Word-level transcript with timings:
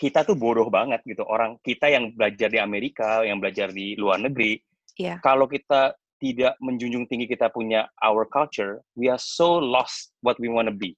kita 0.00 0.24
tuh 0.24 0.32
bodoh 0.32 0.72
banget 0.72 1.04
gitu 1.04 1.20
orang 1.28 1.60
kita 1.60 1.92
yang 1.92 2.08
belajar 2.16 2.48
di 2.48 2.56
Amerika 2.56 3.20
yang 3.20 3.36
belajar 3.36 3.68
di 3.68 3.92
luar 4.00 4.16
negeri 4.16 4.56
Iya. 4.96 5.20
kalau 5.20 5.44
kita 5.44 5.92
tidak 6.16 6.56
menjunjung 6.60 7.04
tinggi 7.04 7.28
kita 7.28 7.52
punya 7.52 7.84
our 8.00 8.24
culture 8.24 8.80
we 8.96 9.12
are 9.12 9.20
so 9.20 9.60
lost 9.60 10.16
what 10.24 10.40
we 10.40 10.48
wanna 10.48 10.72
be 10.72 10.96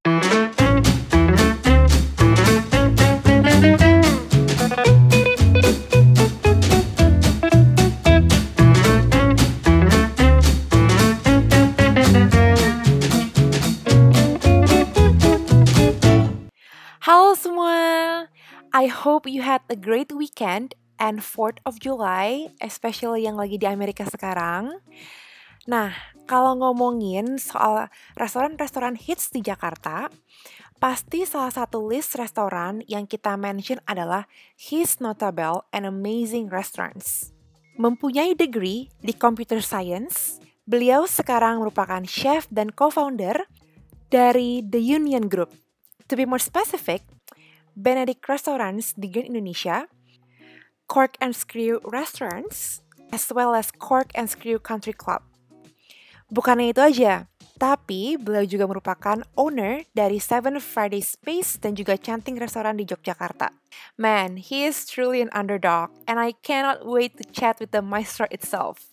I 18.83 18.91
hope 18.91 19.31
you 19.31 19.47
had 19.47 19.63
a 19.71 19.79
great 19.79 20.11
weekend 20.11 20.75
and 20.99 21.23
4th 21.23 21.63
of 21.63 21.79
July, 21.79 22.51
especially 22.59 23.31
yang 23.31 23.39
lagi 23.39 23.55
di 23.55 23.71
Amerika 23.71 24.03
sekarang. 24.03 24.75
Nah, 25.71 25.95
kalau 26.27 26.59
ngomongin 26.59 27.39
soal 27.39 27.87
restoran-restoran 28.19 28.99
hits 28.99 29.31
di 29.31 29.39
Jakarta, 29.39 30.11
pasti 30.83 31.23
salah 31.23 31.55
satu 31.55 31.79
list 31.87 32.19
restoran 32.19 32.83
yang 32.91 33.07
kita 33.07 33.39
mention 33.39 33.79
adalah 33.87 34.27
His 34.59 34.99
Notable 34.99 35.63
and 35.71 35.87
Amazing 35.87 36.51
Restaurants. 36.51 37.31
Mempunyai 37.79 38.35
degree 38.35 38.91
di 38.99 39.15
Computer 39.15 39.63
Science, 39.63 40.43
beliau 40.67 41.07
sekarang 41.07 41.63
merupakan 41.63 42.03
chef 42.03 42.51
dan 42.51 42.75
co-founder 42.75 43.47
dari 44.11 44.59
The 44.67 44.83
Union 44.83 45.31
Group. 45.31 45.55
To 46.11 46.19
be 46.19 46.27
more 46.27 46.43
specific, 46.43 47.12
Benedict 47.75 48.25
Restaurants 48.29 48.93
di 48.95 49.09
Grand 49.09 49.29
Indonesia, 49.33 49.89
Cork 50.89 51.17
and 51.21 51.33
Screw 51.33 51.81
Restaurants, 51.89 52.85
as 53.13 53.29
well 53.33 53.57
as 53.57 53.73
Cork 53.73 54.13
and 54.13 54.29
Screw 54.29 54.61
Country 54.61 54.93
Club. 54.93 55.25
Bukannya 56.33 56.73
itu 56.73 56.81
aja, 56.81 57.29
tapi 57.61 58.17
beliau 58.17 58.49
juga 58.49 58.65
merupakan 58.65 59.21
owner 59.37 59.85
dari 59.93 60.17
Seven 60.17 60.57
Friday 60.59 61.05
Space 61.05 61.61
dan 61.61 61.77
juga 61.77 62.01
Canting 62.01 62.41
Restoran 62.41 62.81
di 62.81 62.89
Yogyakarta. 62.89 63.53
Man, 64.01 64.41
he 64.41 64.65
is 64.65 64.89
truly 64.89 65.21
an 65.21 65.29
underdog, 65.37 65.93
and 66.09 66.17
I 66.17 66.33
cannot 66.41 66.89
wait 66.89 67.21
to 67.21 67.25
chat 67.29 67.61
with 67.61 67.77
the 67.77 67.85
maestro 67.85 68.27
itself. 68.33 68.93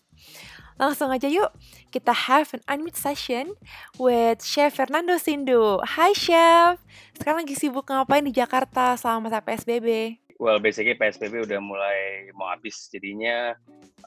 Langsung 0.80 1.11
aja 1.11 1.27
yuk, 1.27 1.52
kita 1.91 2.16
have 2.16 2.55
an 2.55 2.63
unmute 2.72 2.95
session 2.95 3.52
with 3.99 4.39
Chef 4.39 4.72
Fernando 4.72 5.19
Sindu. 5.19 5.83
Hai 5.83 6.16
Chef, 6.16 6.80
sekarang 7.19 7.44
lagi 7.44 7.59
sibuk 7.59 7.83
ngapain 7.83 8.23
di 8.23 8.31
Jakarta 8.31 8.95
selama 8.95 9.27
masa 9.27 9.44
PSBB? 9.44 10.16
well 10.39 10.58
basically 10.58 10.95
PSBB 10.95 11.45
udah 11.45 11.59
mulai 11.59 12.31
mau 12.33 12.47
habis 12.47 12.88
jadinya 12.88 13.53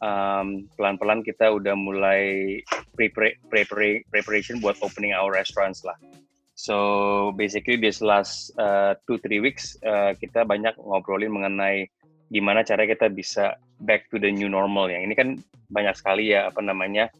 um, 0.00 0.64
pelan-pelan 0.80 1.20
kita 1.20 1.52
udah 1.52 1.76
mulai 1.76 2.58
prepare, 2.96 3.36
prepare, 3.52 4.00
preparation 4.08 4.58
buat 4.58 4.80
opening 4.80 5.12
our 5.12 5.28
restaurants 5.28 5.84
lah. 5.84 5.94
So 6.56 7.36
basically 7.36 7.76
this 7.76 8.00
last 8.00 8.50
uh, 8.56 8.96
two 9.04 9.20
three 9.20 9.44
weeks 9.44 9.76
uh, 9.84 10.16
kita 10.16 10.48
banyak 10.48 10.72
ngobrolin 10.80 11.32
mengenai 11.32 11.92
gimana 12.32 12.64
cara 12.64 12.88
kita 12.88 13.12
bisa 13.12 13.60
back 13.82 14.06
to 14.08 14.16
the 14.16 14.30
new 14.30 14.46
normal 14.48 14.86
yang 14.88 15.06
ini 15.06 15.14
kan 15.18 15.28
banyak 15.70 15.94
sekali 15.98 16.32
ya 16.32 16.48
apa 16.48 16.62
namanya 16.62 17.10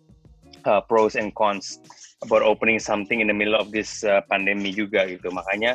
uh, 0.65 0.81
pros 0.83 1.19
and 1.19 1.35
cons 1.35 1.83
about 2.23 2.43
opening 2.43 2.79
something 2.79 3.19
in 3.19 3.29
the 3.29 3.37
middle 3.37 3.59
of 3.59 3.75
this 3.75 4.07
uh, 4.07 4.23
pandemi 4.31 4.71
juga 4.71 5.05
gitu 5.11 5.29
makanya 5.35 5.75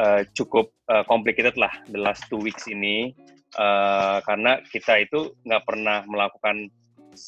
uh, 0.00 0.26
cukup 0.34 0.70
uh, 0.90 1.06
complicated 1.06 1.54
lah 1.54 1.70
the 1.90 2.00
last 2.00 2.26
two 2.26 2.38
weeks 2.40 2.66
ini 2.66 3.14
uh, 3.58 4.18
karena 4.26 4.58
kita 4.68 5.06
itu 5.06 5.30
nggak 5.46 5.62
pernah 5.62 6.02
melakukan 6.10 6.68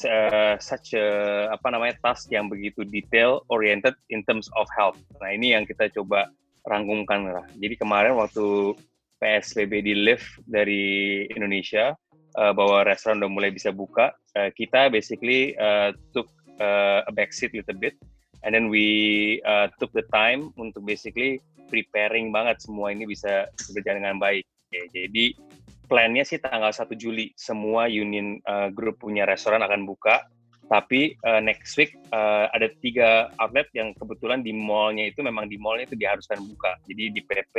uh, 0.05 0.55
such 0.59 0.95
a, 0.99 1.07
apa 1.53 1.69
namanya 1.73 1.97
task 2.05 2.29
yang 2.35 2.51
begitu 2.51 2.85
detail 2.85 3.43
oriented 3.49 3.95
in 4.13 4.21
terms 4.27 4.51
of 4.59 4.69
health. 4.77 4.99
Nah 5.23 5.33
ini 5.33 5.57
yang 5.57 5.65
kita 5.65 5.89
coba 5.95 6.29
rangkumkan 6.69 7.33
lah. 7.33 7.47
Jadi 7.57 7.75
kemarin 7.81 8.19
waktu 8.19 8.77
PSBB 9.19 9.83
di 9.83 9.95
lift 9.97 10.39
dari 10.47 11.25
Indonesia 11.33 11.97
uh, 12.37 12.53
bahwa 12.53 12.85
restoran 12.85 13.23
udah 13.25 13.31
mulai 13.33 13.51
bisa 13.55 13.73
buka, 13.73 14.13
uh, 14.37 14.51
kita 14.53 14.93
basically 14.93 15.57
uh, 15.57 15.95
took 16.13 16.29
uh, 16.61 17.07
a 17.07 17.13
backseat 17.15 17.55
little 17.55 17.79
bit, 17.79 17.97
and 18.45 18.53
then 18.53 18.69
we 18.69 19.39
uh, 19.49 19.71
took 19.81 19.95
the 19.97 20.05
time 20.13 20.53
untuk 20.61 20.85
basically 20.85 21.41
preparing 21.69 22.33
banget 22.33 22.61
semua 22.65 22.91
ini 22.93 23.05
bisa 23.05 23.49
berjalan 23.73 24.05
dengan 24.05 24.19
baik. 24.21 24.45
Oke, 24.69 24.81
jadi 24.93 25.25
plannya 25.89 26.25
sih 26.25 26.41
tanggal 26.41 26.69
1 26.69 26.93
Juli 27.01 27.33
semua 27.37 27.89
Union 27.89 28.37
uh, 28.45 28.69
Group 28.69 29.01
punya 29.01 29.25
restoran 29.25 29.65
akan 29.65 29.89
buka. 29.89 30.25
Tapi 30.69 31.17
uh, 31.25 31.41
next 31.41 31.81
week 31.81 31.97
uh, 32.13 32.53
ada 32.53 32.69
tiga 32.85 33.33
outlet 33.41 33.73
yang 33.73 33.97
kebetulan 33.97 34.45
di 34.45 34.53
mallnya 34.53 35.09
itu 35.09 35.25
memang 35.25 35.49
di 35.49 35.57
mallnya 35.57 35.89
itu 35.89 35.97
diharuskan 35.97 36.45
buka. 36.45 36.77
Jadi 36.85 37.09
di 37.09 37.21
PP 37.25 37.57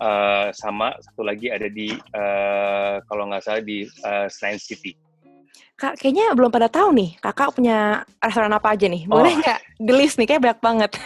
uh, 0.00 0.48
sama 0.52 0.96
satu 1.00 1.22
lagi 1.24 1.48
ada 1.50 1.68
di 1.68 1.92
uh, 1.92 3.00
kalau 3.08 3.28
nggak 3.28 3.42
salah 3.44 3.62
di 3.62 3.84
uh, 4.04 4.26
Science 4.28 4.68
City. 4.68 4.94
Kak, 5.76 6.00
kayaknya 6.00 6.32
belum 6.32 6.48
pada 6.48 6.72
tahu 6.72 6.88
nih, 6.96 7.20
kakak 7.20 7.52
punya 7.52 8.00
restoran 8.16 8.48
apa 8.48 8.72
aja 8.72 8.88
nih? 8.88 9.04
Boleh 9.04 9.36
Oh. 9.36 9.40
nggak 9.44 9.60
di 9.76 9.92
list 9.92 10.16
nih, 10.16 10.24
kayak 10.24 10.42
banyak 10.42 10.60
banget. 10.64 10.90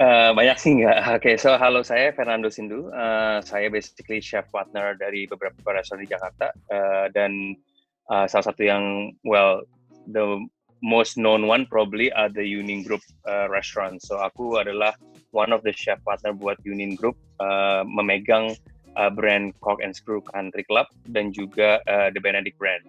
Eh, 0.00 0.30
banyak 0.34 0.56
sih 0.58 0.72
nggak. 0.80 0.98
Oke, 1.20 1.30
so 1.38 1.54
halo 1.54 1.84
saya 1.86 2.10
Fernando 2.10 2.50
Sindu. 2.50 2.90
Eh, 2.90 3.38
saya 3.46 3.70
basically 3.70 4.18
chef 4.18 4.48
partner 4.50 4.98
dari 4.98 5.28
beberapa 5.30 5.54
restoran 5.70 6.02
di 6.02 6.10
Jakarta 6.10 6.50
Eh, 6.72 7.06
dan 7.14 7.54
eh, 8.10 8.26
salah 8.26 8.50
satu 8.50 8.64
yang 8.66 9.14
well 9.22 9.62
the 10.10 10.40
most 10.82 11.14
known 11.20 11.46
one 11.46 11.68
probably 11.70 12.10
are 12.10 12.32
the 12.32 12.42
Union 12.42 12.82
Group 12.82 13.04
eh, 13.28 13.46
restaurant. 13.46 14.00
So 14.02 14.18
aku 14.18 14.58
adalah 14.58 14.96
one 15.30 15.52
of 15.52 15.62
the 15.62 15.72
chef 15.72 16.02
partner 16.04 16.32
buat 16.32 16.58
Union 16.66 16.94
Group 16.94 17.16
eh, 17.40 17.82
memegang 17.86 18.54
eh, 18.96 19.10
brand 19.10 19.54
Cork 19.60 19.80
and 19.82 19.94
Screw 19.94 20.20
Country 20.22 20.64
Club 20.66 20.86
dan 21.10 21.32
juga 21.34 21.82
eh, 21.86 22.08
the 22.14 22.20
Benedict 22.20 22.58
brand. 22.58 22.82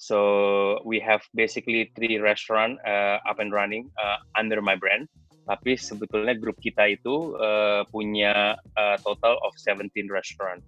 So 0.00 0.80
we 0.88 0.96
have 1.04 1.20
basically 1.36 1.92
three 1.92 2.16
restaurant 2.16 2.80
uh, 2.88 3.20
up 3.28 3.36
and 3.36 3.52
running 3.52 3.92
uh, 4.00 4.16
under 4.32 4.64
my 4.64 4.72
brand 4.72 5.12
tapi 5.50 5.74
sebetulnya 5.74 6.38
grup 6.38 6.56
kita 6.62 6.94
itu 6.94 7.34
uh, 7.34 7.82
punya 7.90 8.54
uh, 8.78 8.96
total 9.02 9.34
of 9.42 9.50
17 9.58 9.90
restaurant. 10.06 10.62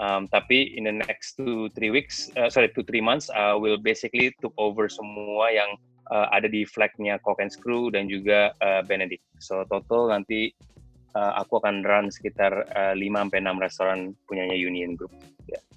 Um, 0.00 0.24
tapi 0.30 0.72
in 0.72 0.88
the 0.88 0.94
next 1.04 1.36
two 1.36 1.68
three 1.76 1.92
weeks, 1.92 2.32
uh, 2.38 2.48
sorry 2.48 2.72
two 2.72 2.86
three 2.86 3.04
months, 3.04 3.28
uh, 3.34 3.58
will 3.60 3.76
basically 3.76 4.32
took 4.40 4.56
over 4.56 4.88
semua 4.88 5.52
yang 5.52 5.76
uh, 6.10 6.26
ada 6.32 6.50
di 6.50 6.66
flagnya 6.66 7.20
Cock 7.20 7.38
and 7.38 7.52
Screw 7.52 7.92
dan 7.92 8.10
juga 8.10 8.56
uh, 8.58 8.82
Benedict. 8.82 9.22
So 9.38 9.62
total 9.68 10.10
nanti 10.10 10.50
uh, 11.14 11.38
aku 11.38 11.60
akan 11.62 11.86
run 11.86 12.10
sekitar 12.10 12.66
uh, 12.74 12.94
5 12.96 12.98
sampai 12.98 13.38
6 13.44 13.64
restoran 13.64 13.98
punyanya 14.26 14.56
Union 14.56 14.96
Group. 14.98 15.12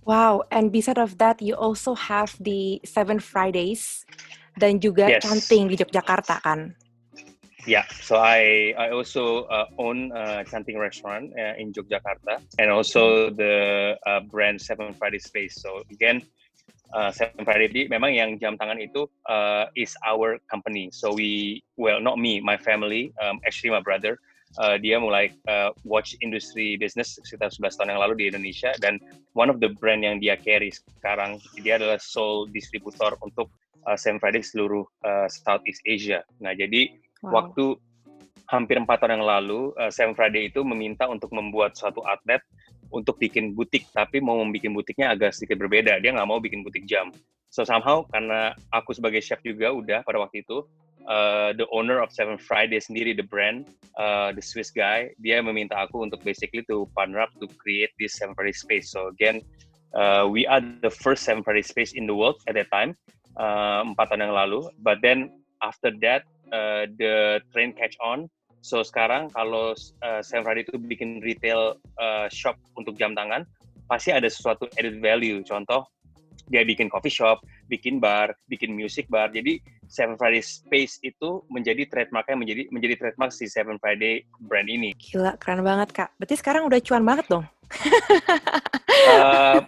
Wow, 0.05 0.45
and 0.53 0.69
beside 0.69 1.01
of 1.01 1.17
that, 1.17 1.41
you 1.41 1.57
also 1.57 1.97
have 1.97 2.37
the 2.37 2.77
Seven 2.85 3.17
Fridays 3.17 4.05
dan 4.61 4.77
juga 4.77 5.09
Yes. 5.09 5.25
Canting 5.25 5.65
di 5.65 5.75
Yogyakarta 5.81 6.37
kan? 6.45 6.77
Yeah, 7.65 7.89
so 7.89 8.21
I 8.21 8.77
I 8.77 8.93
also 8.93 9.49
uh, 9.49 9.65
own 9.81 10.13
a 10.13 10.45
Canting 10.45 10.77
restaurant 10.77 11.33
uh, 11.33 11.57
in 11.57 11.73
Yogyakarta 11.73 12.37
and 12.61 12.69
also 12.69 13.33
the 13.33 13.97
uh, 14.05 14.21
brand 14.29 14.61
Seven 14.61 14.93
Friday 14.93 15.17
Space. 15.17 15.57
So 15.57 15.81
again, 15.89 16.21
uh, 16.95 17.11
Seven 17.11 17.43
Friday 17.43 17.91
memang 17.91 18.15
yang 18.15 18.39
jam 18.39 18.55
tangan 18.55 18.79
itu 18.79 19.05
uh, 19.27 19.67
is 19.75 19.93
our 20.07 20.39
company. 20.47 20.87
So 20.95 21.11
we 21.11 21.61
well 21.75 21.99
not 21.99 22.17
me, 22.17 22.39
my 22.39 22.55
family, 22.55 23.11
um, 23.19 23.43
actually 23.43 23.75
my 23.75 23.83
brother. 23.83 24.17
Uh, 24.55 24.79
dia 24.79 24.95
mulai 24.95 25.35
uh, 25.51 25.75
watch 25.83 26.15
industry 26.23 26.79
business 26.79 27.19
sekitar 27.27 27.51
11 27.51 27.75
tahun 27.75 27.89
yang 27.91 27.99
lalu 27.99 28.13
di 28.23 28.25
Indonesia 28.31 28.71
dan 28.79 29.03
one 29.35 29.51
of 29.51 29.59
the 29.59 29.75
brand 29.83 29.99
yang 29.99 30.15
dia 30.23 30.39
carry 30.39 30.71
sekarang 30.71 31.43
dia 31.59 31.75
adalah 31.75 31.99
sole 31.99 32.47
distributor 32.55 33.19
untuk 33.19 33.51
uh, 33.83 33.99
Seven 33.99 34.15
Friday 34.15 34.39
seluruh 34.39 34.87
uh, 35.03 35.27
Southeast 35.27 35.83
Asia. 35.83 36.23
Nah 36.39 36.55
jadi 36.55 36.87
Wow. 37.25 37.41
waktu 37.41 37.65
hampir 38.45 38.77
empat 38.77 39.01
tahun 39.01 39.17
yang 39.17 39.25
lalu, 39.25 39.73
uh, 39.81 39.89
Seven 39.89 40.13
Friday 40.13 40.53
itu 40.53 40.61
meminta 40.61 41.09
untuk 41.09 41.33
membuat 41.33 41.73
suatu 41.73 42.05
outlet 42.05 42.41
untuk 42.91 43.17
bikin 43.17 43.55
butik, 43.55 43.87
tapi 43.93 44.21
mau 44.21 44.37
membuat 44.41 44.83
butiknya 44.83 45.13
agak 45.13 45.33
sedikit 45.33 45.61
berbeda. 45.61 46.01
Dia 46.01 46.11
nggak 46.13 46.29
mau 46.29 46.41
bikin 46.41 46.61
butik 46.61 46.85
jam. 46.85 47.09
So 47.49 47.63
somehow 47.63 48.03
karena 48.11 48.51
aku 48.75 48.91
sebagai 48.91 49.23
chef 49.23 49.39
juga 49.39 49.71
udah 49.71 50.03
pada 50.03 50.19
waktu 50.19 50.43
itu, 50.43 50.67
uh, 51.07 51.55
the 51.55 51.63
owner 51.71 52.01
of 52.01 52.11
Seven 52.11 52.35
Friday 52.35 52.81
sendiri, 52.81 53.15
the 53.15 53.23
brand, 53.23 53.69
uh, 53.95 54.35
the 54.35 54.43
Swiss 54.43 54.73
guy, 54.73 55.13
dia 55.23 55.39
meminta 55.39 55.77
aku 55.79 56.03
untuk 56.03 56.19
basically 56.25 56.67
to 56.67 56.89
partner 56.97 57.23
up 57.23 57.31
to 57.39 57.47
create 57.55 57.95
this 57.95 58.17
Seven 58.19 58.35
Friday 58.35 58.53
space. 58.53 58.91
So 58.91 59.07
again, 59.07 59.39
uh, 59.95 60.27
we 60.27 60.43
are 60.45 60.59
the 60.59 60.91
first 60.91 61.23
Seven 61.23 61.47
Friday 61.47 61.63
space 61.63 61.95
in 61.95 62.05
the 62.05 62.15
world 62.15 62.43
at 62.49 62.59
that 62.59 62.67
time, 62.73 62.97
uh, 63.39 63.87
empat 63.87 64.11
tahun 64.11 64.27
yang 64.29 64.35
lalu. 64.35 64.67
But 64.83 64.99
then 64.99 65.31
after 65.63 65.95
that, 66.03 66.27
uh, 66.51 66.91
the 66.99 67.39
trend 67.55 67.79
catch 67.79 67.95
on. 68.03 68.27
So 68.65 68.81
sekarang 68.81 69.29
kalau 69.29 69.77
uh, 69.77 70.21
Seven 70.25 70.41
Friday 70.41 70.65
itu 70.65 70.81
bikin 70.81 71.21
retail 71.21 71.77
uh, 72.01 72.25
shop 72.33 72.57
untuk 72.73 72.97
jam 72.97 73.13
tangan, 73.13 73.45
pasti 73.85 74.09
ada 74.09 74.25
sesuatu 74.25 74.65
added 74.81 74.97
value. 75.05 75.45
Contoh 75.45 75.85
dia 76.49 76.65
bikin 76.65 76.89
coffee 76.89 77.13
shop, 77.13 77.45
bikin 77.69 78.01
bar, 78.01 78.33
bikin 78.49 78.73
music 78.73 79.05
bar. 79.05 79.29
Jadi 79.29 79.61
Seven 79.85 80.17
Friday 80.17 80.41
Space 80.41 80.97
itu 81.05 81.45
menjadi 81.53 81.85
trademarknya 81.85 82.41
menjadi 82.41 82.63
menjadi 82.73 82.93
trademark 82.97 83.29
si 83.37 83.45
Seven 83.45 83.77
Friday 83.77 84.25
brand 84.49 84.65
ini. 84.65 84.97
Gila, 84.97 85.37
keren 85.37 85.61
banget 85.61 85.93
kak. 85.93 86.09
Berarti 86.17 86.35
sekarang 86.41 86.65
udah 86.65 86.81
cuan 86.81 87.05
banget 87.05 87.25
dong. 87.29 87.45
uh, 89.13 89.61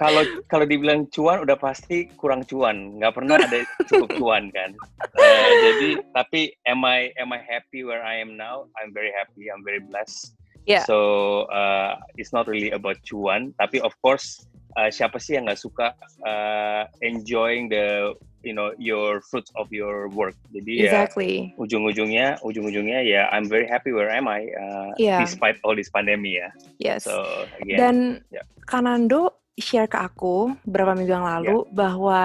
kalau 0.00 0.24
kalau 0.48 0.64
dibilang 0.64 1.04
cuan 1.12 1.44
udah 1.44 1.60
pasti 1.60 2.08
kurang 2.16 2.40
cuan, 2.48 2.96
nggak 2.96 3.20
pernah 3.20 3.36
ada 3.36 3.60
cukup 3.84 4.08
cuan 4.18 4.48
kan. 4.48 4.72
Uh, 5.12 5.52
jadi 5.60 5.88
tapi 6.16 6.56
am 6.64 6.88
I 6.88 7.12
am 7.20 7.36
I 7.36 7.40
happy 7.44 7.84
where 7.84 8.00
I 8.00 8.16
am 8.16 8.40
now? 8.40 8.64
I'm 8.80 8.96
very 8.96 9.12
happy. 9.12 9.52
I'm 9.52 9.60
very 9.60 9.84
blessed. 9.84 10.32
Yeah. 10.64 10.88
So 10.88 11.44
uh, 11.52 12.00
it's 12.16 12.32
not 12.32 12.48
really 12.48 12.72
about 12.72 12.96
cuan, 13.04 13.52
tapi 13.60 13.84
of 13.84 13.92
course 14.00 14.48
uh, 14.80 14.88
siapa 14.88 15.20
sih 15.20 15.36
yang 15.36 15.52
nggak 15.52 15.60
suka 15.60 15.92
uh, 16.24 16.88
enjoying 17.04 17.68
the 17.68 18.16
you 18.40 18.56
know 18.56 18.72
your 18.80 19.20
fruits 19.28 19.52
of 19.60 19.68
your 19.68 20.08
work. 20.16 20.32
Jadi 20.56 20.88
ya, 20.88 20.96
exactly. 20.96 21.52
ya 21.52 21.60
ujung-ujungnya 21.60 22.26
ujung-ujungnya 22.40 23.04
ya 23.04 23.28
I'm 23.36 23.44
very 23.44 23.68
happy 23.68 23.92
where 23.92 24.08
am 24.08 24.32
I 24.32 24.48
uh, 24.56 24.96
yeah. 24.96 25.20
despite 25.20 25.60
all 25.60 25.76
this 25.76 25.92
pandemic 25.92 26.40
ya. 26.40 26.48
Yes. 26.80 27.04
So 27.04 27.20
again, 27.60 27.76
dan 27.76 27.96
yeah. 28.32 28.48
Kanando 28.64 29.39
share 29.60 29.86
ke 29.86 29.96
aku 30.00 30.56
beberapa 30.64 30.96
minggu 30.96 31.12
yang 31.12 31.28
lalu 31.28 31.62
yeah. 31.62 31.72
bahwa 31.76 32.20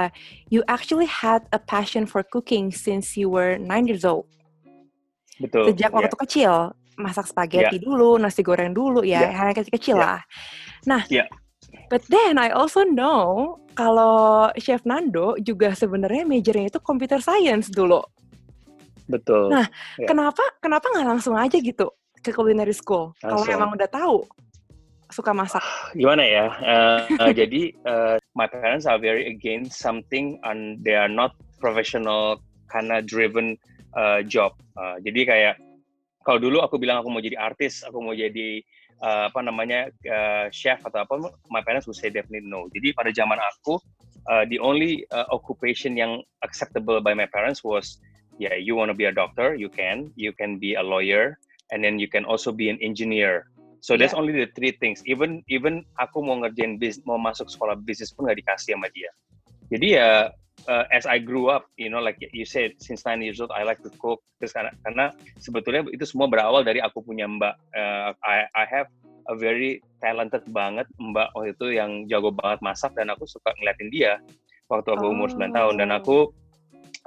you 0.49 0.65
actually 0.65 1.07
had 1.07 1.43
a 1.51 1.59
passion 1.59 2.07
for 2.07 2.23
cooking 2.23 2.71
since 2.71 3.13
you 3.13 3.29
were 3.29 3.59
nine 3.59 3.85
years 3.85 4.07
old. 4.07 4.25
Betul. 5.37 5.69
Sejak 5.71 5.91
yeah. 5.91 5.97
waktu 5.99 6.15
kecil 6.15 6.53
masak 6.95 7.27
spaghetti 7.27 7.75
yeah. 7.77 7.83
dulu, 7.83 8.15
nasi 8.15 8.39
goreng 8.39 8.71
dulu 8.71 9.03
ya, 9.03 9.27
yeah. 9.27 9.31
hal 9.35 9.51
kecil-kecil 9.51 9.99
yeah. 9.99 10.05
lah. 10.07 10.19
Nah, 10.87 11.03
yeah 11.11 11.27
But 11.89 12.05
then 12.09 12.41
I 12.41 12.49
also 12.49 12.83
know 12.85 13.57
kalau 13.77 14.49
Chef 14.57 14.81
Nando 14.87 15.37
juga 15.37 15.75
sebenarnya 15.75 16.25
majornya 16.25 16.71
itu 16.73 16.79
computer 16.81 17.19
science 17.21 17.69
dulu. 17.69 18.01
Betul. 19.05 19.53
Nah, 19.53 19.69
yeah. 20.01 20.09
kenapa 20.09 20.41
kenapa 20.57 20.89
nggak 20.89 21.07
langsung 21.07 21.37
aja 21.37 21.57
gitu 21.61 21.93
ke 22.25 22.33
culinary 22.33 22.73
school 22.73 23.13
kalau 23.21 23.45
emang 23.45 23.77
udah 23.77 23.85
tahu 23.85 24.25
suka 25.11 25.31
masak? 25.33 25.63
Gimana 25.93 26.23
ya? 26.25 26.45
Uh, 26.61 26.99
uh, 27.21 27.33
jadi 27.39 27.73
uh, 27.85 28.15
my 28.33 28.47
parents 28.47 28.85
are 28.85 28.97
very 28.97 29.29
against 29.29 29.77
something 29.79 30.39
and 30.47 30.81
they 30.81 30.95
are 30.95 31.11
not 31.11 31.33
professional 31.59 32.41
karena 32.69 33.01
driven 33.01 33.57
uh, 33.97 34.21
job. 34.25 34.53
Uh, 34.77 34.97
jadi 35.01 35.21
kayak 35.25 35.55
kalau 36.25 36.41
dulu 36.41 36.61
aku 36.65 36.81
bilang 36.81 37.01
aku 37.01 37.13
mau 37.13 37.21
jadi 37.21 37.37
artis, 37.37 37.85
aku 37.85 38.01
mau 38.01 38.17
jadi 38.17 38.65
uh, 39.01 39.27
apa 39.31 39.39
namanya 39.43 39.91
uh, 40.07 40.47
chef 40.53 40.79
atau 40.85 41.03
apa 41.03 41.13
my 41.51 41.59
parents 41.65 41.87
would 41.89 41.97
say 41.97 42.07
definitely 42.07 42.45
no 42.45 42.69
jadi 42.71 42.95
pada 42.95 43.11
zaman 43.11 43.39
aku 43.41 43.81
uh, 44.29 44.43
the 44.47 44.59
only 44.61 45.03
uh, 45.11 45.27
occupation 45.33 45.97
yang 45.97 46.21
acceptable 46.45 47.01
by 47.01 47.11
my 47.11 47.27
parents 47.27 47.65
was 47.65 47.99
yeah 48.39 48.55
you 48.55 48.75
want 48.75 48.87
to 48.87 48.97
be 48.97 49.09
a 49.09 49.13
doctor 49.15 49.55
you 49.55 49.67
can 49.67 50.11
you 50.15 50.31
can 50.35 50.61
be 50.61 50.75
a 50.75 50.83
lawyer 50.83 51.35
and 51.73 51.81
then 51.81 51.97
you 51.97 52.07
can 52.07 52.23
also 52.23 52.53
be 52.53 52.69
an 52.69 52.77
engineer 52.79 53.49
so 53.85 53.93
that's 53.93 54.17
only 54.17 54.33
the 54.33 54.49
three 54.57 54.73
things 54.81 55.05
even 55.05 55.45
even 55.45 55.85
aku 56.01 56.25
mau 56.25 56.41
ngerjain 56.41 56.81
bis 56.81 56.97
mau 57.05 57.21
masuk 57.21 57.45
sekolah 57.45 57.77
bisnis 57.85 58.09
pun 58.09 58.25
nggak 58.25 58.41
dikasih 58.41 58.73
sama 58.73 58.89
dia 58.89 59.13
jadi 59.69 59.87
ya 59.87 60.09
uh, 60.67 60.85
as 60.91 61.05
I 61.05 61.19
grew 61.19 61.49
up, 61.49 61.67
you 61.75 61.89
know, 61.89 61.99
like 61.99 62.17
you 62.21 62.45
said, 62.45 62.77
since 62.79 63.03
nine 63.03 63.21
years 63.21 63.41
old, 63.41 63.51
I 63.51 63.67
like 63.67 63.81
to 63.83 63.91
cook. 63.99 64.21
Terus 64.39 64.53
karena, 64.53 64.71
karena 64.85 65.05
sebetulnya 65.41 65.83
itu 65.91 66.05
semua 66.07 66.29
berawal 66.31 66.63
dari 66.63 66.79
aku 66.79 67.03
punya 67.03 67.27
mbak. 67.27 67.55
Uh, 67.75 68.13
I, 68.23 68.47
I 68.55 68.65
have 68.69 68.87
a 69.29 69.35
very 69.35 69.81
talented 70.01 70.45
banget 70.53 70.85
mbak 71.01 71.33
waktu 71.33 71.57
itu 71.57 71.67
yang 71.73 72.05
jago 72.05 72.29
banget 72.29 72.61
masak 72.61 72.93
dan 72.93 73.09
aku 73.09 73.25
suka 73.25 73.49
ngeliatin 73.57 73.89
dia 73.89 74.21
waktu 74.69 74.93
aku 74.93 75.05
umur 75.09 75.29
oh. 75.33 75.37
9 75.37 75.49
tahun 75.49 75.73
dan 75.81 75.89
aku 75.93 76.29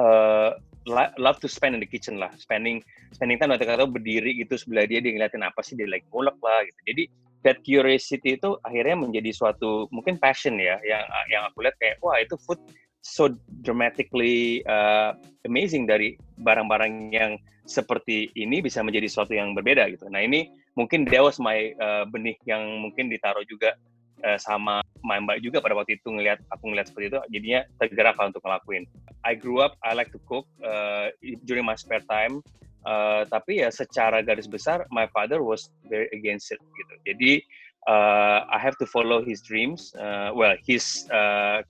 uh, 0.03 0.51
love 0.91 1.39
to 1.39 1.49
spend 1.49 1.77
in 1.77 1.81
the 1.81 1.89
kitchen 1.89 2.17
lah 2.17 2.33
spending 2.41 2.81
spending 3.13 3.37
time 3.37 3.53
waktu 3.53 3.69
kata 3.69 3.85
berdiri 3.87 4.35
gitu 4.41 4.57
sebelah 4.57 4.89
dia 4.89 4.99
dia 4.99 5.15
ngeliatin 5.15 5.45
apa 5.45 5.61
sih 5.61 5.77
dia 5.77 5.87
like 5.87 6.05
ngulek 6.11 6.37
lah 6.41 6.65
gitu 6.65 6.81
jadi 6.89 7.03
that 7.47 7.59
curiosity 7.63 8.35
itu 8.35 8.59
akhirnya 8.67 8.97
menjadi 8.99 9.31
suatu 9.31 9.87
mungkin 9.95 10.19
passion 10.19 10.59
ya 10.59 10.81
yang 10.83 11.05
yang 11.31 11.43
aku 11.47 11.63
lihat 11.63 11.77
kayak 11.79 11.97
wah 12.03 12.19
itu 12.19 12.35
food 12.41 12.59
so 12.99 13.31
dramatically 13.63 14.61
uh, 14.67 15.15
amazing 15.47 15.87
dari 15.87 16.19
barang-barang 16.43 17.15
yang 17.15 17.39
seperti 17.69 18.33
ini 18.35 18.65
bisa 18.65 18.81
menjadi 18.81 19.07
sesuatu 19.07 19.37
yang 19.37 19.53
berbeda 19.53 19.93
gitu. 19.93 20.09
Nah 20.09 20.25
ini 20.25 20.49
mungkin 20.73 21.05
that 21.05 21.21
was 21.21 21.37
my 21.37 21.77
uh, 21.79 22.09
benih 22.09 22.35
yang 22.49 22.65
mungkin 22.81 23.13
ditaruh 23.13 23.45
juga 23.45 23.77
uh, 24.25 24.39
sama 24.41 24.83
my 25.07 25.19
mbak 25.23 25.43
juga 25.43 25.63
pada 25.63 25.75
waktu 25.79 25.99
itu 25.99 26.09
ngelihat 26.11 26.43
aku 26.51 26.71
ngelihat 26.71 26.91
seperti 26.91 27.07
itu 27.15 27.19
jadinya 27.31 27.61
tergerak 27.79 28.17
lah 28.19 28.27
untuk 28.31 28.43
ngelakuin. 28.43 28.85
I 29.27 29.35
grew 29.35 29.63
up 29.63 29.79
I 29.87 29.95
like 29.95 30.11
to 30.15 30.21
cook 30.27 30.47
uh, 30.63 31.11
during 31.47 31.67
my 31.67 31.79
spare 31.79 32.03
time. 32.07 32.43
Uh, 32.87 33.27
tapi 33.29 33.61
ya 33.61 33.69
secara 33.69 34.23
garis 34.25 34.49
besar 34.49 34.87
my 34.95 35.05
father 35.11 35.43
was 35.45 35.69
very 35.91 36.09
against 36.15 36.55
it 36.55 36.63
gitu. 36.63 36.95
Jadi 37.05 37.33
uh, 37.91 38.47
I 38.49 38.59
have 38.59 38.79
to 38.81 38.87
follow 38.87 39.21
his 39.21 39.43
dreams. 39.45 39.93
Uh, 39.99 40.33
well 40.33 40.55
his 40.65 41.05
uh, 41.11 41.61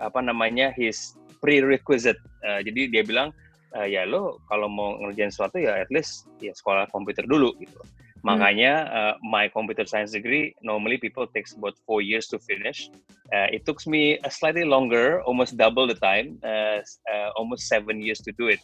apa 0.00 0.20
namanya 0.22 0.72
his 0.72 1.18
prerequisite. 1.42 2.18
Uh, 2.46 2.62
jadi 2.62 2.88
dia 2.88 3.02
bilang 3.02 3.34
uh, 3.76 3.84
ya 3.84 4.06
lo 4.08 4.40
kalau 4.48 4.70
mau 4.70 4.96
ngerjain 5.04 5.28
sesuatu 5.28 5.60
ya 5.60 5.76
at 5.82 5.90
least 5.92 6.30
ya 6.40 6.54
sekolah 6.54 6.88
komputer 6.94 7.26
dulu 7.26 7.52
gitu. 7.60 7.78
Hmm. 8.22 8.36
Makanya 8.36 8.72
uh, 8.88 9.14
my 9.22 9.48
computer 9.48 9.84
science 9.86 10.12
degree 10.12 10.54
normally 10.62 10.96
people 10.96 11.26
takes 11.26 11.52
about 11.52 11.76
four 11.86 12.00
years 12.00 12.26
to 12.28 12.38
finish. 12.38 12.90
Uh, 13.32 13.50
it 13.50 13.66
took 13.66 13.84
me 13.86 14.18
a 14.22 14.30
slightly 14.30 14.64
longer, 14.64 15.20
almost 15.22 15.56
double 15.56 15.86
the 15.86 15.98
time, 15.98 16.38
uh, 16.44 16.78
uh, 17.10 17.28
almost 17.36 17.66
seven 17.66 18.00
years 18.00 18.20
to 18.22 18.30
do 18.38 18.48
it. 18.48 18.60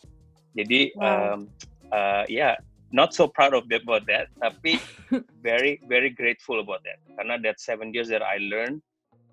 Jadi 0.55 0.93
wow. 0.97 1.35
um, 1.35 1.49
uh, 1.91 2.25
yeah, 2.29 2.55
not 2.93 3.15
so 3.15 3.27
proud 3.27 3.55
of 3.55 3.69
that, 3.69 3.83
about 3.83 4.07
that, 4.07 4.29
tapi 4.39 4.79
very 5.43 5.81
very 5.89 6.11
grateful 6.13 6.61
about 6.61 6.85
that. 6.85 7.01
Karena 7.17 7.41
that 7.43 7.59
seven 7.59 7.91
years 7.91 8.07
that 8.13 8.23
I 8.23 8.39
learned, 8.39 8.85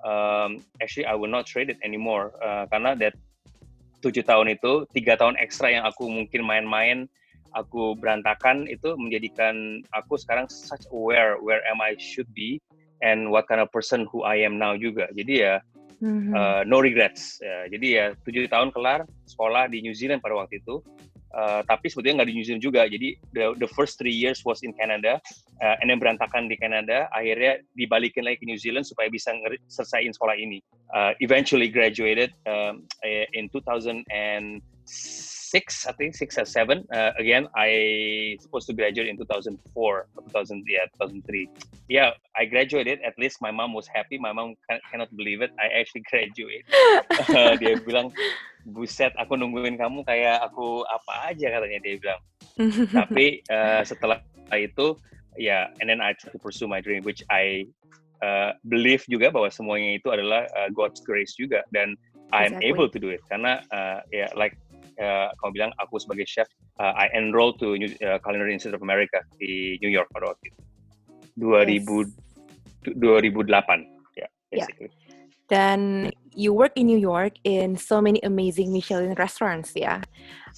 um, 0.02 0.64
actually 0.82 1.06
I 1.06 1.14
will 1.14 1.30
not 1.30 1.46
trade 1.46 1.70
it 1.70 1.78
anymore. 1.84 2.34
Uh, 2.40 2.66
karena 2.72 2.96
that 2.98 3.14
tujuh 4.00 4.24
tahun 4.24 4.56
itu 4.56 4.88
tiga 4.96 5.20
tahun 5.20 5.36
ekstra 5.38 5.76
yang 5.76 5.84
aku 5.84 6.08
mungkin 6.08 6.48
main-main 6.48 7.12
aku 7.56 7.98
berantakan 7.98 8.70
itu 8.70 8.94
menjadikan 9.00 9.82
aku 9.96 10.18
sekarang 10.20 10.46
such 10.50 10.84
aware 10.94 11.38
where 11.42 11.64
am 11.70 11.80
I 11.82 11.98
should 11.98 12.30
be 12.36 12.62
and 13.02 13.32
what 13.32 13.48
kind 13.48 13.64
of 13.64 13.72
person 13.72 14.06
who 14.10 14.26
I 14.28 14.44
am 14.44 14.60
now 14.60 14.76
juga 14.76 15.10
jadi 15.16 15.34
ya 15.34 15.56
mm-hmm. 16.04 16.34
uh, 16.36 16.62
no 16.68 16.84
regrets 16.84 17.40
ya, 17.40 17.70
jadi 17.72 17.88
ya 17.88 18.06
tujuh 18.28 18.46
tahun 18.50 18.74
kelar 18.76 19.08
sekolah 19.30 19.72
di 19.72 19.82
New 19.82 19.96
Zealand 19.96 20.22
pada 20.22 20.38
waktu 20.38 20.62
itu 20.62 20.84
Uh, 21.30 21.62
tapi 21.70 21.94
sebetulnya 21.94 22.22
nggak 22.22 22.30
di 22.34 22.36
New 22.42 22.46
Zealand 22.46 22.64
juga. 22.66 22.90
Jadi 22.90 23.14
the, 23.38 23.54
the 23.62 23.70
first 23.78 24.02
three 24.02 24.14
years 24.14 24.42
was 24.42 24.66
in 24.66 24.74
Canada, 24.74 25.22
uh, 25.62 25.76
and 25.78 25.86
then 25.86 26.02
berantakan 26.02 26.50
di 26.50 26.58
Canada. 26.58 27.06
Akhirnya 27.14 27.62
dibalikin 27.78 28.26
lagi 28.26 28.42
ke 28.42 28.46
New 28.50 28.58
Zealand 28.58 28.90
supaya 28.90 29.14
bisa 29.14 29.30
selesaiin 29.70 30.10
sekolah 30.10 30.34
ini. 30.34 30.58
Uh, 30.90 31.14
eventually 31.22 31.70
graduated 31.70 32.34
um, 32.50 32.82
in 33.06 33.46
2006, 35.50 35.88
I 35.88 35.92
think 35.94 36.16
six 36.16 36.38
or 36.38 36.46
seven. 36.46 36.86
Uh, 36.94 37.12
again, 37.18 37.48
I 37.56 38.38
supposed 38.40 38.68
to 38.68 38.74
graduate 38.74 39.08
in 39.08 39.18
2004 39.18 39.58
or 39.74 40.08
2000, 40.16 40.64
yeah, 40.68 40.86
2003. 41.02 41.50
Yeah, 41.90 42.12
I 42.38 42.46
graduated. 42.46 43.02
At 43.02 43.18
least 43.18 43.42
my 43.42 43.52
mom 43.52 43.74
was 43.74 43.88
happy. 43.88 44.18
My 44.18 44.32
mom 44.32 44.56
can, 44.70 44.80
cannot 44.92 45.16
believe 45.18 45.42
it. 45.42 45.52
I 45.60 45.80
actually 45.80 46.04
graduated. 46.10 46.66
Uh, 47.30 47.54
dia 47.62 47.78
bilang 47.78 48.10
buset 48.66 49.14
aku 49.16 49.38
nungguin 49.38 49.78
kamu 49.78 50.02
kayak 50.02 50.42
aku 50.42 50.82
apa 50.88 51.30
aja 51.30 51.48
katanya 51.58 51.80
dia 51.84 51.96
bilang 52.02 52.22
tapi 52.90 53.46
uh, 53.54 53.86
setelah 53.86 54.18
itu 54.56 54.98
ya 55.38 55.70
yeah, 55.70 55.78
and 55.80 55.88
then 55.88 56.02
I 56.02 56.18
try 56.18 56.34
to 56.34 56.42
pursue 56.42 56.66
my 56.66 56.82
dream 56.82 57.06
which 57.06 57.22
I 57.30 57.70
uh, 58.26 58.58
believe 58.66 59.06
juga 59.06 59.30
bahwa 59.30 59.54
semuanya 59.54 60.02
itu 60.02 60.10
adalah 60.10 60.50
uh, 60.58 60.74
God's 60.74 61.06
grace 61.06 61.38
juga 61.38 61.62
dan 61.70 61.94
I'm 62.34 62.58
exactly. 62.58 62.70
able 62.74 62.88
to 62.90 62.98
do 62.98 63.10
it 63.14 63.22
karena 63.30 63.62
uh, 63.70 64.02
ya 64.10 64.26
yeah, 64.26 64.30
like 64.34 64.58
uh, 65.00 65.32
kamu 65.42 65.52
bilang 65.56 65.72
aku 65.80 65.98
sebagai 65.98 66.28
chef 66.30 66.48
uh, 66.78 66.94
I 66.96 67.10
enroll 67.16 67.56
to 67.58 67.80
New, 67.80 67.90
uh, 68.04 68.20
Culinary 68.22 68.54
Institute 68.54 68.78
of 68.78 68.84
America 68.86 69.24
di 69.40 69.80
New 69.82 69.92
York 69.92 70.12
pada 70.14 70.36
waktu 70.36 70.52
itu 70.52 70.62
2000 71.40 72.12
yes. 72.86 72.96
2008 72.96 74.16
ya 74.16 74.28
yeah, 74.28 74.30
basically 74.52 74.92
yeah. 74.92 75.00
dan 75.50 76.12
you 76.40 76.54
work 76.54 76.72
in 76.80 76.88
New 76.88 76.98
York 76.98 77.36
in 77.44 77.76
so 77.76 78.02
many 78.02 78.20
amazing 78.24 78.72
Michelin 78.72 79.14
restaurants, 79.20 79.74
yeah. 79.76 80.02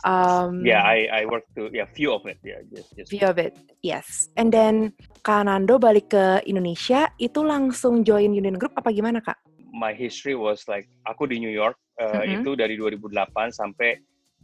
Um, 0.05 0.61
yeah, 0.65 0.83
I 0.83 1.09
I 1.09 1.21
work 1.25 1.49
to 1.57 1.73
yeah 1.73 1.89
few 1.89 2.13
of 2.13 2.25
it, 2.29 2.37
yeah, 2.43 2.61
just, 2.69 2.93
just 2.95 3.09
few 3.09 3.25
of 3.25 3.41
it, 3.41 3.57
yes. 3.81 4.29
And 4.37 4.53
then 4.53 4.93
Kanando 5.25 5.81
balik 5.81 6.13
ke 6.13 6.45
Indonesia 6.45 7.09
itu 7.17 7.41
langsung 7.41 8.05
join 8.05 8.33
Union 8.33 8.61
Group 8.61 8.77
apa 8.77 8.93
gimana 8.93 9.21
kak? 9.21 9.37
My 9.71 9.95
history 9.95 10.35
was 10.35 10.67
like 10.69 10.85
aku 11.07 11.25
di 11.25 11.39
New 11.39 11.51
York 11.51 11.79
uh, 11.97 12.21
mm-hmm. 12.21 12.43
itu 12.43 12.51
dari 12.53 12.75
2008 12.75 13.55
sampai 13.55 13.97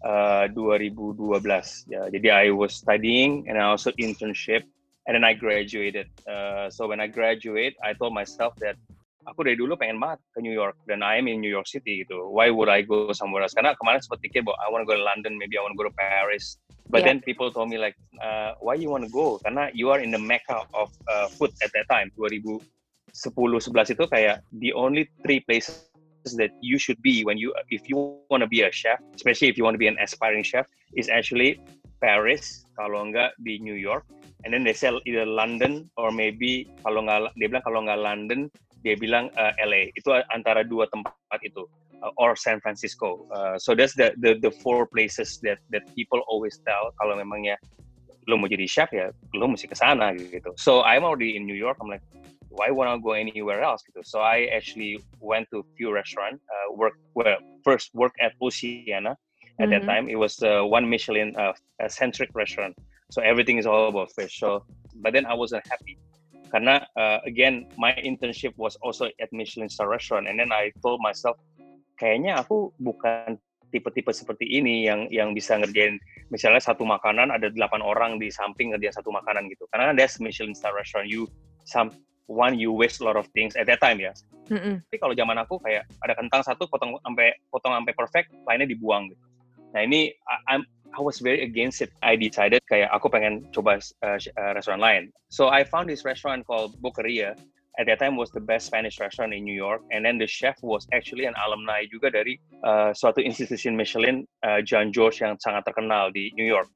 uh, 0.04 0.46
2012 0.52 1.90
ya. 1.90 2.10
Jadi 2.12 2.28
I 2.30 2.46
was 2.52 2.76
studying 2.78 3.46
and 3.48 3.58
I 3.58 3.66
also 3.70 3.90
internship 3.98 4.66
and 5.08 5.16
then 5.16 5.24
I 5.24 5.34
graduated. 5.34 6.12
Uh, 6.28 6.70
so 6.70 6.88
when 6.88 7.00
I 7.00 7.08
graduate, 7.08 7.76
I 7.82 7.94
told 7.94 8.14
myself 8.14 8.54
that 8.60 8.76
aku 9.28 9.44
dari 9.44 9.60
dulu 9.60 9.76
pengen 9.76 10.00
banget 10.00 10.24
ke 10.32 10.40
New 10.40 10.56
York 10.56 10.80
dan 10.88 11.04
I 11.04 11.20
am 11.20 11.28
in 11.28 11.44
New 11.44 11.52
York 11.52 11.68
City 11.68 12.04
gitu. 12.04 12.32
Why 12.32 12.52
would 12.52 12.72
I 12.72 12.84
go 12.84 13.12
somewhere 13.12 13.44
else? 13.44 13.56
Karena 13.56 13.76
kemarin 13.76 14.00
sempat 14.00 14.24
pikir 14.24 14.44
bahwa 14.44 14.56
I 14.64 14.68
want 14.72 14.82
to 14.84 14.90
go 14.90 14.96
to 14.96 15.04
London, 15.04 15.36
maybe 15.36 15.60
I 15.60 15.64
want 15.64 15.76
to 15.76 15.80
go 15.80 15.88
to 15.88 15.96
Paris. 15.96 16.60
But 16.88 17.04
yeah. 17.04 17.12
then 17.12 17.18
people 17.20 17.52
told 17.52 17.68
me 17.68 17.76
like, 17.76 18.00
uh, 18.24 18.56
why 18.64 18.80
you 18.80 18.88
want 18.88 19.04
to 19.04 19.12
go? 19.12 19.44
Karena 19.44 19.68
you 19.76 19.92
are 19.92 20.00
in 20.00 20.16
the 20.16 20.22
mecca 20.22 20.64
of 20.72 20.88
uh, 21.12 21.28
food 21.28 21.52
at 21.60 21.76
that 21.76 21.92
time. 21.92 22.16
2010 22.16 22.64
11 23.18 23.98
itu 23.98 24.06
kayak 24.06 24.46
the 24.62 24.72
only 24.78 25.10
three 25.26 25.42
places 25.42 25.87
that 26.36 26.52
you 26.60 26.78
should 26.78 27.00
be 27.02 27.24
when 27.24 27.38
you 27.38 27.56
if 27.70 27.88
you 27.88 28.20
want 28.30 28.42
to 28.44 28.50
be 28.50 28.62
a 28.62 28.72
chef, 28.72 29.00
especially 29.16 29.48
if 29.48 29.58
you 29.58 29.64
want 29.64 29.76
to 29.76 29.82
be 29.82 29.88
an 29.88 29.98
aspiring 30.04 30.44
chef, 30.44 30.68
is 30.96 31.08
actually 31.08 31.62
Paris 32.04 32.68
kalau 32.78 33.08
enggak 33.08 33.34
di 33.42 33.58
New 33.64 33.78
York. 33.78 34.04
And 34.46 34.54
then 34.54 34.64
they 34.64 34.76
sell 34.76 35.02
either 35.04 35.26
London 35.26 35.90
or 35.98 36.14
maybe 36.14 36.70
kalau 36.86 37.04
nggak 37.04 37.34
dia 37.36 37.50
bilang 37.50 37.66
kalau 37.66 37.80
nggak 37.84 38.00
London 38.00 38.40
dia 38.86 38.96
bilang 38.96 39.34
uh, 39.36 39.52
LA 39.60 39.90
itu 39.98 40.14
antara 40.32 40.62
dua 40.62 40.86
tempat 40.94 41.42
itu 41.42 41.66
uh, 42.06 42.14
or 42.22 42.38
San 42.38 42.62
Francisco. 42.62 43.26
Uh, 43.34 43.58
so 43.58 43.74
that's 43.74 43.98
the, 43.98 44.14
the 44.22 44.38
the 44.40 44.54
four 44.62 44.86
places 44.86 45.42
that 45.42 45.58
that 45.74 45.84
people 45.98 46.22
always 46.30 46.62
tell 46.64 46.94
kalau 47.02 47.18
memangnya 47.18 47.58
lo 48.28 48.36
mau 48.36 48.48
jadi 48.48 48.68
chef 48.68 48.92
ya 48.94 49.10
lo 49.34 49.50
mesti 49.50 49.68
ke 49.68 49.76
sana 49.76 50.14
gitu. 50.16 50.54
So 50.56 50.86
I'm 50.86 51.04
already 51.04 51.36
in 51.36 51.50
New 51.50 51.58
York 51.58 51.82
I'm 51.82 51.90
like 51.90 52.06
why 52.50 52.72
wanna 52.72 53.00
go 53.00 53.12
anywhere 53.12 53.62
else 53.62 53.84
gitu? 53.84 54.02
So 54.04 54.20
I 54.20 54.50
actually 54.54 55.04
went 55.20 55.48
to 55.52 55.66
few 55.76 55.92
restaurant 55.92 56.40
uh, 56.48 56.74
work 56.74 56.96
well 57.14 57.38
first 57.64 57.94
work 57.94 58.14
at 58.22 58.34
Oceana. 58.42 59.16
At 59.60 59.70
mm-hmm. 59.70 59.72
that 59.74 59.84
time 59.86 60.06
it 60.10 60.16
was 60.16 60.42
uh, 60.44 60.62
one 60.64 60.90
Michelin 60.90 61.36
uh, 61.36 61.54
centric 61.88 62.30
restaurant. 62.34 62.76
So 63.12 63.22
everything 63.22 63.58
is 63.58 63.66
all 63.66 63.90
about 63.90 64.12
fish. 64.14 64.40
So 64.40 64.66
but 65.02 65.14
then 65.14 65.26
i 65.26 65.34
wasn't 65.34 65.66
happy. 65.68 65.98
Karena 66.52 66.88
uh, 66.96 67.20
again 67.26 67.68
my 67.78 67.94
internship 68.00 68.54
was 68.56 68.78
also 68.80 69.12
at 69.20 69.30
Michelin 69.32 69.70
star 69.70 69.90
restaurant. 69.90 70.28
And 70.28 70.40
then 70.40 70.52
I 70.52 70.72
told 70.82 71.02
myself 71.04 71.38
kayaknya 71.98 72.40
aku 72.40 72.72
bukan 72.80 73.42
tipe-tipe 73.68 74.16
seperti 74.16 74.48
ini 74.48 74.88
yang 74.88 75.12
yang 75.12 75.36
bisa 75.36 75.60
ngerjain 75.60 76.00
misalnya 76.32 76.64
satu 76.64 76.88
makanan 76.88 77.36
ada 77.36 77.52
delapan 77.52 77.84
orang 77.84 78.16
di 78.16 78.32
samping 78.32 78.72
ngerjain 78.72 78.96
satu 78.96 79.12
makanan 79.12 79.52
gitu. 79.52 79.68
Karena 79.76 79.92
that's 79.92 80.24
Michelin 80.24 80.56
star 80.56 80.72
restaurant. 80.72 81.12
You 81.12 81.28
some 81.68 81.92
one 82.28 82.60
you 82.60 82.72
waste 82.76 83.00
a 83.00 83.06
lot 83.08 83.16
of 83.16 83.26
things 83.32 83.56
at 83.56 83.66
that 83.66 83.80
time 83.80 83.98
ya 83.98 84.12
mm-hmm. 84.52 84.84
tapi 84.88 84.98
kalau 85.00 85.16
zaman 85.16 85.36
aku 85.40 85.60
kayak 85.64 85.88
ada 86.04 86.14
kentang 86.14 86.44
satu 86.44 86.68
potong 86.68 87.00
sampai 87.02 87.34
potong 87.50 87.74
sampai 87.74 87.94
perfect 87.96 88.30
lainnya 88.46 88.68
dibuang 88.70 89.10
gitu 89.10 89.26
nah 89.72 89.84
ini 89.84 90.12
I'm 90.48 90.64
I 90.96 91.02
was 91.02 91.20
very 91.20 91.42
against 91.44 91.82
it. 91.82 91.92
I 92.02 92.16
decided 92.16 92.62
kayak 92.66 92.90
aku 92.94 93.12
pengen 93.12 93.46
coba 93.52 93.78
uh, 94.02 94.18
uh, 94.18 94.52
restoran 94.56 94.80
lain. 94.80 95.14
So 95.30 95.50
I 95.50 95.64
found 95.64 95.90
this 95.90 96.06
restaurant 96.06 96.48
called 96.48 96.80
Boqueria. 96.82 97.36
At 97.78 97.86
that 97.86 98.02
time 98.02 98.18
was 98.18 98.34
the 98.34 98.42
best 98.42 98.66
Spanish 98.66 98.98
restaurant 98.98 99.38
in 99.38 99.46
New 99.46 99.54
York. 99.54 99.86
And 99.94 100.02
then 100.02 100.18
the 100.18 100.26
chef 100.26 100.58
was 100.66 100.90
actually 100.90 101.30
an 101.30 101.38
alumni 101.38 101.86
juga 101.86 102.10
dari 102.10 102.42
uh, 102.66 102.90
suatu 102.90 103.22
institusi 103.22 103.70
Michelin, 103.70 104.26
uh, 104.42 104.66
John 104.66 104.90
George 104.90 105.22
yang 105.22 105.38
sangat 105.38 105.70
terkenal 105.70 106.10
di 106.10 106.34
New 106.34 106.48
York. 106.50 106.74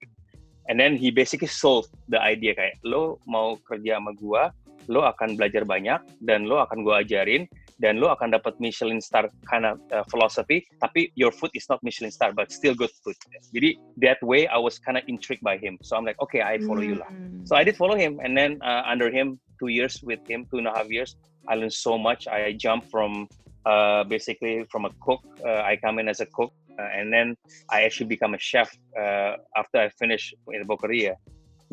And 0.70 0.77
then 0.77 0.93
he 0.93 1.10
basically 1.10 1.50
sold 1.50 1.89
the 2.05 2.22
idea 2.22 2.53
kayak 2.53 2.77
lo 2.86 3.17
mau 3.25 3.58
kerja 3.65 3.98
sama 3.98 4.13
gua, 4.13 4.53
lo 4.90 5.06
akan 5.06 5.38
belajar 5.38 5.68
banyak 5.68 6.02
dan 6.24 6.50
lo 6.50 6.62
akan 6.64 6.82
gua 6.82 7.06
ajarin 7.06 7.46
dan 7.82 7.98
lo 7.98 8.14
akan 8.14 8.38
dapat 8.38 8.54
Michelin 8.62 9.02
star 9.02 9.26
kind 9.50 9.66
of 9.66 9.82
uh, 9.90 10.06
philosophy 10.14 10.62
tapi 10.78 11.10
your 11.18 11.34
food 11.34 11.50
is 11.58 11.66
not 11.66 11.82
Michelin 11.82 12.14
star 12.14 12.30
but 12.30 12.54
still 12.54 12.78
good 12.78 12.94
food 13.02 13.18
jadi 13.50 13.76
that 13.98 14.22
way 14.22 14.46
I 14.46 14.62
was 14.62 14.78
kind 14.78 15.02
of 15.02 15.04
intrigued 15.10 15.42
by 15.42 15.58
him 15.58 15.82
so 15.82 15.98
I'm 15.98 16.06
like 16.06 16.22
okay 16.22 16.46
I 16.46 16.62
follow 16.62 16.86
mm. 16.86 16.94
you 16.94 16.98
lah 17.02 17.10
hmm. 17.10 17.42
so 17.50 17.58
I 17.58 17.66
did 17.66 17.74
follow 17.74 17.98
him 17.98 18.22
and 18.22 18.38
then 18.38 18.62
uh, 18.62 18.86
under 18.86 19.10
him 19.10 19.42
two 19.58 19.74
years 19.74 19.98
with 20.06 20.22
him 20.30 20.46
two 20.54 20.62
and 20.62 20.70
a 20.70 20.74
half 20.78 20.88
years 20.94 21.18
I 21.50 21.58
learned 21.58 21.74
so 21.74 21.98
much 21.98 22.30
I 22.30 22.54
jumped 22.54 22.94
from 22.94 23.26
uh, 23.66 24.06
basically 24.06 24.66
from 24.70 24.86
a 24.86 24.94
cook 25.02 25.26
uh, 25.42 25.66
I 25.66 25.82
come 25.82 25.98
in 25.98 26.06
as 26.06 26.22
a 26.22 26.30
cook 26.30 26.54
uh, 26.78 26.90
and 26.94 27.10
then 27.10 27.34
I 27.74 27.82
actually 27.84 28.14
become 28.14 28.38
a 28.38 28.42
chef 28.42 28.70
uh, 28.94 29.42
after 29.58 29.82
I 29.82 29.90
finish 29.98 30.38
in 30.54 30.62
Boqueria 30.70 31.18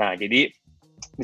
nah 0.01 0.17
jadi 0.17 0.49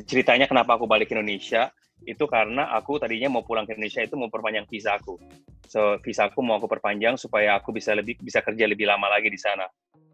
ceritanya 0.03 0.51
kenapa 0.51 0.75
aku 0.75 0.91
balik 0.91 1.11
ke 1.11 1.15
Indonesia 1.15 1.71
itu 2.05 2.27
karena 2.27 2.69
aku 2.75 2.99
tadinya 2.99 3.39
mau 3.39 3.47
pulang 3.47 3.65
ke 3.65 3.79
Indonesia 3.79 4.03
itu 4.03 4.19
mau 4.19 4.29
perpanjang 4.29 4.67
visa 4.67 4.99
aku. 4.99 5.17
So 5.71 5.97
visa 6.03 6.27
aku 6.29 6.43
mau 6.43 6.59
aku 6.59 6.67
perpanjang 6.67 7.15
supaya 7.17 7.57
aku 7.57 7.71
bisa 7.71 7.95
lebih 7.95 8.19
bisa 8.21 8.43
kerja 8.43 8.67
lebih 8.67 8.91
lama 8.91 9.07
lagi 9.09 9.31
di 9.31 9.39
sana. 9.39 9.65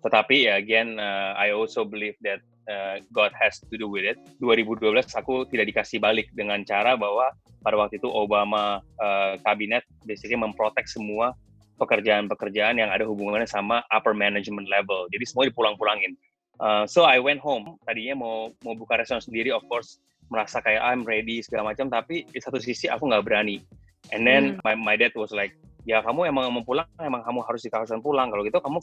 Tetapi 0.00 0.48
ya 0.48 0.60
again 0.60 1.00
uh, 1.00 1.32
I 1.36 1.52
also 1.56 1.84
believe 1.88 2.16
that 2.24 2.40
uh, 2.68 3.00
God 3.10 3.32
has 3.36 3.58
to 3.60 3.74
do 3.74 3.88
with 3.88 4.06
it. 4.06 4.16
2012 4.38 4.84
aku 5.16 5.48
tidak 5.48 5.72
dikasih 5.74 5.98
balik 5.98 6.30
dengan 6.36 6.62
cara 6.62 6.94
bahwa 6.94 7.32
pada 7.60 7.76
waktu 7.76 8.00
itu 8.00 8.08
Obama 8.08 8.80
uh, 9.00 9.34
kabinet 9.44 9.84
basically 10.06 10.38
memprotek 10.38 10.88
semua 10.88 11.36
pekerjaan-pekerjaan 11.80 12.76
yang 12.76 12.92
ada 12.92 13.08
hubungannya 13.08 13.48
sama 13.48 13.80
upper 13.88 14.12
management 14.12 14.68
level. 14.68 15.08
Jadi 15.08 15.24
semua 15.24 15.48
dipulang-pulangin. 15.48 16.12
Uh, 16.60 16.84
so 16.84 17.08
I 17.08 17.16
went 17.16 17.40
home. 17.40 17.80
Tadinya 17.88 18.20
mau 18.20 18.52
mau 18.60 18.76
buka 18.76 19.00
restoran 19.00 19.24
sendiri, 19.24 19.48
of 19.48 19.64
course. 19.66 19.96
Merasa 20.28 20.60
kayak 20.60 20.84
I'm 20.84 21.02
ready 21.08 21.40
segala 21.40 21.72
macam. 21.72 21.88
Tapi 21.88 22.28
di 22.28 22.38
satu 22.38 22.60
sisi 22.60 22.86
aku 22.86 23.08
nggak 23.08 23.24
berani. 23.24 23.64
And 24.12 24.28
then 24.28 24.60
hmm. 24.60 24.62
my, 24.62 24.76
my 24.76 24.96
dad 25.00 25.16
was 25.16 25.32
like 25.32 25.56
ya 25.88 26.04
kamu 26.04 26.28
emang 26.28 26.52
mau 26.52 26.62
pulang? 26.62 26.86
Emang 27.00 27.24
kamu 27.24 27.40
harus 27.48 27.64
di 27.64 27.72
kawasan 27.72 28.04
pulang. 28.04 28.28
Kalau 28.28 28.44
gitu 28.44 28.60
kamu 28.60 28.78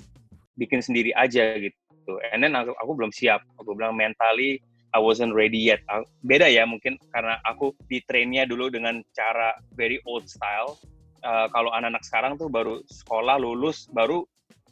bikin 0.57 0.81
sendiri 0.81 1.13
aja 1.13 1.53
gitu. 1.61 2.17
And 2.33 2.41
then 2.41 2.57
aku, 2.57 2.73
aku 2.81 2.91
belum 2.97 3.13
siap. 3.13 3.45
Aku 3.61 3.77
bilang 3.77 3.93
mentally 3.93 4.57
I 4.95 4.99
wasn't 4.99 5.37
ready 5.37 5.61
yet. 5.61 5.85
Beda 6.25 6.49
ya 6.49 6.65
mungkin 6.65 6.97
karena 7.13 7.37
aku 7.45 7.77
di 7.85 8.01
trainnya 8.09 8.49
dulu 8.49 8.73
dengan 8.73 9.05
cara 9.13 9.53
very 9.77 10.01
old 10.09 10.25
style. 10.25 10.81
Uh, 11.21 11.49
kalau 11.53 11.73
anak-anak 11.73 12.01
sekarang 12.05 12.33
tuh 12.39 12.47
baru 12.47 12.81
sekolah 12.87 13.41
lulus 13.41 13.89
baru 13.91 14.23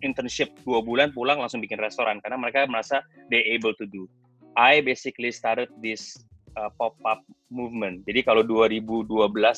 internship 0.03 0.51
dua 0.67 0.83
bulan 0.83 1.13
pulang 1.15 1.39
langsung 1.39 1.63
bikin 1.63 1.79
restoran 1.79 2.19
karena 2.23 2.35
mereka 2.39 2.67
merasa 2.67 3.03
they 3.31 3.43
able 3.53 3.75
to 3.77 3.87
do 3.87 4.09
I 4.55 4.79
basically 4.79 5.35
started 5.35 5.67
this 5.83 6.15
uh, 6.55 6.71
pop-up 6.79 7.21
movement. 7.51 8.07
Jadi 8.07 8.23
kalau 8.23 8.41
2012 8.43 9.03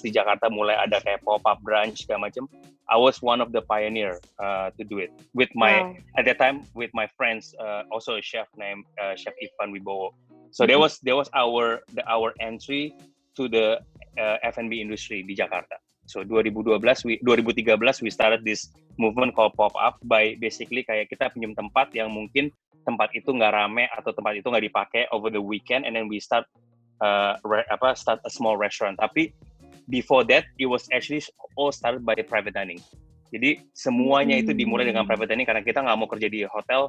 di 0.05 0.11
Jakarta 0.11 0.49
mulai 0.49 0.73
ada 0.73 0.97
kayak 1.01 1.21
pop-up 1.21 1.61
brunch 1.61 2.05
segala 2.05 2.29
macam, 2.29 2.49
I 2.89 2.97
was 2.97 3.21
one 3.21 3.39
of 3.39 3.53
the 3.53 3.61
pioneer 3.61 4.17
uh, 4.41 4.73
to 4.75 4.83
do 4.83 4.97
it 4.97 5.13
with 5.37 5.49
my 5.53 5.81
wow. 5.81 6.17
at 6.17 6.25
that 6.25 6.41
time 6.41 6.65
with 6.73 6.89
my 6.97 7.05
friends 7.13 7.53
uh, 7.61 7.85
also 7.93 8.17
a 8.17 8.23
chef 8.23 8.49
named 8.57 8.85
uh, 8.97 9.13
Chef 9.13 9.33
Ivan 9.37 9.73
Wibowo. 9.73 10.13
So 10.49 10.63
mm-hmm. 10.63 10.67
there 10.73 10.79
was 10.81 10.93
there 11.05 11.17
was 11.17 11.29
our 11.37 11.85
the, 11.93 12.03
our 12.09 12.33
entry 12.41 12.97
to 13.37 13.45
the 13.45 13.83
uh, 14.17 14.37
F&B 14.41 14.81
industry 14.81 15.21
di 15.21 15.37
Jakarta. 15.37 15.77
So 16.07 16.23
2012 16.23 16.79
we 17.03 17.19
2013 17.19 17.67
we 17.99 18.09
started 18.09 18.47
this 18.47 18.71
movement 18.95 19.35
called 19.35 19.53
pop 19.59 19.75
up 19.75 19.99
by 20.07 20.39
basically 20.39 20.87
kayak 20.87 21.11
kita 21.11 21.27
pinjam 21.35 21.51
tempat 21.51 21.91
yang 21.91 22.07
mungkin 22.07 22.49
tempat 22.87 23.11
itu 23.11 23.35
nggak 23.35 23.51
rame 23.51 23.91
atau 23.91 24.15
tempat 24.15 24.39
itu 24.39 24.47
nggak 24.47 24.65
dipakai 24.71 25.01
over 25.11 25.27
the 25.27 25.43
weekend 25.43 25.83
and 25.83 25.99
then 25.99 26.07
we 26.07 26.23
start 26.23 26.47
uh, 27.03 27.35
re, 27.43 27.67
apa 27.67 27.91
start 27.99 28.23
a 28.23 28.31
small 28.31 28.55
restaurant. 28.55 28.95
Tapi 28.95 29.35
before 29.91 30.23
that 30.31 30.47
it 30.55 30.71
was 30.71 30.87
actually 30.95 31.19
all 31.59 31.75
started 31.75 32.07
by 32.07 32.15
private 32.23 32.55
dining. 32.55 32.79
Jadi 33.27 33.59
semuanya 33.75 34.39
itu 34.39 34.55
dimulai 34.55 34.87
dengan 34.87 35.03
hmm. 35.03 35.11
private 35.11 35.29
dining 35.35 35.47
karena 35.47 35.63
kita 35.67 35.83
nggak 35.83 35.97
mau 35.99 36.07
kerja 36.07 36.31
di 36.31 36.47
hotel, 36.47 36.87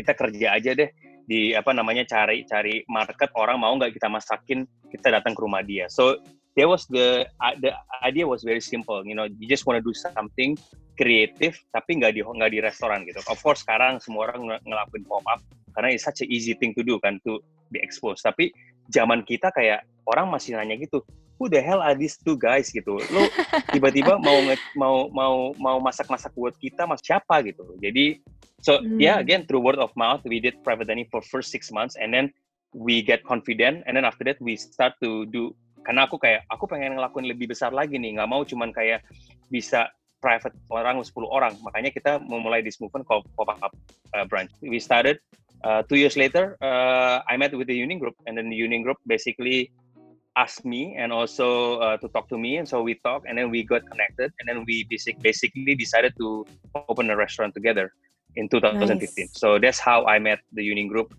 kita 0.00 0.16
kerja 0.16 0.56
aja 0.56 0.72
deh 0.72 0.88
di 1.28 1.52
apa 1.52 1.70
namanya 1.76 2.02
cari 2.08 2.42
cari 2.48 2.82
market 2.88 3.30
orang 3.36 3.60
mau 3.60 3.76
nggak 3.76 3.92
kita 3.94 4.08
masakin 4.08 4.64
kita 4.88 5.12
datang 5.12 5.36
ke 5.36 5.40
rumah 5.44 5.60
dia. 5.60 5.86
So 5.92 6.16
there 6.56 6.68
was 6.68 6.86
the 6.90 7.26
uh, 7.38 7.54
the 7.58 7.74
idea 8.02 8.26
was 8.26 8.42
very 8.42 8.62
simple, 8.62 9.02
you 9.06 9.14
know, 9.14 9.26
you 9.26 9.46
just 9.46 9.66
want 9.66 9.78
to 9.78 9.84
do 9.84 9.94
something 9.94 10.54
kreatif 11.00 11.56
tapi 11.72 11.96
nggak 11.96 12.12
di 12.12 12.20
nggak 12.20 12.50
di 12.52 12.58
restoran 12.60 13.08
gitu. 13.08 13.20
Of 13.26 13.40
course 13.40 13.64
sekarang 13.64 14.02
semua 14.04 14.28
orang 14.28 14.60
ngelakuin 14.64 15.04
pop 15.08 15.24
up 15.30 15.40
karena 15.72 15.94
it's 15.94 16.04
such 16.04 16.20
a 16.20 16.28
easy 16.28 16.52
thing 16.58 16.76
to 16.76 16.82
do 16.84 17.00
kan 17.00 17.22
to 17.24 17.40
be 17.72 17.80
exposed. 17.80 18.20
Tapi 18.20 18.52
zaman 18.90 19.22
kita 19.24 19.54
kayak 19.54 19.86
orang 20.04 20.28
masih 20.28 20.58
nanya 20.58 20.76
gitu 20.76 21.00
who 21.40 21.48
the 21.48 21.56
hell 21.56 21.80
are 21.80 21.96
these 21.96 22.20
two 22.20 22.36
guys 22.36 22.68
gitu 22.68 23.00
lo 23.00 23.22
tiba-tiba 23.74 24.20
mau 24.20 24.38
mau 24.76 24.96
mau 25.08 25.34
mau 25.56 25.76
masak-masak 25.80 26.36
buat 26.36 26.52
kita 26.60 26.84
mas 26.84 27.00
siapa 27.00 27.40
gitu 27.48 27.64
jadi 27.80 28.20
so 28.60 28.76
hmm. 28.76 29.00
yeah 29.00 29.16
again 29.16 29.48
through 29.48 29.64
word 29.64 29.80
of 29.80 29.88
mouth 29.96 30.20
we 30.28 30.36
did 30.36 30.52
private 30.60 30.84
dining 30.84 31.08
for 31.08 31.24
first 31.24 31.48
six 31.48 31.72
months 31.72 31.96
and 31.96 32.12
then 32.12 32.28
we 32.76 33.00
get 33.00 33.24
confident 33.24 33.80
and 33.88 33.96
then 33.96 34.04
after 34.04 34.22
that 34.22 34.36
we 34.44 34.54
start 34.54 34.92
to 35.00 35.24
do 35.32 35.56
karena 35.86 36.06
aku 36.06 36.20
kayak 36.20 36.44
aku 36.52 36.68
pengen 36.68 36.96
ngelakuin 36.96 37.26
lebih 37.26 37.50
besar 37.50 37.72
lagi 37.72 37.96
nih 37.96 38.20
nggak 38.20 38.30
mau 38.30 38.44
cuman 38.44 38.70
kayak 38.70 39.00
bisa 39.48 39.88
private 40.20 40.52
orang 40.68 41.00
10 41.00 41.10
orang 41.24 41.56
makanya 41.64 41.90
kita 41.90 42.12
memulai 42.20 42.60
this 42.60 42.76
movement 42.76 43.08
called 43.08 43.24
pop 43.34 43.48
up 43.48 43.72
uh, 44.12 44.24
branch 44.28 44.52
we 44.60 44.76
started 44.76 45.16
uh, 45.64 45.82
two 45.88 45.96
years 45.96 46.16
later, 46.16 46.56
uh, 46.60 47.20
I 47.28 47.36
met 47.36 47.54
with 47.56 47.68
the 47.68 47.76
union 47.76 47.98
group, 47.98 48.14
and 48.26 48.36
then 48.36 48.48
the 48.48 48.56
union 48.56 48.82
group 48.82 48.96
basically 49.06 49.72
asked 50.36 50.64
me 50.64 50.96
and 50.96 51.12
also 51.12 51.78
uh, 51.80 51.96
to 51.98 52.08
talk 52.08 52.28
to 52.28 52.38
me, 52.38 52.56
and 52.56 52.68
so 52.68 52.82
we 52.82 52.94
talked, 53.04 53.26
and 53.28 53.36
then 53.36 53.50
we 53.50 53.62
got 53.62 53.82
connected, 53.90 54.32
and 54.40 54.48
then 54.48 54.64
we 54.64 54.86
basic, 54.88 55.20
basically 55.20 55.74
decided 55.74 56.14
to 56.18 56.46
open 56.88 57.10
a 57.10 57.16
restaurant 57.16 57.54
together 57.54 57.92
in 58.36 58.48
2015. 58.48 58.88
Nice. 58.88 59.30
So 59.34 59.58
that's 59.58 59.78
how 59.78 60.06
I 60.06 60.18
met 60.18 60.40
the 60.52 60.64
union 60.64 60.88
group. 60.88 61.14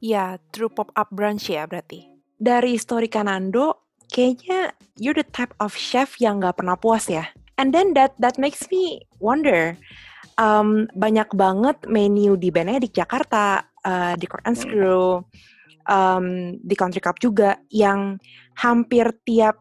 Ya, 0.00 0.40
through 0.52 0.72
pop 0.72 0.90
up 0.96 1.12
brunch 1.12 1.52
ya 1.52 1.68
berarti. 1.68 2.09
Dari 2.40 2.80
story 2.80 3.12
Kanando, 3.12 3.92
kayaknya 4.08 4.72
you're 4.96 5.12
the 5.12 5.28
type 5.28 5.52
of 5.60 5.76
chef 5.76 6.16
yang 6.16 6.40
nggak 6.40 6.56
pernah 6.56 6.80
puas 6.80 7.04
ya. 7.04 7.28
And 7.60 7.76
then 7.76 7.92
that 7.92 8.16
that 8.24 8.40
makes 8.40 8.64
me 8.72 9.04
wonder, 9.20 9.76
um, 10.40 10.88
banyak 10.96 11.28
banget 11.36 11.84
menu 11.84 12.40
di 12.40 12.48
Benedict 12.48 12.96
Jakarta, 12.96 13.68
uh, 13.84 14.16
di 14.16 14.24
Court 14.24 14.48
and 14.48 14.56
Hmm. 14.56 14.64
Screw, 14.64 15.04
um, 15.84 16.56
di 16.56 16.72
Country 16.72 17.04
Cup 17.04 17.20
juga 17.20 17.60
yang 17.68 18.16
hampir 18.56 19.12
tiap 19.28 19.60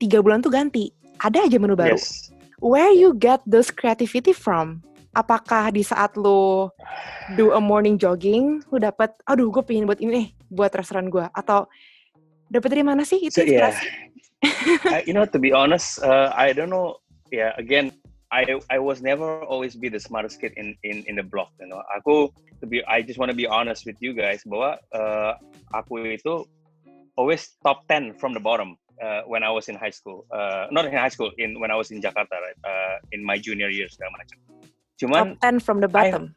tiga 0.00 0.24
bulan 0.24 0.40
tuh 0.40 0.56
ganti. 0.56 0.88
Ada 1.20 1.44
aja 1.44 1.60
menu 1.60 1.76
baru. 1.76 2.00
Yes. 2.00 2.32
Where 2.64 2.92
you 2.96 3.12
get 3.12 3.44
those 3.44 3.68
creativity 3.68 4.32
from? 4.32 4.80
Apakah 5.12 5.72
di 5.72 5.84
saat 5.84 6.16
lo 6.16 6.72
do 7.36 7.52
a 7.52 7.60
morning 7.60 8.00
jogging, 8.00 8.64
lo 8.68 8.76
dapet, 8.76 9.12
aduh 9.28 9.48
gue 9.48 9.64
pengen 9.64 9.88
buat 9.88 10.00
ini 10.00 10.10
nih, 10.12 10.28
buat 10.52 10.72
restoran 10.76 11.08
gue. 11.08 11.24
Atau 11.32 11.68
dapet 12.50 12.68
dari 12.72 12.84
mana 12.86 13.02
sih 13.02 13.28
itu 13.28 13.34
So 13.34 13.42
yeah, 13.42 13.72
inspirasi? 13.72 13.86
I, 14.94 14.98
you 15.06 15.14
know 15.14 15.26
to 15.26 15.38
be 15.38 15.50
honest, 15.50 16.02
uh, 16.02 16.30
I 16.34 16.52
don't 16.52 16.70
know. 16.70 17.00
Yeah, 17.34 17.50
again, 17.58 17.90
I 18.30 18.46
I 18.70 18.78
was 18.78 19.02
never 19.02 19.42
always 19.42 19.74
be 19.74 19.90
the 19.90 19.98
smartest 19.98 20.38
kid 20.38 20.54
in 20.54 20.78
in 20.86 21.02
in 21.10 21.18
the 21.18 21.26
block. 21.26 21.50
You 21.58 21.70
know, 21.70 21.82
aku 21.90 22.30
to 22.62 22.66
be 22.66 22.84
I 22.86 23.02
just 23.02 23.18
want 23.18 23.30
to 23.34 23.38
be 23.38 23.46
honest 23.46 23.86
with 23.86 23.98
you 23.98 24.14
guys 24.14 24.46
bahwa 24.46 24.78
uh, 24.94 25.32
aku 25.74 26.06
itu 26.06 26.46
always 27.16 27.56
top 27.64 27.88
10 27.88 28.20
from 28.20 28.36
the 28.36 28.42
bottom 28.42 28.76
uh, 29.02 29.24
when 29.26 29.42
I 29.42 29.50
was 29.50 29.66
in 29.72 29.74
high 29.74 29.94
school. 29.94 30.28
Uh, 30.30 30.68
not 30.70 30.84
in 30.84 30.92
high 30.92 31.10
school, 31.10 31.32
in 31.40 31.58
when 31.58 31.72
I 31.72 31.76
was 31.76 31.90
in 31.90 31.98
Jakarta, 31.98 32.36
right? 32.36 32.58
Uh, 32.62 32.96
in 33.10 33.24
my 33.24 33.40
junior 33.40 33.72
years 33.72 33.96
segala 33.96 34.14
macam. 34.20 34.38
Cuman 34.96 35.24
Top 35.40 35.58
10 35.58 35.66
from 35.66 35.78
the 35.80 35.90
bottom. 35.90 36.32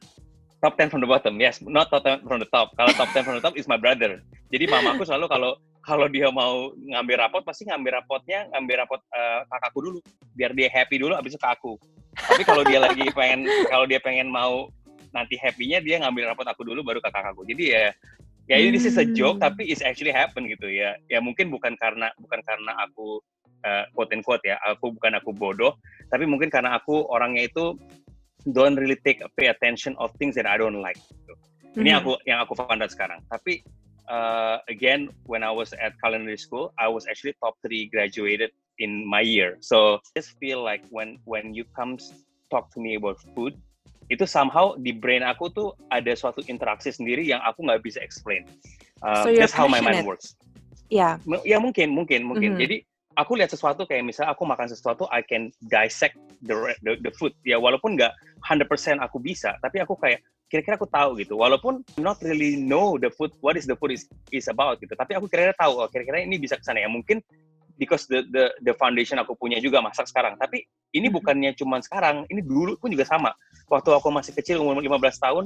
top 0.59 0.75
10 0.75 0.91
from 0.91 0.99
the 0.99 1.07
bottom, 1.07 1.39
yes, 1.39 1.63
not 1.63 1.87
top 1.87 2.03
10 2.03 2.27
from 2.27 2.39
the 2.43 2.49
top. 2.51 2.75
Kalau 2.75 2.91
top 2.91 3.07
10 3.15 3.23
from 3.23 3.35
the 3.39 3.43
top 3.43 3.55
is 3.55 3.63
my 3.63 3.79
brother. 3.79 4.19
Jadi 4.51 4.67
mamaku 4.67 5.07
selalu 5.07 5.31
kalau 5.31 5.51
kalau 5.85 6.07
dia 6.11 6.27
mau 6.29 6.71
ngambil 6.75 7.15
rapot 7.27 7.41
pasti 7.43 7.65
ngambil 7.65 8.03
rapotnya 8.03 8.45
ngambil 8.53 8.85
rapot 8.85 9.01
eh, 9.15 9.39
kakakku 9.47 9.79
dulu 9.79 9.99
biar 10.35 10.51
dia 10.53 10.69
happy 10.69 10.99
dulu 10.99 11.15
abis 11.15 11.35
itu 11.35 11.41
ke 11.41 11.49
aku. 11.49 11.73
Tapi 12.19 12.41
kalau 12.43 12.63
dia 12.67 12.79
lagi 12.83 13.07
pengen 13.15 13.47
kalau 13.71 13.85
dia 13.87 13.99
pengen 14.03 14.27
mau 14.27 14.67
nanti 15.09 15.39
happy-nya 15.41 15.81
dia 15.81 15.97
ngambil 16.03 16.29
rapot 16.35 16.45
aku 16.45 16.61
dulu 16.67 16.83
baru 16.85 16.99
ke 17.01 17.09
kakakku. 17.09 17.47
Jadi 17.47 17.63
ya 17.73 17.89
ya 18.49 18.57
ini 18.57 18.81
is 18.81 18.97
a 18.97 19.05
joke 19.05 19.37
Hmm. 19.37 19.49
tapi 19.49 19.69
it's 19.69 19.81
actually 19.85 20.11
happen 20.13 20.45
gitu 20.49 20.67
ya. 20.69 20.97
Ya 21.07 21.21
mungkin 21.23 21.49
bukan 21.53 21.77
karena 21.79 22.11
bukan 22.19 22.41
karena 22.43 22.75
aku 22.85 23.21
eh, 23.59 23.83
quote 23.91 24.15
and 24.15 24.23
quote 24.23 24.43
ya, 24.47 24.55
aku 24.63 24.95
bukan 24.95 25.19
aku 25.19 25.35
bodoh, 25.35 25.75
tapi 26.07 26.23
mungkin 26.23 26.47
karena 26.47 26.79
aku 26.79 27.03
orangnya 27.11 27.43
itu 27.43 27.75
don't 28.55 28.79
really 28.79 28.95
take 29.03 29.19
pay 29.35 29.51
attention 29.51 29.91
of 29.99 30.15
things 30.15 30.31
that 30.39 30.47
I 30.47 30.55
don't 30.55 30.79
like. 30.79 30.95
gitu. 30.95 31.33
Ini 31.83 31.91
Mhm. 31.91 31.99
aku 31.99 32.11
yang 32.23 32.39
aku 32.39 32.55
found 32.55 32.79
out 32.79 32.87
sekarang. 32.87 33.19
Tapi 33.27 33.59
uh, 34.09 34.57
again, 34.67 35.09
when 35.29 35.45
I 35.45 35.53
was 35.53 35.71
at 35.77 35.93
culinary 36.03 36.37
school, 36.37 36.73
I 36.81 36.89
was 36.89 37.05
actually 37.07 37.37
top 37.39 37.55
three 37.61 37.87
graduated 37.93 38.51
in 38.81 39.05
my 39.07 39.21
year. 39.21 39.57
So 39.61 40.01
I 40.01 40.19
just 40.19 40.35
feel 40.41 40.65
like 40.65 40.81
when 40.89 41.21
when 41.23 41.53
you 41.53 41.63
come 41.77 41.95
talk 42.49 42.73
to 42.73 42.79
me 42.81 42.97
about 42.97 43.21
food, 43.37 43.53
itu 44.09 44.25
somehow 44.25 44.73
di 44.81 44.91
brain 44.91 45.21
aku 45.21 45.53
tuh 45.53 45.69
ada 45.93 46.11
suatu 46.17 46.41
interaksi 46.49 46.89
sendiri 46.89 47.21
yang 47.21 47.39
aku 47.45 47.61
nggak 47.63 47.85
bisa 47.85 48.01
explain. 48.01 48.43
Uh, 49.05 49.23
So 49.23 49.37
that's 49.37 49.53
how 49.53 49.69
my 49.69 49.79
mind 49.79 50.03
works. 50.03 50.33
Ya, 50.89 51.21
M- 51.29 51.45
Ya 51.45 51.61
mungkin, 51.61 51.93
mungkin, 51.93 52.25
mungkin. 52.25 52.57
Mhm. 52.57 52.59
Jadi 52.65 52.75
aku 53.13 53.37
lihat 53.37 53.53
sesuatu 53.53 53.85
kayak 53.85 54.01
misalnya 54.01 54.33
aku 54.33 54.43
makan 54.49 54.67
sesuatu, 54.67 55.05
I 55.13 55.21
can 55.21 55.53
dissect 55.69 56.17
the 56.41 56.73
the, 56.81 56.97
the 57.05 57.11
food. 57.13 57.37
Ya 57.45 57.61
walaupun 57.61 57.93
nggak 57.93 58.11
100% 58.49 58.97
aku 59.03 59.21
bisa, 59.21 59.53
tapi 59.61 59.77
aku 59.83 59.93
kayak 59.99 60.23
kira-kira 60.49 60.75
aku 60.75 60.89
tahu 60.89 61.21
gitu. 61.21 61.37
Walaupun 61.37 61.85
not 62.01 62.17
really 62.25 62.57
know 62.57 62.97
the 62.97 63.13
food, 63.13 63.29
what 63.39 63.53
is 63.53 63.69
the 63.69 63.77
food 63.77 63.93
is 63.93 64.09
is 64.33 64.49
about 64.49 64.81
gitu. 64.81 64.97
Tapi 64.97 65.13
aku 65.15 65.29
kira-kira 65.29 65.53
tahu, 65.55 65.85
oh, 65.85 65.87
kira-kira 65.87 66.25
ini 66.25 66.41
bisa 66.41 66.57
ke 66.57 66.65
sana 66.65 66.81
ya. 66.81 66.89
Mungkin 66.89 67.21
because 67.77 68.09
the 68.09 68.25
the 68.33 68.51
the 68.65 68.73
foundation 68.75 69.21
aku 69.21 69.37
punya 69.37 69.61
juga 69.61 69.79
masak 69.79 70.09
sekarang. 70.09 70.35
Tapi 70.35 70.65
ini 70.91 71.07
Mhm. 71.07 71.15
bukannya 71.15 71.51
cuma 71.55 71.79
sekarang, 71.79 72.25
ini 72.27 72.41
dulu 72.41 72.75
pun 72.81 72.89
juga 72.89 73.05
sama. 73.05 73.31
Waktu 73.69 73.89
aku 73.93 74.09
masih 74.09 74.33
kecil 74.35 74.59
umur 74.59 74.81
15 74.81 75.21
tahun, 75.21 75.45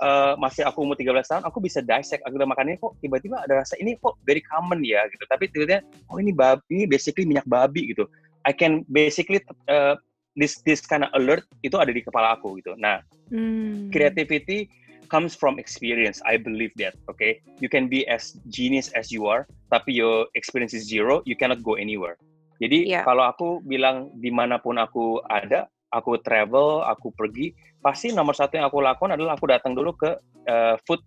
eh, 0.00 0.34
masih 0.38 0.62
aku 0.64 0.86
umur 0.86 0.96
13 0.96 1.26
tahun, 1.26 1.42
aku 1.44 1.58
bisa 1.58 1.82
dissect, 1.82 2.22
aku 2.22 2.38
udah 2.38 2.48
makan 2.48 2.72
ini 2.72 2.78
kok 2.78 2.94
tiba-tiba 3.02 3.42
ada 3.42 3.66
rasa 3.66 3.74
ini 3.82 3.98
kok 3.98 4.16
very 4.22 4.40
common 4.40 4.80
ya 4.86 5.04
gitu. 5.10 5.26
Tapi 5.26 5.50
tiba-tiba 5.50 5.82
oh 6.08 6.16
ini 6.22 6.30
babi, 6.30 6.62
ini 6.70 6.84
basically 6.86 7.26
minyak 7.26 7.44
babi 7.44 7.92
gitu. 7.92 8.06
I 8.46 8.54
can 8.54 8.86
basically 8.86 9.42
uh, 9.66 9.98
this 10.36 10.60
this 10.68 10.84
kind 10.84 11.02
of 11.02 11.10
alert 11.16 11.42
itu 11.64 11.74
ada 11.80 11.90
di 11.90 12.04
kepala 12.04 12.36
aku 12.36 12.60
gitu. 12.60 12.76
Nah, 12.78 13.00
Hmm. 13.26 13.90
creativity 13.90 14.70
comes 15.10 15.34
from 15.34 15.58
experience. 15.58 16.22
I 16.22 16.38
believe 16.38 16.70
that. 16.78 16.94
Okay, 17.10 17.42
you 17.58 17.66
can 17.66 17.90
be 17.90 18.06
as 18.06 18.38
genius 18.54 18.92
as 18.94 19.10
you 19.10 19.26
are, 19.26 19.50
tapi 19.74 19.96
your 19.96 20.30
experience 20.38 20.76
is 20.76 20.86
zero, 20.86 21.26
you 21.26 21.34
cannot 21.34 21.62
go 21.66 21.74
anywhere. 21.74 22.14
Jadi 22.62 22.94
Iya. 22.94 23.02
kalau 23.02 23.26
aku 23.26 23.60
bilang 23.66 24.14
di 24.22 24.30
mana 24.30 24.62
pun 24.62 24.78
aku 24.78 25.20
ada, 25.26 25.66
aku 25.92 26.22
travel, 26.22 26.86
aku 26.86 27.12
pergi, 27.18 27.52
pasti 27.82 28.14
nomor 28.14 28.32
satu 28.32 28.56
yang 28.56 28.66
aku 28.70 28.80
lakukan 28.80 29.14
adalah 29.18 29.34
aku 29.34 29.50
datang 29.50 29.74
dulu 29.76 29.92
ke 29.94 30.10
uh, 30.48 30.74
food 30.86 31.02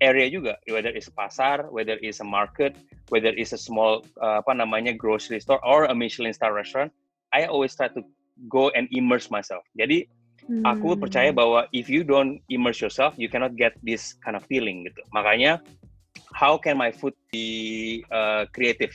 area 0.00 0.26
juga, 0.32 0.56
whether 0.68 0.92
it's 0.92 1.12
pasar, 1.12 1.68
whether 1.72 2.00
it's 2.00 2.24
a 2.24 2.26
market, 2.26 2.76
whether 3.12 3.32
it's 3.36 3.52
a 3.52 3.60
small 3.60 4.00
uh, 4.20 4.40
apa 4.40 4.56
namanya 4.56 4.96
grocery 4.96 5.38
store 5.40 5.60
or 5.60 5.86
a 5.88 5.94
Michelin 5.94 6.32
star 6.32 6.52
restaurant. 6.56 6.88
I 7.30 7.46
always 7.46 7.76
try 7.78 7.86
to 7.94 8.02
go 8.48 8.70
and 8.72 8.88
immerse 8.94 9.28
myself. 9.28 9.64
Jadi 9.76 10.06
aku 10.64 10.96
Hmm. 10.96 11.00
percaya 11.00 11.30
bahwa 11.30 11.68
if 11.70 11.90
you 11.92 12.00
don't 12.00 12.40
immerse 12.48 12.80
yourself, 12.80 13.12
you 13.20 13.28
cannot 13.28 13.52
get 13.56 13.76
this 13.84 14.16
kind 14.24 14.36
of 14.36 14.44
feeling 14.48 14.88
gitu. 14.88 15.00
Makanya, 15.12 15.60
how 16.32 16.56
can 16.56 16.78
my 16.78 16.88
food 16.88 17.12
be 17.28 18.00
uh, 18.08 18.48
creative? 18.56 18.92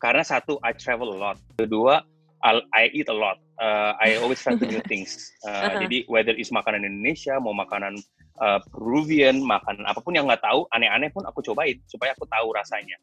Karena 0.00 0.24
satu, 0.24 0.56
I 0.64 0.72
travel 0.72 1.12
a 1.12 1.18
lot. 1.18 1.36
Kedua, 1.60 2.00
I'll- 2.40 2.64
I 2.72 2.88
eat 2.96 3.12
a 3.12 3.16
lot. 3.16 3.36
Uh, 3.60 3.92
I 4.00 4.16
always 4.16 4.40
try 4.40 4.56
to 4.56 4.64
new 4.64 4.80
things. 4.90 5.12
Uh, 5.44 5.68
Uh-huh. 5.68 5.80
Jadi 5.84 6.08
whether 6.08 6.32
is 6.32 6.48
makanan 6.48 6.88
Indonesia, 6.88 7.36
mau 7.36 7.52
makanan 7.52 8.00
uh, 8.40 8.58
Peruvian, 8.72 9.44
makanan 9.44 9.84
apa 9.84 10.00
pun 10.00 10.16
yang 10.16 10.24
nggak 10.24 10.40
tahu, 10.40 10.64
aneh-aneh 10.72 11.12
pun 11.12 11.28
aku 11.28 11.44
cobain 11.44 11.76
supaya 11.84 12.16
aku 12.16 12.24
tahu 12.24 12.48
rasanya. 12.56 12.96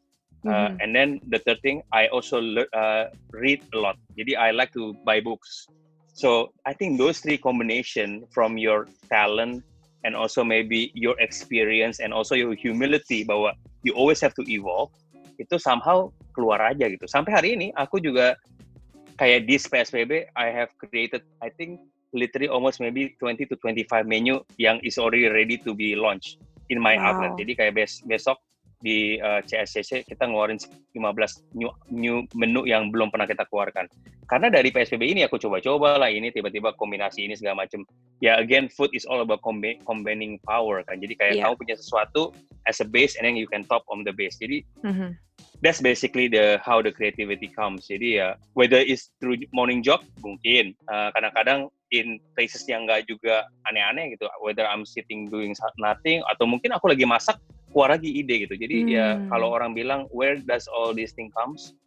Uh, 0.48 0.72
Mhm. 0.72 0.80
and 0.80 0.90
then 0.96 1.10
the 1.28 1.40
third 1.44 1.60
thing, 1.62 1.84
I 1.92 2.08
also 2.08 2.40
uh, 2.72 3.06
read 3.36 3.60
a 3.76 3.78
lot. 3.78 4.00
Jadi 4.16 4.40
I 4.40 4.56
like 4.56 4.72
to 4.80 4.96
buy 5.04 5.20
books. 5.20 5.68
So 6.16 6.56
I 6.66 6.74
think 6.74 6.98
those 6.98 7.20
three 7.22 7.38
combination 7.38 8.26
from 8.34 8.58
your 8.58 8.90
talent 9.12 9.62
and 10.08 10.16
also 10.16 10.42
maybe 10.42 10.90
your 10.98 11.14
experience 11.20 12.00
and 12.00 12.16
also 12.16 12.34
your 12.34 12.56
humility 12.56 13.28
bahwa 13.28 13.54
you 13.84 13.94
always 13.94 14.24
have 14.24 14.34
to 14.40 14.44
evolve 14.50 14.90
itu 15.38 15.62
somehow 15.62 16.10
keluar 16.34 16.58
aja 16.64 16.90
gitu. 16.90 17.06
Sampai 17.06 17.38
hari 17.38 17.50
ini 17.54 17.68
aku 17.78 18.02
juga 18.02 18.34
kayak 19.22 19.46
di 19.46 19.62
PSBB 19.62 20.26
I 20.34 20.48
have 20.50 20.74
created 20.82 21.22
I 21.46 21.54
think 21.54 21.78
literally 22.16 22.50
almost 22.50 22.82
maybe 22.82 23.14
20 23.22 23.46
to 23.52 23.56
25 23.62 24.08
menu 24.10 24.42
yang 24.58 24.82
is 24.82 24.98
already 24.98 25.30
ready 25.30 25.62
to 25.62 25.78
be 25.78 25.94
launched 25.94 26.42
in 26.74 26.82
my 26.82 26.98
Wow. 26.98 27.14
outlet. 27.14 27.32
Jadi 27.38 27.52
kayak 27.54 27.74
bes 27.78 28.02
besok 28.10 28.42
di 28.78 29.18
uh, 29.18 29.42
CSCC 29.42 30.06
kita 30.06 30.30
ngeluarin 30.30 30.62
15 30.94 31.58
new, 31.58 31.70
new 31.90 32.22
menu 32.38 32.70
yang 32.70 32.94
belum 32.94 33.10
pernah 33.10 33.26
kita 33.26 33.50
keluarkan. 33.50 33.90
Karena 34.28 34.52
dari 34.52 34.70
PSBB 34.70 35.18
ini 35.18 35.22
aku 35.24 35.40
coba-coba 35.40 35.98
lah 35.98 36.12
ini 36.12 36.30
tiba-tiba 36.30 36.76
kombinasi 36.76 37.26
ini 37.26 37.34
segala 37.34 37.64
macam. 37.66 37.88
Ya 38.22 38.38
again 38.38 38.68
food 38.70 38.92
is 38.94 39.08
all 39.08 39.24
about 39.24 39.42
combi- 39.42 39.80
combining 39.88 40.38
power 40.44 40.84
kan. 40.86 41.00
Jadi 41.00 41.14
kayak 41.16 41.34
Iya. 41.40 41.44
kamu 41.48 41.56
punya 41.58 41.76
sesuatu 41.80 42.36
as 42.68 42.84
a 42.84 42.88
base 42.88 43.16
and 43.18 43.24
then 43.26 43.40
you 43.40 43.48
can 43.48 43.64
top 43.66 43.88
on 43.88 44.04
the 44.04 44.14
base. 44.14 44.36
Jadi 44.38 44.62
Mhm. 44.84 45.16
that's 45.64 45.82
basically 45.82 46.28
the 46.30 46.60
how 46.62 46.84
the 46.84 46.92
creativity 46.94 47.48
comes. 47.50 47.88
Jadi 47.88 48.20
ya 48.22 48.36
whether 48.54 48.78
it's 48.84 49.16
through 49.18 49.40
morning 49.56 49.80
jog 49.82 50.04
mungkin 50.22 50.76
uh, 50.92 51.10
kadang-kadang 51.16 51.72
in 51.96 52.20
places 52.36 52.68
yang 52.68 52.84
nggak 52.84 53.08
juga 53.08 53.48
aneh-aneh 53.64 54.12
gitu. 54.20 54.28
Whether 54.44 54.68
I'm 54.68 54.84
sitting 54.84 55.32
doing 55.32 55.56
nothing 55.80 56.20
atau 56.28 56.44
mungkin 56.44 56.76
aku 56.76 56.92
lagi 56.92 57.08
masak 57.08 57.40
keluar 57.78 57.94
lagi 57.94 58.10
ide 58.10 58.50
gitu. 58.50 58.58
Jadi 58.58 58.98
ya 58.98 59.22
Hmm. 59.22 59.30
kalau 59.30 59.54
orang 59.54 59.78
bilang 59.78 60.10
where 60.10 60.42
does 60.42 60.66
all 60.66 60.98
this 60.98 61.14
thing 61.14 61.30
comes? 61.38 61.78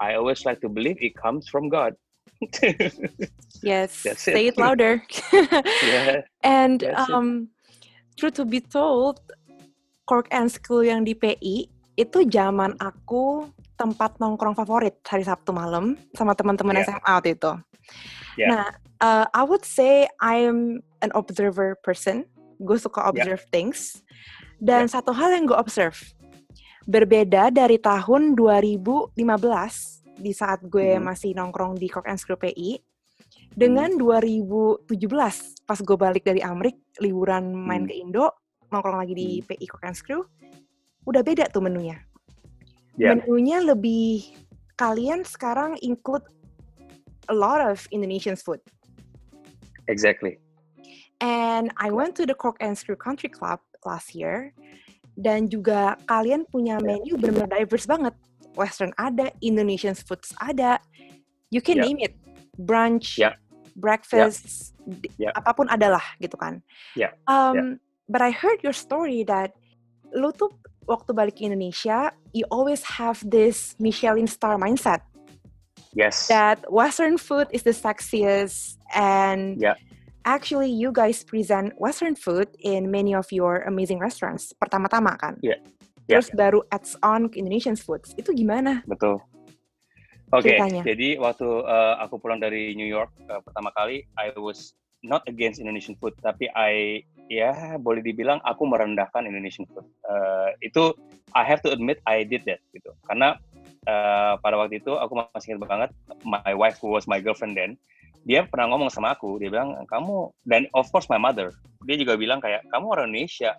I 0.00 0.16
always 0.16 0.48
like 0.48 0.64
to 0.64 0.72
believe 0.72 0.96
it 1.04 1.12
comes 1.12 1.44
from 1.44 1.68
God. 1.68 1.92
Yes, 3.60 4.00
That's 4.04 4.24
say 4.24 4.48
it. 4.48 4.56
it 4.56 4.56
louder. 4.56 5.04
yeah. 5.84 6.24
And 6.40 6.80
That's 6.80 7.08
it. 7.08 7.12
um, 7.12 7.52
truth 8.16 8.40
to 8.40 8.44
be 8.44 8.60
told, 8.60 9.20
Cork 10.04 10.28
and 10.32 10.48
School 10.48 10.84
yang 10.84 11.04
di 11.04 11.12
PI 11.12 11.68
itu 11.96 12.18
zaman 12.28 12.76
aku 12.80 13.48
tempat 13.76 14.16
nongkrong 14.16 14.56
favorit 14.56 15.00
hari 15.04 15.24
Sabtu 15.24 15.52
malam 15.52 16.00
sama 16.16 16.32
teman-teman 16.32 16.80
Yeah. 16.80 16.88
SMA 16.96 17.12
waktu 17.12 17.30
itu. 17.36 17.52
Yeah. 18.36 18.48
Nah, 18.52 18.66
uh, 19.00 19.24
I 19.32 19.42
would 19.44 19.64
say 19.64 20.08
I'm 20.20 20.80
an 21.00 21.12
observer 21.16 21.76
person. 21.80 22.24
Gue 22.60 22.76
suka 22.76 23.04
observe 23.04 23.44
things. 23.48 24.00
Dan 24.56 24.88
satu 24.88 25.12
hal 25.12 25.36
yang 25.36 25.44
gue 25.44 25.58
observe, 25.58 25.96
berbeda 26.88 27.52
dari 27.52 27.76
tahun 27.76 28.32
2015 28.32 30.00
di 30.16 30.32
saat 30.32 30.64
gue 30.64 30.96
Mhm. 30.96 31.02
masih 31.04 31.30
nongkrong 31.36 31.76
di 31.76 31.92
Cork 31.92 32.08
and 32.08 32.16
School 32.16 32.40
PI, 32.40 32.80
dengan 33.56 33.96
2017 33.96 35.56
pas 35.64 35.80
gue 35.80 35.96
balik 35.96 36.24
dari 36.24 36.44
Amrik 36.44 36.76
liburan 37.00 37.56
main 37.56 37.84
Hmm. 37.84 37.90
ke 37.90 37.94
Indo 37.96 38.26
nongkrong 38.68 39.00
lagi 39.00 39.14
di 39.16 39.28
PI 39.40 39.66
Cook 39.66 39.84
and 39.84 39.96
Screw 39.96 40.22
udah 41.08 41.22
beda 41.24 41.48
tuh 41.48 41.64
menunya 41.64 41.96
Yeah. 43.00 43.16
menunya 43.16 43.64
lebih 43.64 44.32
kalian 44.76 45.24
sekarang 45.24 45.80
include 45.80 46.24
a 47.28 47.34
lot 47.36 47.60
of 47.60 47.84
Indonesian 47.92 48.36
food. 48.36 48.60
Exactly. 49.88 50.36
And 51.20 51.72
I 51.80 51.88
went 51.92 52.16
to 52.20 52.28
the 52.28 52.36
Cork 52.36 52.60
and 52.60 52.76
Screw 52.76 52.96
Country 52.96 53.28
Club 53.32 53.60
last 53.86 54.12
year, 54.12 54.50
dan 55.14 55.46
juga 55.46 55.94
kalian 56.10 56.44
punya 56.50 56.82
menu 56.82 57.14
benar-benar 57.16 57.62
diverse 57.62 57.86
banget. 57.86 58.14
Western 58.56 58.90
ada, 58.96 59.30
Indonesian 59.44 59.92
foods 59.92 60.32
ada, 60.40 60.80
you 61.52 61.60
can 61.60 61.76
yeah. 61.76 61.86
name 61.86 61.98
it, 62.00 62.16
brunch, 62.56 63.20
yeah. 63.20 63.36
breakfast, 63.76 64.72
yeah. 65.20 65.30
apa 65.36 65.52
pun 65.52 65.68
adalah 65.68 66.02
gitu 66.18 66.34
kan. 66.40 66.64
Yeah. 66.96 67.12
Um, 67.28 67.54
yeah. 67.54 67.68
But 68.08 68.24
I 68.24 68.32
heard 68.32 68.64
your 68.64 68.72
story 68.72 69.28
that 69.28 69.52
lu 70.16 70.32
tuh 70.32 70.56
waktu 70.88 71.12
balik 71.12 71.36
ke 71.36 71.44
Indonesia, 71.44 72.14
you 72.32 72.48
always 72.48 72.80
have 72.86 73.20
this 73.26 73.76
Michelin 73.76 74.30
star 74.30 74.56
mindset. 74.56 75.04
Yes. 75.92 76.28
That 76.28 76.64
Western 76.72 77.20
food 77.20 77.48
is 77.52 77.60
the 77.64 77.76
sexiest 77.76 78.80
and 78.94 79.60
yeah. 79.60 79.76
Actually 80.26 80.68
you 80.68 80.90
guys 80.90 81.22
present 81.22 81.72
Western 81.78 82.18
food 82.18 82.50
in 82.60 82.90
many 82.90 83.14
of 83.14 83.30
your 83.30 83.62
amazing 83.64 84.02
restaurants. 84.02 84.50
Pertama-tama 84.58 85.14
kan? 85.16 85.38
Iya. 85.40 85.56
Yeah. 85.56 85.60
Terus 86.10 86.28
yeah. 86.34 86.38
baru 86.38 86.60
adds 86.74 86.98
on 87.00 87.30
ke 87.30 87.38
Indonesian 87.38 87.78
foods. 87.78 88.12
Itu 88.18 88.34
gimana? 88.34 88.82
Betul. 88.84 89.22
Oke, 90.34 90.58
okay, 90.58 90.82
jadi 90.82 91.22
waktu 91.22 91.46
uh, 91.46 92.02
aku 92.02 92.18
pulang 92.18 92.42
dari 92.42 92.74
New 92.74 92.90
York 92.90 93.14
uh, 93.30 93.38
pertama 93.46 93.70
kali, 93.78 94.10
I 94.18 94.34
was 94.34 94.74
not 95.06 95.22
against 95.30 95.62
Indonesian 95.62 95.94
food, 96.02 96.18
tapi 96.18 96.50
I 96.50 97.06
ya 97.30 97.78
boleh 97.78 98.02
dibilang 98.02 98.42
aku 98.42 98.66
merendahkan 98.66 99.22
Indonesian 99.22 99.70
food. 99.70 99.86
Uh, 100.02 100.50
itu 100.66 100.98
I 101.30 101.46
have 101.46 101.62
to 101.62 101.70
admit 101.70 102.02
I 102.10 102.26
did 102.26 102.42
that 102.50 102.58
gitu, 102.74 102.90
karena 103.06 103.38
uh, 103.86 104.34
pada 104.42 104.58
waktu 104.58 104.82
itu 104.82 104.98
aku 104.98 105.14
masih 105.30 105.54
ingat 105.54 105.62
banget, 105.62 105.90
my 106.26 106.58
wife 106.58 106.82
who 106.82 106.90
was 106.90 107.06
my 107.06 107.22
girlfriend 107.22 107.54
then, 107.54 107.78
dia 108.24 108.46
pernah 108.48 108.72
ngomong 108.72 108.88
sama 108.88 109.12
aku, 109.12 109.36
dia 109.36 109.50
bilang 109.52 109.76
kamu 109.90 110.30
dan 110.48 110.64
of 110.72 110.88
course 110.88 111.10
my 111.12 111.20
mother, 111.20 111.52
dia 111.84 111.96
juga 111.98 112.16
bilang 112.16 112.40
kayak 112.40 112.64
kamu 112.72 112.86
orang 112.88 113.06
Indonesia, 113.12 113.52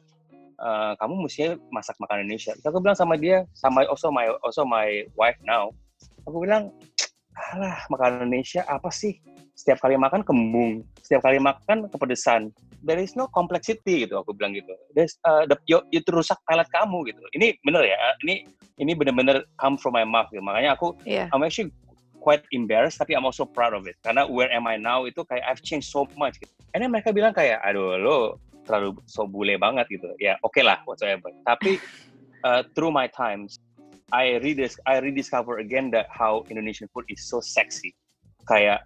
uh, 0.60 0.98
kamu 0.98 1.28
mestinya 1.28 1.52
masak 1.70 1.96
makan 2.02 2.26
Indonesia. 2.26 2.56
Terus 2.58 2.72
aku 2.72 2.80
bilang 2.82 2.98
sama 2.98 3.16
dia, 3.16 3.46
sama 3.54 3.86
also 3.88 4.10
my 4.10 4.28
also 4.42 4.66
my 4.66 5.06
wife 5.16 5.38
now, 5.46 5.70
aku 6.26 6.44
bilang, 6.44 6.74
alah 7.54 7.78
makanan 7.94 8.28
Indonesia 8.28 8.66
apa 8.66 8.90
sih? 8.90 9.22
Setiap 9.58 9.82
kali 9.82 9.98
makan 9.98 10.22
kembung, 10.22 10.86
setiap 11.02 11.26
kali 11.26 11.42
makan 11.42 11.90
kepedesan. 11.90 12.54
There 12.86 13.02
is 13.02 13.18
no 13.18 13.26
complexity 13.34 14.06
gitu, 14.06 14.22
aku 14.22 14.38
bilang 14.38 14.54
gitu. 14.54 14.70
There's, 14.94 15.18
uh, 15.26 15.50
the, 15.50 15.58
yo, 15.66 15.82
itu 15.90 16.06
rusak 16.14 16.38
palate 16.46 16.70
kamu 16.70 17.10
gitu. 17.10 17.26
Ini 17.34 17.58
bener 17.66 17.82
ya, 17.90 17.98
ini 18.22 18.46
ini 18.78 18.94
bener-bener 18.94 19.50
come 19.58 19.82
from 19.82 19.98
my 19.98 20.06
mouth 20.06 20.30
gitu. 20.30 20.46
Makanya 20.46 20.78
aku, 20.78 20.94
yeah. 21.02 21.26
I'm 21.34 21.42
actually 21.42 21.74
quite 22.28 22.44
embarrassed 22.52 23.00
tapi 23.00 23.16
I'm 23.16 23.24
also 23.24 23.48
proud 23.48 23.72
of 23.72 23.88
it. 23.88 23.96
Karena 24.04 24.28
where 24.28 24.52
am 24.52 24.68
I 24.68 24.76
now 24.76 25.08
itu 25.08 25.24
kayak 25.24 25.48
I've 25.48 25.64
changed 25.64 25.88
so 25.88 26.04
much. 26.20 26.36
Gitu. 26.44 26.52
And 26.76 26.84
then 26.84 26.92
mereka 26.92 27.16
bilang 27.16 27.32
kayak 27.32 27.64
aduh 27.64 27.96
lo 27.96 28.18
terlalu 28.68 29.00
so 29.08 29.24
bule 29.24 29.56
banget 29.56 29.88
gitu. 29.88 30.12
Ya 30.20 30.36
oke 30.44 30.60
okay 30.60 30.64
lah 30.68 30.84
whatsoever. 30.84 31.32
Tapi 31.48 31.80
uh, 32.48 32.68
through 32.76 32.92
my 32.92 33.08
times 33.08 33.64
I 34.12 34.44
redis 34.44 34.76
I 34.84 35.00
rediscover 35.00 35.64
again 35.64 35.88
that 35.96 36.12
how 36.12 36.44
Indonesian 36.52 36.92
food 36.92 37.08
is 37.08 37.24
so 37.24 37.40
sexy. 37.40 37.96
Kayak 38.44 38.84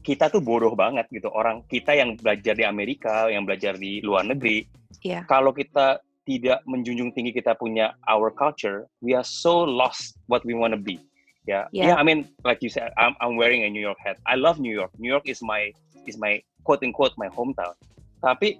kita 0.00 0.32
tuh 0.32 0.40
bodoh 0.40 0.72
banget 0.72 1.04
gitu. 1.12 1.28
Orang 1.28 1.68
kita 1.68 1.92
yang 1.92 2.16
belajar 2.16 2.56
di 2.56 2.64
Amerika 2.64 3.28
yang 3.28 3.44
belajar 3.44 3.76
di 3.76 4.00
luar 4.00 4.24
negeri 4.24 4.64
yeah. 5.04 5.22
kalau 5.28 5.52
kita 5.52 6.00
tidak 6.26 6.58
menjunjung 6.66 7.14
tinggi 7.14 7.30
kita 7.30 7.54
punya 7.54 7.94
our 8.10 8.34
culture 8.34 8.90
we 8.98 9.14
are 9.14 9.22
so 9.22 9.62
lost 9.62 10.18
what 10.26 10.42
we 10.42 10.58
want 10.58 10.74
to 10.74 10.80
be 10.80 10.98
Yeah. 11.46 11.70
yeah, 11.70 11.94
yeah. 11.94 11.96
I 11.96 12.02
mean, 12.02 12.26
like 12.42 12.58
you 12.60 12.68
said, 12.68 12.90
I'm, 12.98 13.14
I'm 13.22 13.36
wearing 13.36 13.62
a 13.62 13.70
New 13.70 13.80
York 13.80 13.98
hat. 14.02 14.18
I 14.26 14.34
love 14.34 14.58
New 14.58 14.74
York. 14.74 14.90
New 14.98 15.08
York 15.08 15.28
is 15.30 15.40
my 15.42 15.70
is 16.06 16.18
my 16.18 16.42
quote 16.66 16.82
unquote 16.82 17.14
my 17.16 17.30
hometown. 17.30 17.78
Tapi 18.18 18.58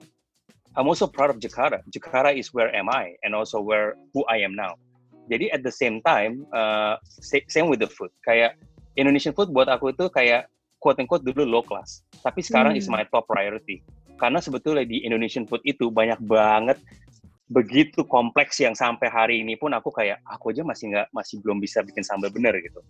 I'm 0.78 0.86
also 0.86 1.10
proud 1.10 1.34
of 1.34 1.42
Jakarta. 1.42 1.82
Jakarta 1.90 2.30
is 2.30 2.54
where 2.54 2.70
am 2.70 2.86
I, 2.86 3.18
and 3.26 3.34
also 3.34 3.58
where 3.58 3.98
who 4.14 4.22
I 4.30 4.46
am 4.46 4.54
now. 4.54 4.78
Jadi 5.26 5.50
at 5.50 5.66
the 5.66 5.74
same 5.74 5.98
time, 6.06 6.46
uh, 6.54 7.02
same 7.50 7.66
with 7.66 7.82
the 7.82 7.90
food. 7.90 8.14
Kayak 8.22 8.54
Indonesian 8.94 9.34
food 9.34 9.50
buat 9.50 9.66
aku 9.66 9.90
itu 9.90 10.06
kayak 10.06 10.46
quote 10.78 11.02
unquote 11.02 11.26
dulu 11.26 11.42
low 11.42 11.64
class. 11.66 12.06
Tapi 12.22 12.38
sekarang 12.46 12.78
hmm. 12.78 12.80
is 12.80 12.86
my 12.86 13.02
top 13.10 13.26
priority. 13.26 13.82
Karena 14.16 14.38
sebetulnya 14.38 14.86
di 14.86 15.02
Indonesian 15.02 15.44
food 15.44 15.60
itu 15.66 15.90
banyak 15.90 16.22
banget 16.24 16.78
begitu 17.46 18.02
kompleks 18.02 18.58
yang 18.58 18.74
sampai 18.74 19.06
hari 19.06 19.42
ini 19.42 19.54
pun 19.54 19.70
aku 19.70 19.94
kayak 19.94 20.18
aku 20.26 20.50
aja 20.50 20.66
masih 20.66 20.90
nggak 20.90 21.06
masih 21.14 21.38
belum 21.46 21.62
bisa 21.62 21.82
bikin 21.86 22.02
sambal 22.02 22.30
bener 22.30 22.54
gitu. 22.58 22.82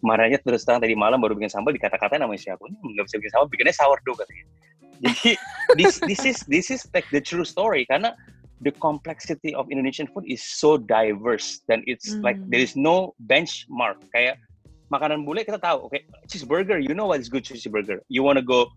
Marahnya 0.00 0.40
terus 0.40 0.64
terang 0.64 0.80
tadi 0.80 0.96
malam 0.96 1.20
baru 1.20 1.36
bikin 1.36 1.52
sambal 1.52 1.76
dikata-kata 1.76 2.16
namanya 2.16 2.40
siapa 2.52 2.64
ini 2.64 2.96
nggak 2.96 3.06
bisa 3.08 3.16
bikin 3.20 3.32
sambal 3.36 3.48
bikinnya 3.52 3.76
sourdough 3.76 4.16
katanya. 4.16 4.44
Jadi 5.04 5.30
this 5.78 6.00
this 6.08 6.22
is 6.24 6.38
this 6.48 6.66
is 6.72 6.80
like 6.96 7.04
the 7.12 7.20
true 7.20 7.44
story 7.44 7.84
karena 7.84 8.16
the 8.64 8.72
complexity 8.80 9.52
of 9.52 9.68
Indonesian 9.68 10.08
food 10.08 10.24
is 10.28 10.40
so 10.40 10.76
diverse 10.76 11.60
dan 11.68 11.84
it's 11.84 12.16
mm. 12.16 12.24
like 12.24 12.36
there 12.48 12.60
is 12.60 12.76
no 12.76 13.12
benchmark 13.28 14.00
kayak 14.12 14.40
makanan 14.92 15.24
bule 15.24 15.40
kita 15.44 15.56
tahu 15.56 15.88
oke 15.88 15.92
okay, 15.92 16.04
cheeseburger 16.28 16.76
you 16.76 16.92
know 16.92 17.08
what 17.08 17.20
is 17.20 17.32
good 17.32 17.44
cheeseburger 17.46 18.04
you 18.12 18.20
wanna 18.20 18.44
go 18.44 18.68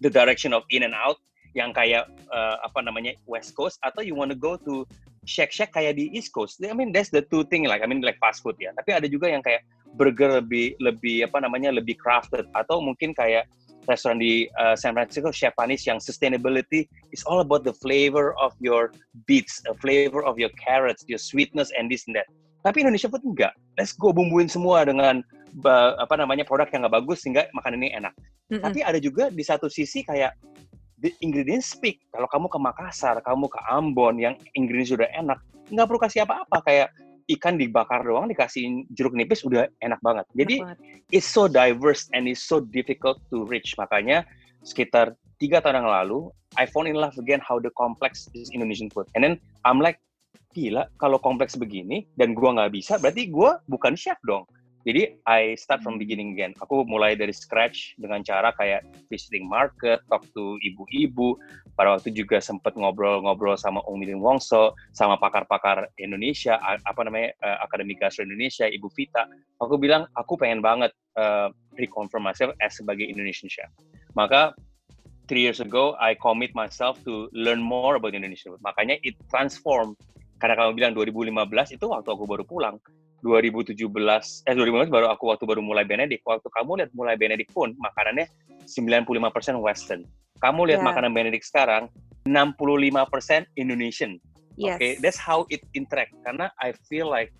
the 0.00 0.08
direction 0.08 0.56
of 0.56 0.64
in 0.72 0.86
and 0.86 0.96
out 0.96 1.20
yang 1.52 1.70
kayak 1.72 2.08
uh, 2.32 2.56
apa 2.64 2.80
namanya 2.80 3.12
West 3.28 3.52
Coast 3.52 3.76
atau 3.84 4.00
you 4.00 4.16
wanna 4.16 4.36
go 4.36 4.56
to 4.56 4.88
shack 5.28 5.54
shack 5.54 5.70
kayak 5.72 6.00
di 6.00 6.10
East 6.12 6.32
Coast. 6.34 6.58
I 6.64 6.74
mean 6.74 6.90
that's 6.90 7.12
the 7.12 7.22
two 7.22 7.46
thing 7.46 7.68
like 7.68 7.84
I 7.84 7.86
mean 7.86 8.02
like 8.02 8.18
fast 8.18 8.42
food 8.42 8.58
ya. 8.58 8.74
Tapi 8.74 8.90
ada 8.92 9.06
juga 9.06 9.30
yang 9.30 9.44
kayak 9.44 9.62
burger 9.94 10.40
lebih 10.40 10.74
lebih 10.80 11.28
apa 11.28 11.44
namanya 11.44 11.70
lebih 11.70 11.94
crafted 12.00 12.48
atau 12.56 12.80
mungkin 12.80 13.12
kayak 13.12 13.46
restoran 13.90 14.18
di 14.18 14.46
uh, 14.62 14.78
San 14.78 14.94
Francisco 14.94 15.34
Chef 15.34 15.54
Panis 15.58 15.86
yang 15.86 15.98
sustainability 15.98 16.86
is 17.10 17.26
all 17.26 17.42
about 17.42 17.66
the 17.66 17.74
flavor 17.82 18.34
of 18.38 18.54
your 18.62 18.94
beets, 19.26 19.58
the 19.66 19.74
flavor 19.82 20.22
of 20.22 20.38
your 20.38 20.50
carrots, 20.54 21.02
your 21.10 21.18
sweetness 21.18 21.70
and 21.74 21.90
this 21.90 22.06
and 22.06 22.14
that. 22.14 22.30
Tapi 22.62 22.86
Indonesia 22.86 23.10
pun 23.10 23.22
enggak. 23.26 23.54
Let's 23.74 23.90
go 23.90 24.14
bumbuin 24.14 24.46
semua 24.46 24.86
dengan 24.86 25.26
apa 25.98 26.14
namanya 26.16 26.46
produk 26.46 26.70
yang 26.70 26.86
nggak 26.86 26.96
bagus 27.02 27.26
sehingga 27.26 27.50
makanan 27.52 27.82
ini 27.82 27.90
enak. 27.92 28.14
Mm 28.48 28.58
-hmm. 28.58 28.62
Tapi 28.62 28.78
ada 28.86 28.98
juga 29.02 29.28
di 29.28 29.42
satu 29.42 29.66
sisi 29.66 30.06
kayak 30.06 30.32
ingredients 31.24 31.74
speak. 31.74 31.98
Kalau 32.14 32.30
kamu 32.30 32.46
ke 32.46 32.58
Makassar, 32.62 33.18
kamu 33.24 33.50
ke 33.50 33.58
Ambon 33.66 34.20
yang 34.22 34.34
ingredients 34.54 34.94
sudah 34.94 35.08
enak, 35.10 35.42
nggak 35.72 35.86
perlu 35.88 36.00
kasih 36.00 36.22
apa-apa 36.22 36.58
kayak 36.62 36.88
ikan 37.38 37.54
dibakar 37.54 38.02
doang 38.02 38.26
dikasih 38.26 38.86
jeruk 38.92 39.14
nipis 39.14 39.46
udah 39.46 39.66
enak 39.82 39.98
banget. 40.02 40.26
Jadi 40.36 40.56
enak 40.62 40.78
banget. 40.78 41.14
it's 41.14 41.28
so 41.28 41.46
diverse 41.46 42.06
and 42.12 42.26
it's 42.28 42.42
so 42.44 42.60
difficult 42.60 43.18
to 43.32 43.46
reach. 43.48 43.74
Makanya 43.78 44.26
sekitar 44.62 45.16
tiga 45.42 45.58
tahun 45.58 45.82
yang 45.82 45.90
lalu, 45.90 46.30
I 46.54 46.68
fall 46.68 46.86
in 46.86 46.98
love 46.98 47.16
again 47.18 47.42
how 47.42 47.58
the 47.58 47.72
complex 47.74 48.28
is 48.36 48.52
Indonesian 48.54 48.92
food. 48.92 49.08
And 49.16 49.24
then 49.26 49.34
I'm 49.66 49.82
like, 49.82 49.98
gila 50.52 50.84
kalau 51.00 51.16
kompleks 51.16 51.56
begini 51.56 52.04
dan 52.20 52.36
gua 52.36 52.52
nggak 52.54 52.72
bisa, 52.76 53.00
berarti 53.00 53.32
gua 53.32 53.58
bukan 53.66 53.96
chef 53.96 54.20
dong. 54.28 54.44
Jadi 54.82 55.14
I 55.30 55.54
start 55.54 55.82
from 55.86 55.94
hmm. 55.96 56.02
beginning 56.02 56.28
again. 56.34 56.52
Aku 56.58 56.82
mulai 56.82 57.14
dari 57.14 57.30
scratch 57.30 57.94
dengan 57.98 58.26
cara 58.26 58.50
kayak 58.58 58.82
visiting 59.06 59.46
market, 59.46 60.02
talk 60.10 60.26
to 60.34 60.58
ibu-ibu. 60.58 61.38
Pada 61.78 61.96
waktu 61.96 62.10
juga 62.12 62.42
sempat 62.42 62.74
ngobrol-ngobrol 62.74 63.54
sama 63.54 63.80
Umi 63.86 64.04
Milin 64.04 64.18
Wongso, 64.18 64.74
sama 64.90 65.14
pakar-pakar 65.16 65.86
Indonesia, 66.02 66.58
apa 66.58 67.00
namanya 67.06 67.30
uh, 67.46 67.62
Akademi 67.62 67.94
Gastro 67.94 68.26
Indonesia, 68.26 68.66
Ibu 68.66 68.90
Vita. 68.92 69.30
Aku 69.62 69.78
bilang 69.78 70.10
aku 70.18 70.34
pengen 70.34 70.58
banget 70.58 70.90
uh, 71.14 71.48
reconfirm 71.78 72.26
myself 72.26 72.50
as 72.58 72.74
sebagai 72.74 73.06
Indonesian 73.06 73.46
chef. 73.46 73.70
Maka 74.18 74.52
three 75.30 75.46
years 75.46 75.62
ago 75.62 75.94
I 76.02 76.18
commit 76.18 76.52
myself 76.58 76.98
to 77.06 77.30
learn 77.30 77.62
more 77.62 77.96
about 77.96 78.18
Indonesian 78.18 78.52
food. 78.52 78.62
Makanya 78.66 78.98
it 79.06 79.14
transform. 79.30 79.94
Karena 80.42 80.58
kamu 80.58 80.74
bilang 80.74 80.92
2015 80.98 81.78
itu 81.78 81.86
waktu 81.86 82.08
aku 82.10 82.26
baru 82.26 82.42
pulang 82.42 82.82
2017 83.22 83.78
eh 83.78 84.54
2015 84.54 84.90
baru 84.90 85.06
aku 85.08 85.30
waktu 85.30 85.46
baru 85.46 85.62
mulai 85.62 85.86
Benedict. 85.86 86.26
Waktu 86.26 86.50
kamu 86.50 86.82
lihat 86.82 86.90
mulai 86.92 87.14
Benedict 87.14 87.54
pun 87.54 87.72
makanannya 87.78 88.26
95% 88.66 89.62
western. 89.62 90.02
Kamu 90.42 90.66
lihat 90.66 90.82
yeah. 90.82 90.88
makanan 90.90 91.14
Benedict 91.14 91.46
sekarang 91.46 91.86
65% 92.26 93.46
Indonesian. 93.54 94.18
Yes. 94.52 94.76
okay 94.76 95.00
that's 95.00 95.16
how 95.16 95.48
it 95.48 95.64
interact. 95.72 96.12
Karena 96.26 96.52
I 96.60 96.76
feel 96.90 97.08
like 97.08 97.32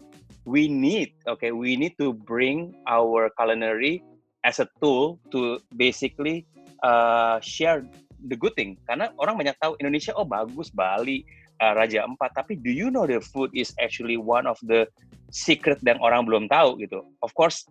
we 0.49 0.71
need 0.71 1.13
okay 1.29 1.53
we 1.53 1.77
need 1.77 1.99
to 1.99 2.15
bring 2.15 2.73
our 2.89 3.29
culinary 3.37 4.01
as 4.43 4.59
a 4.59 4.67
tool 4.81 5.21
to 5.31 5.61
basically 5.77 6.47
uh, 6.83 7.43
share 7.43 7.85
the 8.31 8.39
good 8.39 8.55
thing. 8.55 8.79
Karena 8.87 9.11
orang 9.19 9.35
banyak 9.35 9.59
tahu 9.59 9.75
Indonesia 9.83 10.15
oh 10.15 10.25
bagus 10.25 10.71
Bali 10.71 11.27
uh, 11.63 11.73
Raja 11.79 12.03
Empat 12.03 12.35
tapi 12.35 12.59
do 12.59 12.75
you 12.75 12.91
know 12.91 13.07
the 13.07 13.23
food 13.23 13.55
is 13.55 13.71
actually 13.79 14.19
one 14.19 14.51
of 14.51 14.59
the 14.67 14.91
secret 15.31 15.79
dan 15.87 16.03
orang 16.03 16.27
belum 16.27 16.51
tahu 16.51 16.77
gitu. 16.83 17.07
Of 17.23 17.31
course 17.39 17.65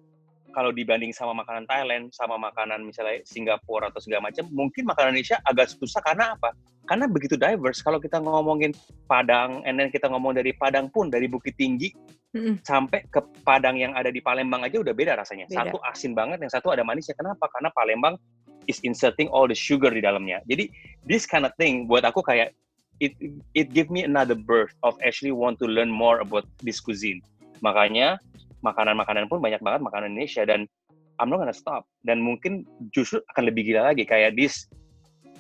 kalau 0.52 0.76
dibanding 0.76 1.16
sama 1.16 1.32
makanan 1.32 1.64
Thailand, 1.66 2.12
sama 2.12 2.36
makanan 2.36 2.84
misalnya 2.84 3.24
Singapura 3.24 3.88
atau 3.88 4.04
segala 4.04 4.30
macam, 4.30 4.46
mungkin 4.52 4.84
makanan 4.84 5.16
Indonesia 5.16 5.40
agak 5.48 5.72
susah 5.72 6.04
karena 6.04 6.36
apa? 6.36 6.52
Karena 6.86 7.08
begitu 7.08 7.40
diverse. 7.40 7.80
Kalau 7.80 8.04
kita 8.04 8.20
ngomongin 8.20 8.76
Padang, 9.08 9.64
and 9.64 9.80
then 9.80 9.88
kita 9.88 10.12
ngomong 10.12 10.36
dari 10.36 10.52
Padang 10.52 10.92
pun, 10.92 11.08
dari 11.08 11.32
Bukit 11.32 11.56
Tinggi, 11.56 11.96
mm-hmm. 12.36 12.68
sampai 12.68 13.08
ke 13.08 13.24
Padang 13.48 13.80
yang 13.80 13.96
ada 13.96 14.12
di 14.12 14.20
Palembang 14.20 14.68
aja 14.68 14.84
udah 14.84 14.92
beda 14.92 15.16
rasanya. 15.16 15.48
Beda. 15.48 15.72
Satu 15.72 15.78
asin 15.88 16.12
banget, 16.12 16.44
yang 16.44 16.52
satu 16.52 16.68
ada 16.76 16.84
manisnya. 16.84 17.16
Kenapa? 17.16 17.48
Karena 17.48 17.72
Palembang 17.72 18.20
is 18.68 18.84
inserting 18.84 19.32
all 19.32 19.48
the 19.48 19.58
sugar 19.58 19.90
di 19.90 20.04
dalamnya. 20.04 20.44
Jadi 20.46 20.70
this 21.08 21.24
kind 21.24 21.48
of 21.48 21.54
thing 21.56 21.88
buat 21.88 22.04
aku 22.04 22.22
kayak 22.22 22.54
it 23.02 23.18
it 23.58 23.74
give 23.74 23.90
me 23.90 24.06
another 24.06 24.38
birth 24.38 24.72
of 24.86 24.94
actually 25.02 25.34
want 25.34 25.58
to 25.58 25.66
learn 25.66 25.90
more 25.90 26.22
about 26.22 26.46
this 26.62 26.78
cuisine. 26.78 27.20
Makanya 27.66 28.22
makanan-makanan 28.62 29.26
pun 29.26 29.42
banyak 29.42 29.60
banget 29.60 29.82
makanan 29.82 30.14
Indonesia 30.14 30.46
dan 30.46 30.70
I'm 31.18 31.34
not 31.34 31.42
gonna 31.42 31.58
stop. 31.58 31.90
Dan 32.06 32.22
mungkin 32.22 32.70
justru 32.94 33.26
akan 33.34 33.50
lebih 33.50 33.74
gila 33.74 33.90
lagi 33.90 34.06
kayak 34.06 34.38
this 34.38 34.70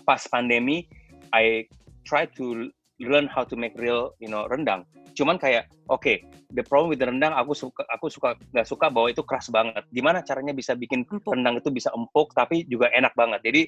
pas 0.03 0.25
pandemi 0.25 0.89
I 1.29 1.69
try 2.03 2.25
to 2.41 2.73
learn 2.97 3.29
how 3.29 3.45
to 3.45 3.53
make 3.53 3.77
real 3.77 4.13
you 4.17 4.29
know 4.29 4.49
rendang 4.49 4.85
cuman 5.17 5.35
kayak 5.35 5.67
oke 5.91 6.01
okay, 6.01 6.23
the 6.55 6.63
problem 6.63 6.93
with 6.93 6.99
the 7.01 7.07
rendang 7.07 7.35
aku 7.35 7.51
suka 7.51 7.83
aku 7.91 8.07
suka 8.07 8.37
nggak 8.55 8.67
suka 8.67 8.87
bahwa 8.87 9.11
itu 9.11 9.21
keras 9.25 9.51
banget 9.51 9.83
gimana 9.91 10.23
caranya 10.23 10.55
bisa 10.55 10.71
bikin 10.77 11.03
empuk. 11.03 11.35
rendang 11.35 11.59
itu 11.59 11.69
bisa 11.73 11.91
empuk 11.91 12.31
tapi 12.31 12.63
juga 12.69 12.87
enak 12.95 13.11
banget 13.17 13.43
jadi 13.43 13.61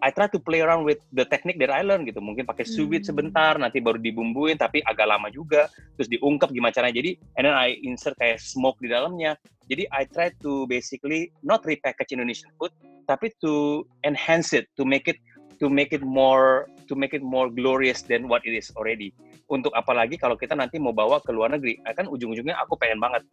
I 0.00 0.10
try 0.10 0.28
to 0.32 0.40
play 0.40 0.64
around 0.64 0.88
with 0.88 1.00
the 1.12 1.28
technique 1.28 1.60
that 1.60 1.68
I 1.68 1.84
learn 1.84 2.08
gitu. 2.08 2.24
Mungkin 2.24 2.48
pakai 2.48 2.64
sous 2.64 2.88
vide 2.88 3.04
hmm. 3.04 3.10
sebentar 3.12 3.56
nanti 3.60 3.84
baru 3.84 4.00
dibumbuin 4.00 4.56
tapi 4.56 4.80
agak 4.84 5.08
lama 5.08 5.28
juga. 5.28 5.68
Terus 6.00 6.08
diungkep 6.08 6.52
gimana 6.52 6.72
caranya. 6.72 6.96
Jadi 7.00 7.20
and 7.36 7.44
then 7.48 7.56
I 7.56 7.76
insert 7.84 8.16
kayak 8.16 8.40
smoke 8.40 8.80
di 8.80 8.88
dalamnya. 8.88 9.36
Jadi 9.68 9.86
I 9.92 10.08
try 10.08 10.32
to 10.42 10.66
basically 10.66 11.30
not 11.44 11.62
repackage 11.62 12.16
Indonesian 12.16 12.50
food 12.56 12.72
tapi 13.10 13.34
to 13.42 13.82
enhance 14.06 14.54
it 14.54 14.70
to 14.78 14.86
make 14.86 15.10
it 15.10 15.18
to 15.58 15.66
make 15.66 15.90
it 15.90 16.06
more 16.06 16.70
to 16.86 16.94
make 16.94 17.10
it 17.10 17.26
more 17.26 17.50
glorious 17.50 18.06
than 18.06 18.30
what 18.30 18.46
it 18.46 18.54
is 18.54 18.70
already. 18.78 19.10
Untuk 19.50 19.74
apalagi 19.74 20.14
kalau 20.14 20.38
kita 20.38 20.54
nanti 20.54 20.78
mau 20.78 20.94
bawa 20.94 21.18
ke 21.18 21.34
luar 21.34 21.50
negeri, 21.50 21.82
kan 21.90 22.06
ujung-ujungnya 22.06 22.54
aku 22.62 22.78
pengen 22.78 23.02
banget 23.02 23.26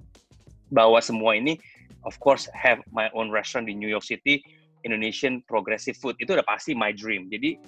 bawa 0.73 0.97
semua 0.97 1.37
ini, 1.37 1.61
of 2.03 2.17
course 2.17 2.49
have 2.57 2.81
my 2.89 3.07
own 3.13 3.29
restaurant 3.29 3.69
di 3.69 3.77
New 3.77 3.87
York 3.87 4.03
City, 4.03 4.41
Indonesian 4.87 5.43
progressive 5.43 5.99
food 5.99 6.15
itu 6.23 6.31
udah 6.31 6.47
pasti 6.47 6.71
my 6.71 6.95
dream. 6.95 7.27
Jadi 7.27 7.59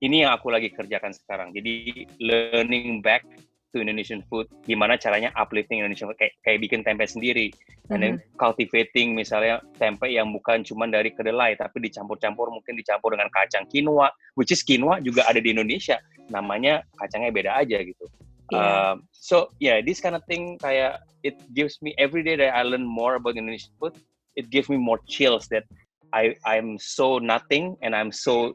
ini 0.00 0.22
yang 0.22 0.32
aku 0.38 0.54
lagi 0.54 0.70
kerjakan 0.70 1.10
sekarang. 1.10 1.50
Jadi 1.50 2.06
learning 2.22 3.02
back 3.02 3.26
to 3.74 3.84
Indonesian 3.84 4.24
food, 4.32 4.48
gimana 4.64 4.96
caranya 4.96 5.28
uplifting 5.36 5.84
Indonesian 5.84 6.08
food, 6.08 6.16
kayak, 6.16 6.34
kayak 6.40 6.58
bikin 6.64 6.80
tempe 6.80 7.04
sendiri, 7.04 7.52
and 7.92 8.00
then 8.00 8.14
mm-hmm. 8.16 8.36
cultivating 8.40 9.12
misalnya 9.12 9.60
tempe 9.76 10.08
yang 10.08 10.32
bukan 10.32 10.64
cuma 10.64 10.88
dari 10.88 11.12
kedelai, 11.12 11.52
tapi 11.58 11.84
dicampur-campur 11.84 12.48
mungkin 12.48 12.80
dicampur 12.80 13.12
dengan 13.12 13.28
kacang 13.28 13.68
quinoa, 13.68 14.08
which 14.40 14.48
is 14.48 14.64
quinoa 14.64 15.04
juga 15.04 15.28
ada 15.28 15.36
di 15.36 15.52
Indonesia, 15.52 16.00
namanya 16.32 16.80
kacangnya 16.96 17.28
beda 17.28 17.50
aja 17.60 17.78
gitu. 17.84 18.08
Yeah. 18.48 18.96
Um, 18.96 19.04
so 19.12 19.52
yeah, 19.60 19.84
this 19.84 20.00
kind 20.00 20.16
of 20.16 20.24
thing 20.24 20.56
kayak 20.56 21.04
it 21.20 21.36
gives 21.52 21.84
me 21.84 21.92
every 22.00 22.24
day 22.24 22.40
that 22.40 22.56
I 22.56 22.64
learn 22.64 22.88
more 22.88 23.20
about 23.20 23.36
Indonesian 23.36 23.76
food, 23.76 24.00
it 24.40 24.48
gives 24.48 24.72
me 24.72 24.80
more 24.80 25.04
chills 25.04 25.44
that 25.52 25.68
I 26.12 26.36
I'm 26.46 26.80
so 26.80 27.18
nothing 27.18 27.76
and 27.84 27.94
I'm 27.94 28.12
so 28.12 28.54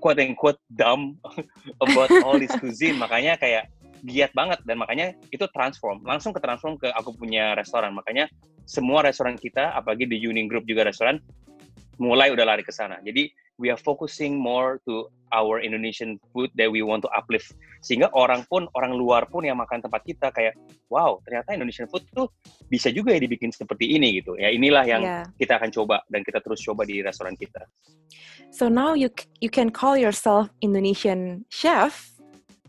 quote 0.00 0.20
unquote 0.20 0.60
dumb 0.72 1.20
about 1.84 2.10
all 2.24 2.36
this 2.40 2.52
cuisine. 2.56 2.96
Makanya 2.96 3.36
kayak 3.36 3.68
giat 4.04 4.32
banget 4.32 4.60
dan 4.64 4.80
makanya 4.80 5.12
itu 5.28 5.44
transform 5.52 6.00
langsung 6.08 6.32
ke 6.32 6.40
transform 6.40 6.80
ke 6.80 6.88
aku 6.96 7.12
punya 7.12 7.52
restoran 7.52 7.92
makanya 7.92 8.32
semua 8.64 9.04
restoran 9.04 9.36
kita 9.36 9.76
apalagi 9.76 10.08
di 10.08 10.16
Union 10.16 10.48
Group 10.48 10.64
juga 10.64 10.88
restoran 10.88 11.20
mulai 12.00 12.32
udah 12.32 12.48
lari 12.48 12.64
ke 12.64 12.72
sana. 12.72 12.96
Jadi 13.04 13.28
we 13.60 13.68
are 13.68 13.76
focusing 13.76 14.40
more 14.40 14.80
to 14.88 15.12
our 15.36 15.60
Indonesian 15.60 16.16
food 16.32 16.48
that 16.56 16.72
we 16.72 16.80
want 16.80 17.04
to 17.04 17.10
uplift. 17.12 17.52
Sehingga 17.84 18.08
orang 18.16 18.48
pun 18.48 18.66
orang 18.72 18.96
luar 18.96 19.28
pun 19.28 19.44
yang 19.44 19.60
makan 19.60 19.84
tempat 19.84 20.00
kita 20.08 20.32
kayak 20.32 20.56
wow 20.88 21.20
ternyata 21.28 21.52
Indonesian 21.52 21.86
food 21.92 22.08
tuh 22.16 22.32
bisa 22.72 22.88
juga 22.88 23.12
ya 23.12 23.20
dibikin 23.20 23.52
seperti 23.52 23.92
ini 23.94 24.24
gitu. 24.24 24.34
Ya 24.40 24.48
inilah 24.48 24.84
yang 24.88 25.02
yeah. 25.04 25.24
kita 25.36 25.60
akan 25.60 25.70
coba 25.70 26.00
dan 26.08 26.24
kita 26.24 26.40
terus 26.40 26.64
coba 26.64 26.88
di 26.88 27.04
restoran 27.04 27.36
kita. 27.36 27.68
So 28.50 28.72
now 28.72 28.96
you 28.96 29.12
you 29.44 29.52
can 29.52 29.68
call 29.70 29.94
yourself 29.94 30.48
Indonesian 30.64 31.44
chef 31.52 32.10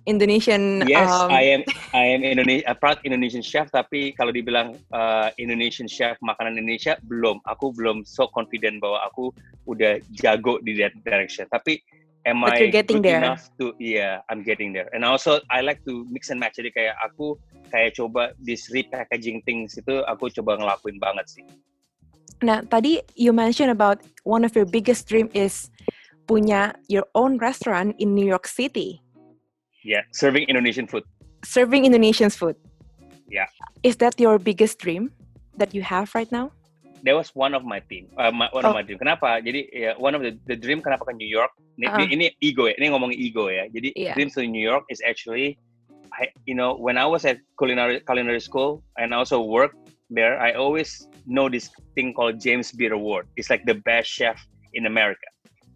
Indonesian 0.10 0.82
Yes, 0.90 1.10
um... 1.10 1.30
I 1.30 1.60
am 1.60 1.62
I 1.94 2.06
am 2.10 2.22
Indonesia 2.26 2.66
a 2.66 2.74
proud 2.74 2.98
Indonesian 3.06 3.46
chef 3.46 3.70
tapi 3.70 4.18
kalau 4.18 4.34
dibilang 4.34 4.74
uh, 4.90 5.30
Indonesian 5.38 5.86
chef 5.86 6.18
makanan 6.26 6.58
Indonesia 6.58 6.98
belum. 7.06 7.38
Aku 7.46 7.70
belum 7.76 8.02
so 8.02 8.26
confident 8.34 8.82
bahwa 8.82 9.06
aku 9.06 9.30
udah 9.70 10.02
jago 10.18 10.58
di 10.66 10.78
that 10.82 10.96
direction. 11.06 11.46
Tapi 11.54 11.78
am 12.26 12.42
But 12.42 12.58
I 12.58 12.70
good 12.70 13.06
there. 13.06 13.22
enough 13.22 13.50
to 13.62 13.74
yeah, 13.78 14.26
I'm 14.30 14.42
getting 14.42 14.74
there. 14.74 14.90
And 14.94 15.06
also 15.06 15.42
I 15.54 15.62
like 15.62 15.86
to 15.86 16.06
mix 16.10 16.30
and 16.34 16.42
match. 16.42 16.58
Jadi 16.58 16.74
kayak 16.74 16.98
aku 17.06 17.38
kayak 17.70 17.98
coba 17.98 18.34
this 18.42 18.70
repackaging 18.74 19.46
things 19.46 19.78
itu 19.78 20.02
aku 20.06 20.34
coba 20.42 20.58
ngelakuin 20.58 20.98
banget 20.98 21.30
sih. 21.30 21.46
Nah, 22.42 22.66
tadi 22.66 23.06
you 23.14 23.30
mention 23.34 23.70
about 23.70 24.02
one 24.26 24.42
of 24.42 24.58
your 24.58 24.66
biggest 24.66 25.06
dream 25.06 25.30
is 25.38 25.70
punya 26.26 26.74
your 26.90 27.06
own 27.14 27.38
restaurant 27.38 27.94
in 28.02 28.18
New 28.18 28.26
York 28.26 28.50
City. 28.50 29.02
Yeah, 29.84 30.02
serving 30.14 30.46
Indonesian 30.46 30.88
food. 30.88 31.04
Serving 31.44 31.86
Indonesian 31.86 32.30
food. 32.30 32.56
Yeah. 33.30 33.48
Is 33.82 33.98
that 33.98 34.20
your 34.20 34.38
biggest 34.38 34.78
dream 34.80 35.12
that 35.58 35.74
you 35.74 35.82
have 35.82 36.14
right 36.14 36.32
now? 36.32 36.52
That 37.04 37.16
was 37.18 37.34
one 37.34 37.56
of 37.56 37.66
my 37.66 37.82
dream. 37.90 38.14
Uh, 38.18 38.30
my, 38.30 38.50
one 38.52 38.66
oh. 38.66 38.70
of 38.70 38.76
my 38.76 38.84
dream. 38.84 39.00
Kenapa? 39.00 39.42
Jadi 39.42 39.74
yeah, 39.74 39.94
one 39.98 40.14
of 40.14 40.22
the, 40.22 40.38
the 40.46 40.56
dream 40.56 40.82
kenapa 40.86 41.06
ke 41.06 41.18
New 41.18 41.26
York? 41.26 41.50
Ini, 41.82 41.90
uh 41.90 42.06
ini 42.06 42.30
ego 42.46 42.70
ya. 42.70 42.78
Ini 42.78 42.94
ngomongin 42.94 43.18
ego 43.18 43.50
ya. 43.50 43.66
Jadi 43.74 43.90
yeah. 43.98 44.14
dream 44.14 44.30
to 44.30 44.46
New 44.46 44.62
York 44.62 44.86
is 44.94 45.02
actually, 45.02 45.58
I, 46.14 46.30
you 46.46 46.54
know, 46.54 46.78
when 46.78 47.02
I 47.02 47.10
was 47.10 47.26
at 47.26 47.42
culinary 47.58 48.06
culinary 48.06 48.38
school 48.38 48.86
and 49.02 49.18
also 49.18 49.42
work 49.42 49.74
there, 50.14 50.38
I 50.38 50.54
always 50.54 51.08
know 51.26 51.50
this 51.50 51.74
thing 51.98 52.14
called 52.14 52.38
James 52.38 52.70
Beard 52.70 52.94
Award. 52.94 53.26
It's 53.34 53.50
like 53.50 53.66
the 53.66 53.82
best 53.82 54.06
chef 54.06 54.38
in 54.78 54.86
America, 54.86 55.26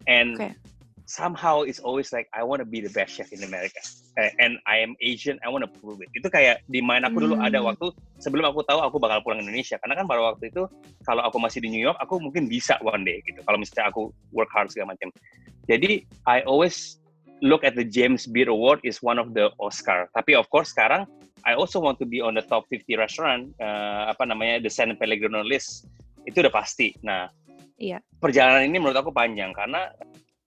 and 0.05 0.37
okay. 0.37 0.53
Somehow 1.05 1.61
it's 1.61 1.79
always 1.79 2.11
like 2.11 2.27
I 2.33 2.43
want 2.43 2.59
to 2.59 2.67
be 2.67 2.81
the 2.81 2.89
best 2.89 3.13
chef 3.13 3.31
in 3.31 3.43
America. 3.45 3.79
And 4.17 4.57
I 4.65 4.81
am 4.81 4.97
Asian 5.01 5.39
I 5.45 5.49
want 5.49 5.63
to 5.65 5.71
prove 5.79 6.01
it. 6.01 6.09
Itu 6.17 6.29
kayak 6.29 6.65
di 6.69 6.81
mind 6.81 7.05
aku 7.05 7.21
dulu 7.21 7.37
hmm. 7.37 7.45
ada 7.45 7.61
waktu 7.61 7.93
sebelum 8.17 8.49
aku 8.49 8.65
tahu 8.65 8.81
aku 8.81 8.97
bakal 8.97 9.21
pulang 9.21 9.41
Indonesia. 9.41 9.77
Karena 9.81 10.01
kan 10.01 10.05
pada 10.09 10.21
waktu 10.33 10.49
itu 10.49 10.65
kalau 11.05 11.21
aku 11.25 11.37
masih 11.37 11.61
di 11.61 11.69
New 11.69 11.81
York 11.81 11.97
aku 12.01 12.17
mungkin 12.17 12.49
bisa 12.49 12.77
one 12.81 13.05
day 13.05 13.21
gitu. 13.23 13.39
Kalau 13.45 13.57
misalnya 13.61 13.93
aku 13.93 14.09
work 14.33 14.49
hard 14.51 14.73
segala 14.73 14.97
macam. 14.97 15.13
Jadi 15.69 16.05
I 16.25 16.41
always 16.45 16.97
look 17.45 17.61
at 17.61 17.77
the 17.77 17.85
James 17.85 18.25
Beard 18.25 18.49
Award 18.49 18.81
is 18.81 19.01
one 19.05 19.21
of 19.21 19.37
the 19.37 19.53
Oscar. 19.61 20.09
Tapi 20.17 20.33
of 20.33 20.49
course 20.49 20.73
sekarang 20.73 21.05
I 21.45 21.53
also 21.53 21.77
want 21.77 22.01
to 22.01 22.09
be 22.09 22.25
on 22.25 22.33
the 22.33 22.45
top 22.45 22.65
50 22.73 22.89
restaurant 22.97 23.53
uh, 23.61 24.09
apa 24.09 24.25
namanya 24.25 24.65
the 24.65 24.71
San 24.73 24.89
Pellegrino 24.97 25.45
list. 25.45 25.85
Itu 26.25 26.41
udah 26.41 26.53
pasti. 26.53 26.97
Nah 27.05 27.29
Iya. 27.75 27.99
Perjalanan 28.23 28.63
ini 28.71 28.79
menurut 28.79 28.95
aku 28.95 29.11
panjang. 29.11 29.51
Karena 29.51 29.91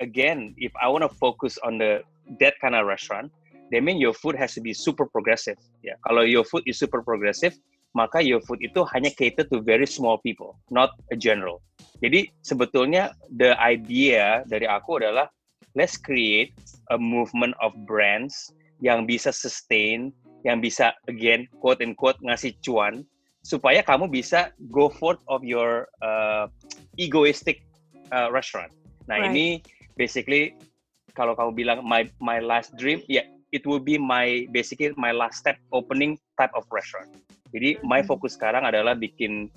again, 0.00 0.54
if 0.58 0.72
I 0.80 0.88
want 0.88 1.02
to 1.02 1.12
focus 1.12 1.58
on 1.62 1.78
the 1.78 2.02
that 2.40 2.54
kind 2.61 2.74
of 2.74 2.87
restaurant, 2.87 3.32
that 3.70 3.82
mean 3.82 3.98
your 3.98 4.14
food 4.14 4.37
has 4.37 4.54
to 4.54 4.61
be 4.61 4.72
super 4.72 5.06
progressive. 5.06 5.58
Ya, 5.84 5.94
kalau 6.06 6.24
your 6.24 6.44
food 6.44 6.64
is 6.66 6.78
super 6.78 7.02
progressive, 7.02 7.56
maka 7.94 8.22
your 8.22 8.40
food 8.44 8.61
itu 8.62 8.84
hanya 8.94 9.12
cater 9.12 9.44
to 9.48 9.61
very 9.61 9.87
small 9.87 10.18
people, 10.20 10.56
not 10.70 10.94
a 11.12 11.16
general. 11.16 11.61
Jadi 11.98 12.30
sebetulnya 12.46 13.14
the 13.34 13.58
idea 13.58 14.46
dari 14.46 14.70
aku 14.70 15.02
adalah 15.02 15.26
let's 15.74 15.98
create 15.98 16.54
a 16.94 16.98
movement 16.98 17.54
of 17.58 17.74
brands 17.84 18.54
yang 18.78 19.04
bisa 19.04 19.34
sustain, 19.34 20.14
yang 20.46 20.62
bisa 20.62 20.94
again 21.11 21.50
quote 21.58 21.82
and 21.82 21.98
quote 21.98 22.18
ngasih 22.22 22.54
cuan 22.62 23.02
supaya 23.42 23.82
kamu 23.82 24.06
bisa 24.06 24.54
go 24.70 24.87
forth 24.87 25.18
of 25.26 25.42
your 25.42 25.90
uh, 26.04 26.46
egoistic 27.00 27.64
uh, 28.14 28.30
restaurant. 28.30 28.70
Nah 29.08 29.18
right. 29.18 29.32
ini 29.32 29.46
basically 29.98 30.54
kalau 31.18 31.34
kamu 31.34 31.50
bilang 31.58 31.78
my 31.82 32.06
my 32.22 32.38
last 32.38 32.70
dream 32.78 33.02
ya 33.11 33.20
yeah, 33.20 33.26
it 33.50 33.66
will 33.66 33.82
be 33.82 33.98
my 33.98 34.46
basically 34.54 34.94
my 34.94 35.11
last 35.11 35.42
step 35.42 35.58
opening 35.74 36.14
type 36.38 36.54
of 36.54 36.62
restaurant. 36.70 37.11
Jadi 37.50 37.82
my 37.82 37.98
mm-hmm. 37.98 38.08
fokus 38.08 38.38
sekarang 38.38 38.62
adalah 38.62 38.94
bikin 38.94 39.50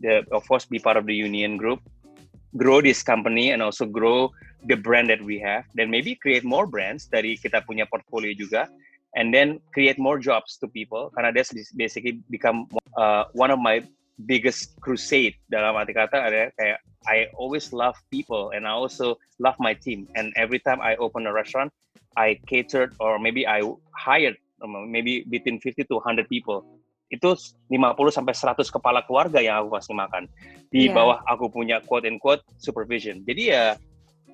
the 0.00 0.24
of 0.32 0.42
course 0.48 0.64
be 0.64 0.80
part 0.80 0.96
of 0.96 1.04
the 1.04 1.14
union 1.14 1.60
group 1.60 1.84
grow 2.56 2.80
this 2.80 3.02
company 3.02 3.52
and 3.52 3.62
also 3.62 3.86
grow 3.86 4.30
the 4.64 4.76
brand 4.76 5.08
that 5.10 5.22
we 5.22 5.38
have. 5.38 5.64
Then 5.74 5.90
maybe 5.90 6.14
create 6.14 6.44
more 6.44 6.66
brands 6.66 7.08
dari 7.08 7.36
kita 7.36 7.64
punya 7.64 7.88
portfolio 7.88 8.32
juga. 8.36 8.68
And 9.12 9.28
then 9.28 9.60
create 9.76 10.00
more 10.00 10.16
jobs 10.16 10.56
to 10.64 10.68
people 10.72 11.12
karena 11.12 11.36
that's 11.36 11.52
basically 11.76 12.24
become 12.32 12.64
uh, 12.96 13.28
one 13.36 13.52
of 13.52 13.60
my 13.60 13.84
biggest 14.26 14.78
crusade 14.80 15.34
dalam 15.50 15.74
arti 15.74 15.92
kata 15.92 16.16
ada 16.16 16.50
kayak 16.56 16.78
I 17.06 17.26
always 17.34 17.74
love 17.74 17.98
people 18.14 18.54
and 18.54 18.66
I 18.66 18.72
also 18.72 19.18
love 19.42 19.58
my 19.58 19.74
team. 19.74 20.06
And 20.14 20.30
every 20.38 20.62
time 20.62 20.78
I 20.78 20.94
open 21.02 21.26
a 21.26 21.34
restaurant, 21.34 21.74
I 22.14 22.38
catered 22.46 22.94
or 23.02 23.18
maybe 23.18 23.42
I 23.46 23.66
hired 23.98 24.38
um, 24.62 24.90
maybe 24.90 25.26
between 25.26 25.58
50 25.58 25.90
to 25.90 25.94
100 25.98 26.30
people. 26.30 26.62
Itu 27.10 27.34
50 27.68 28.14
sampai 28.14 28.32
100 28.32 28.70
kepala 28.70 29.02
keluarga 29.04 29.42
yang 29.42 29.66
aku 29.66 29.76
kasih 29.76 29.98
makan. 29.98 30.30
Di 30.70 30.88
yeah. 30.88 30.94
bawah 30.94 31.18
aku 31.26 31.50
punya 31.50 31.82
quote 31.82 32.06
and 32.06 32.22
quote 32.22 32.40
supervision. 32.62 33.26
Jadi 33.26 33.52
ya 33.52 33.76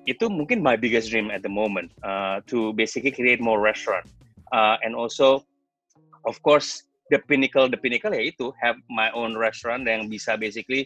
itu 0.07 0.25
mungkin 0.31 0.63
my 0.63 0.77
biggest 0.79 1.11
dream 1.11 1.29
at 1.33 1.43
the 1.43 1.51
moment 1.51 1.91
uh, 2.05 2.39
to 2.47 2.71
basically 2.73 3.11
create 3.11 3.37
more 3.37 3.59
restaurant 3.59 4.05
uh, 4.55 4.79
and 4.81 4.95
also 4.97 5.43
of 6.25 6.39
course 6.41 6.88
the 7.09 7.19
pinnacle 7.25 7.67
the 7.69 7.77
pinnacle 7.77 8.13
ya 8.13 8.21
itu 8.29 8.53
have 8.61 8.77
my 8.89 9.09
own 9.17 9.33
restaurant 9.33 9.85
yang 9.85 10.05
bisa 10.07 10.37
basically 10.37 10.85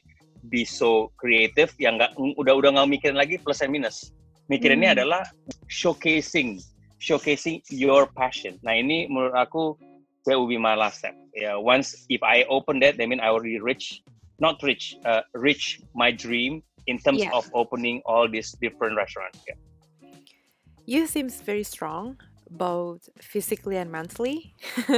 be 0.51 0.67
so 0.67 1.11
creative 1.19 1.71
yang 1.79 1.99
nggak 1.99 2.11
udah 2.15 2.55
udah 2.55 2.69
nggak 2.75 2.89
mikirin 2.99 3.15
lagi 3.15 3.39
plus 3.39 3.63
and 3.63 3.71
minus 3.71 4.11
mikirinnya 4.51 4.91
hmm. 4.91 4.97
adalah 4.99 5.23
showcasing 5.71 6.59
showcasing 6.99 7.63
your 7.71 8.07
passion 8.15 8.59
nah 8.63 8.75
ini 8.75 9.07
menurut 9.07 9.35
aku 9.35 9.75
that 10.27 10.35
will 10.35 10.47
be 10.47 10.59
my 10.59 10.75
last 10.75 11.03
step 11.03 11.15
yeah 11.35 11.55
once 11.55 12.07
if 12.07 12.23
I 12.23 12.47
open 12.47 12.79
that 12.83 12.99
that 12.99 13.07
mean 13.07 13.23
I 13.23 13.31
already 13.31 13.59
reach 13.59 14.03
not 14.39 14.59
reach 14.63 14.95
uh, 15.07 15.23
reach 15.35 15.79
my 15.95 16.11
dream 16.11 16.63
in 16.87 16.99
terms 16.99 17.23
yeah. 17.23 17.31
of 17.31 17.47
opening 17.55 18.03
all 18.03 18.27
these 18.27 18.51
different 18.59 18.99
restaurants 18.99 19.39
yeah. 19.47 19.59
you 20.83 21.07
seems 21.07 21.39
very 21.39 21.63
strong 21.63 22.19
both 22.51 23.07
physically 23.19 23.79
and 23.79 23.91
mentally 23.91 24.55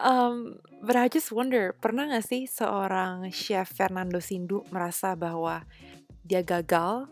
um, 0.00 0.58
but 0.82 0.96
I 0.96 1.06
just 1.12 1.30
wonder 1.30 1.76
pernah 1.78 2.08
gak 2.08 2.26
sih 2.26 2.48
seorang 2.48 3.28
chef 3.30 3.76
Fernando 3.76 4.18
Sindu 4.18 4.64
merasa 4.72 5.12
bahwa 5.14 5.62
dia 6.24 6.40
gagal 6.40 7.06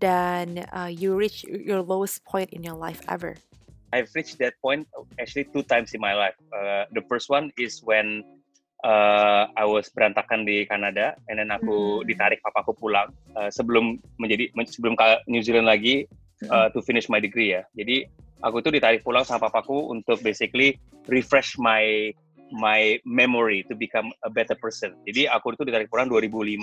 dan 0.00 0.64
uh, 0.72 0.88
you 0.88 1.12
reach 1.12 1.44
your 1.44 1.84
lowest 1.84 2.24
point 2.24 2.48
in 2.56 2.64
your 2.64 2.76
life 2.76 3.04
ever 3.04 3.36
I've 3.92 4.10
reached 4.14 4.38
that 4.38 4.54
point 4.62 4.86
actually 5.18 5.50
two 5.50 5.66
times 5.66 5.94
in 5.94 6.00
my 6.00 6.14
life. 6.14 6.38
Uh, 6.54 6.86
the 6.94 7.02
first 7.10 7.26
one 7.26 7.50
is 7.58 7.82
when 7.82 8.22
uh, 8.86 9.50
I 9.58 9.66
was 9.66 9.90
berantakan 9.90 10.46
di 10.46 10.64
Kanada, 10.66 11.18
and 11.28 11.42
then 11.42 11.50
aku 11.50 12.00
hmm. 12.00 12.06
ditarik 12.06 12.40
papaku 12.40 12.72
pulang 12.78 13.10
uh, 13.34 13.50
sebelum 13.50 13.98
menjadi 14.22 14.54
sebelum 14.70 14.94
ke 14.94 15.26
New 15.26 15.42
Zealand 15.42 15.66
lagi 15.66 16.06
uh, 16.48 16.70
to 16.70 16.80
finish 16.80 17.10
my 17.10 17.18
degree 17.18 17.52
ya. 17.58 17.66
Jadi 17.74 18.06
aku 18.44 18.64
tuh 18.64 18.72
ditarik 18.74 19.04
pulang 19.04 19.24
sama 19.26 19.48
papaku 19.48 19.92
untuk 19.92 20.20
basically 20.24 20.76
refresh 21.08 21.56
my 21.60 22.12
my 22.50 22.98
memory 23.06 23.62
to 23.70 23.78
become 23.78 24.10
a 24.26 24.30
better 24.30 24.58
person. 24.58 24.96
Jadi 25.06 25.30
aku 25.30 25.54
itu 25.54 25.62
ditarik 25.62 25.86
pulang 25.86 26.10
2005, 26.10 26.58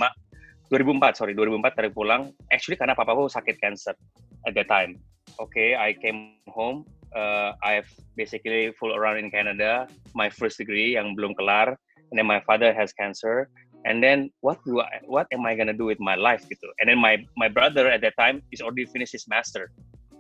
2004 0.69 1.19
sorry 1.19 1.31
2004 1.31 1.77
tarik 1.77 1.93
pulang. 1.95 2.35
Actually 2.51 2.75
karena 2.75 2.97
papaku 2.97 3.31
sakit 3.31 3.55
cancer 3.61 3.95
at 4.43 4.53
that 4.55 4.67
time. 4.67 4.99
Okay, 5.39 5.75
I 5.75 5.95
came 5.95 6.39
home 6.51 6.87
uh, 7.15 7.53
I've 7.63 7.89
basically 8.15 8.71
full 8.71 8.95
around 8.95 9.17
in 9.17 9.31
Canada, 9.31 9.87
my 10.13 10.29
first 10.29 10.57
degree 10.57 10.95
yang 10.95 11.15
belum 11.15 11.37
kelar, 11.37 11.77
and 12.11 12.15
then 12.17 12.25
my 12.25 12.41
father 12.43 12.73
has 12.73 12.91
cancer, 12.91 13.49
and 13.85 14.03
then 14.03 14.29
what 14.41 14.59
do 14.65 14.81
I, 14.81 14.99
what 15.05 15.27
am 15.31 15.45
I 15.45 15.55
gonna 15.55 15.75
do 15.75 15.85
with 15.85 15.99
my 15.99 16.15
life 16.15 16.43
gitu? 16.49 16.67
And 16.81 16.89
then 16.89 16.99
my 16.99 17.23
my 17.37 17.47
brother 17.47 17.87
at 17.87 18.01
that 18.01 18.17
time 18.19 18.43
is 18.51 18.59
already 18.59 18.85
finished 18.85 19.13
his 19.13 19.27
master. 19.29 19.71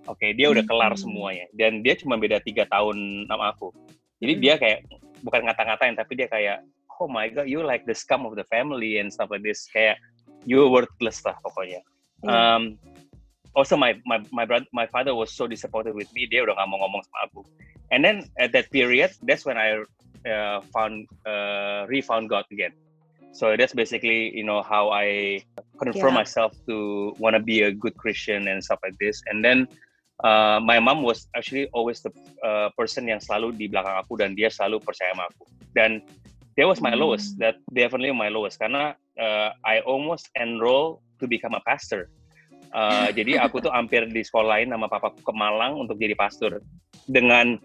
Oke, 0.07 0.23
okay, 0.23 0.29
dia 0.31 0.47
udah 0.47 0.63
kelar 0.63 0.95
hmm. 0.95 1.01
semuanya, 1.03 1.45
dan 1.55 1.83
dia 1.83 1.93
cuma 1.99 2.15
beda 2.15 2.39
tiga 2.41 2.63
tahun 2.71 3.27
sama 3.27 3.51
aku. 3.51 3.75
Jadi 4.23 4.33
hmm. 4.39 4.41
dia 4.41 4.53
kayak 4.55 4.79
bukan 5.21 5.43
ngata-ngatain, 5.45 5.95
tapi 5.99 6.13
dia 6.15 6.27
kayak, 6.31 6.63
oh 6.97 7.11
my 7.11 7.27
god, 7.27 7.45
you 7.51 7.59
like 7.59 7.83
the 7.83 7.95
scum 7.95 8.23
of 8.23 8.39
the 8.39 8.47
family 8.47 8.97
and 8.97 9.11
stuff 9.11 9.27
like 9.27 9.43
this, 9.43 9.67
kayak 9.69 9.99
you 10.47 10.63
worthless 10.71 11.19
lah 11.27 11.35
pokoknya. 11.43 11.83
Hmm. 12.23 12.31
Um, 12.31 12.63
also 13.57 13.75
my 13.75 13.97
my 14.05 14.21
my 14.31 14.45
brother 14.45 14.69
my 14.71 14.85
father 14.85 15.17
was 15.17 15.33
so 15.33 15.49
disappointed 15.49 15.97
with 15.97 16.07
me 16.13 16.29
dia 16.29 16.45
udah 16.45 16.53
gak 16.53 16.69
mau 16.69 16.77
ngomong 16.85 17.01
sama 17.09 17.19
aku 17.25 17.41
and 17.89 18.05
then 18.05 18.21
at 18.37 18.53
that 18.53 18.69
period 18.69 19.09
that's 19.25 19.49
when 19.49 19.57
I 19.57 19.81
uh, 20.29 20.61
found 20.69 21.09
uh, 21.25 21.89
refound 21.89 22.29
God 22.29 22.45
again 22.53 22.77
so 23.33 23.57
that's 23.57 23.73
basically 23.73 24.29
you 24.37 24.45
know 24.45 24.61
how 24.61 24.93
I 24.93 25.41
confirm 25.81 26.13
yeah. 26.13 26.21
myself 26.21 26.53
to 26.69 27.17
want 27.17 27.33
to 27.33 27.41
be 27.41 27.65
a 27.65 27.73
good 27.73 27.97
Christian 27.97 28.45
and 28.45 28.61
stuff 28.61 28.77
like 28.85 28.95
this 29.01 29.17
and 29.33 29.41
then 29.41 29.65
uh, 30.23 30.57
my 30.63 30.79
mom 30.79 31.03
was 31.03 31.27
actually 31.35 31.67
always 31.75 32.01
the 32.01 32.13
uh, 32.45 32.69
person 32.77 33.05
yang 33.05 33.19
selalu 33.21 33.53
di 33.53 33.65
belakang 33.67 33.97
aku 33.97 34.17
dan 34.17 34.33
dia 34.33 34.47
selalu 34.47 34.81
percaya 34.81 35.11
sama 35.13 35.27
aku 35.29 35.45
dan 35.77 36.01
that 36.57 36.65
was 36.65 36.81
my 36.81 36.93
hmm. 36.93 37.01
lowest 37.03 37.37
that 37.37 37.59
definitely 37.73 38.09
my 38.13 38.31
lowest 38.31 38.57
karena 38.57 38.97
uh, 39.19 39.53
I 39.65 39.81
almost 39.85 40.29
enroll 40.37 41.01
to 41.21 41.25
become 41.25 41.53
a 41.53 41.63
pastor 41.65 42.09
Uh, 42.73 43.09
jadi 43.17 43.39
aku 43.39 43.63
tuh 43.63 43.71
hampir 43.71 44.07
di 44.11 44.21
sekolah 44.23 44.59
lain 44.59 44.75
sama 44.75 44.91
papaku 44.91 45.23
ke 45.23 45.33
Malang 45.35 45.79
untuk 45.79 45.95
jadi 45.99 46.15
pastor. 46.17 46.59
Dengan 47.07 47.55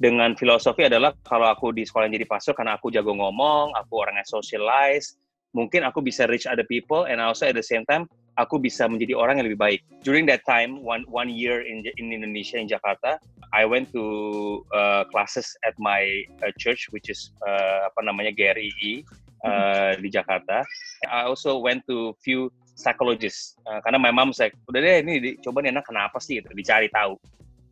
dengan 0.00 0.32
filosofi 0.32 0.88
adalah 0.88 1.12
kalau 1.24 1.48
aku 1.48 1.76
di 1.76 1.84
sekolah 1.84 2.08
jadi 2.08 2.24
pastor 2.24 2.56
karena 2.56 2.76
aku 2.76 2.88
jago 2.88 3.12
ngomong, 3.12 3.76
aku 3.76 4.00
orangnya 4.00 4.24
socialize, 4.24 5.20
mungkin 5.52 5.82
aku 5.82 6.00
bisa 6.00 6.30
reach 6.30 6.46
other 6.46 6.66
people 6.66 7.10
and 7.10 7.18
also 7.18 7.46
at 7.46 7.56
the 7.58 7.64
same 7.64 7.82
time 7.90 8.06
aku 8.38 8.56
bisa 8.56 8.86
menjadi 8.86 9.18
orang 9.18 9.42
yang 9.42 9.46
lebih 9.50 9.60
baik. 9.60 9.80
During 10.06 10.24
that 10.30 10.46
time, 10.48 10.80
one 10.80 11.04
one 11.10 11.28
year 11.28 11.60
in 11.66 11.84
in 11.98 12.14
Indonesia 12.14 12.56
in 12.56 12.70
Jakarta, 12.70 13.20
I 13.52 13.66
went 13.66 13.90
to 13.92 14.04
uh, 14.70 15.04
classes 15.10 15.52
at 15.66 15.74
my 15.76 16.06
uh, 16.40 16.54
church 16.56 16.88
which 16.94 17.10
is 17.10 17.34
uh, 17.44 17.90
apa 17.90 18.00
namanya 18.06 18.32
GRII 18.32 19.04
uh, 19.44 19.98
di 19.98 20.08
Jakarta. 20.08 20.62
I 21.10 21.26
also 21.26 21.58
went 21.58 21.84
to 21.90 22.14
few 22.22 22.48
psychologist 22.80 23.60
uh, 23.68 23.84
karena 23.84 24.00
my 24.00 24.08
mom 24.08 24.32
saya 24.32 24.48
udah 24.72 24.80
deh 24.80 25.04
ini 25.04 25.36
coba 25.44 25.60
nih 25.60 25.76
anak 25.76 25.84
kenapa 25.84 26.16
sih 26.16 26.40
gitu 26.40 26.48
dicari 26.56 26.88
tahu 26.88 27.20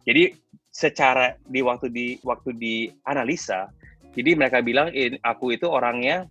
jadi 0.05 0.37
secara 0.69 1.41
di 1.49 1.64
waktu 1.64 1.88
di 1.88 2.07
waktu 2.21 2.53
di 2.61 2.93
analisa 3.09 3.73
jadi 4.12 4.37
mereka 4.37 4.61
bilang 4.61 4.93
aku 5.25 5.57
itu 5.57 5.64
orangnya 5.64 6.29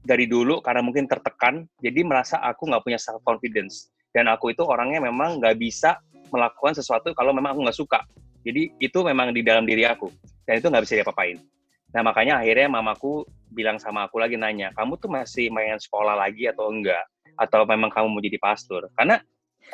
dari 0.00 0.24
dulu 0.24 0.64
karena 0.64 0.80
mungkin 0.80 1.04
tertekan 1.04 1.68
jadi 1.84 2.00
merasa 2.04 2.40
aku 2.40 2.68
nggak 2.68 2.82
punya 2.84 2.98
self 3.00 3.20
confidence 3.24 3.92
dan 4.10 4.26
aku 4.26 4.50
itu 4.50 4.64
orangnya 4.66 4.98
memang 4.98 5.38
nggak 5.38 5.56
bisa 5.60 6.00
melakukan 6.30 6.74
sesuatu 6.74 7.12
kalau 7.14 7.34
memang 7.34 7.54
aku 7.54 7.60
nggak 7.66 7.78
suka. 7.78 8.00
Jadi 8.40 8.72
itu 8.80 8.98
memang 9.04 9.36
di 9.36 9.44
dalam 9.44 9.68
diri 9.68 9.84
aku 9.84 10.08
dan 10.48 10.58
itu 10.58 10.66
nggak 10.72 10.84
bisa 10.86 10.94
diapa-apain. 11.02 11.36
Nah 11.92 12.02
makanya 12.06 12.40
akhirnya 12.40 12.70
mamaku 12.70 13.26
bilang 13.50 13.76
sama 13.82 14.06
aku 14.06 14.22
lagi 14.22 14.38
nanya 14.38 14.70
kamu 14.78 14.94
tuh 14.96 15.10
masih 15.10 15.50
main 15.50 15.76
sekolah 15.76 16.16
lagi 16.16 16.48
atau 16.48 16.70
enggak? 16.72 17.04
Atau 17.36 17.66
memang 17.68 17.92
kamu 17.92 18.06
mau 18.08 18.22
jadi 18.22 18.38
pastor? 18.40 18.88
Karena 18.96 19.20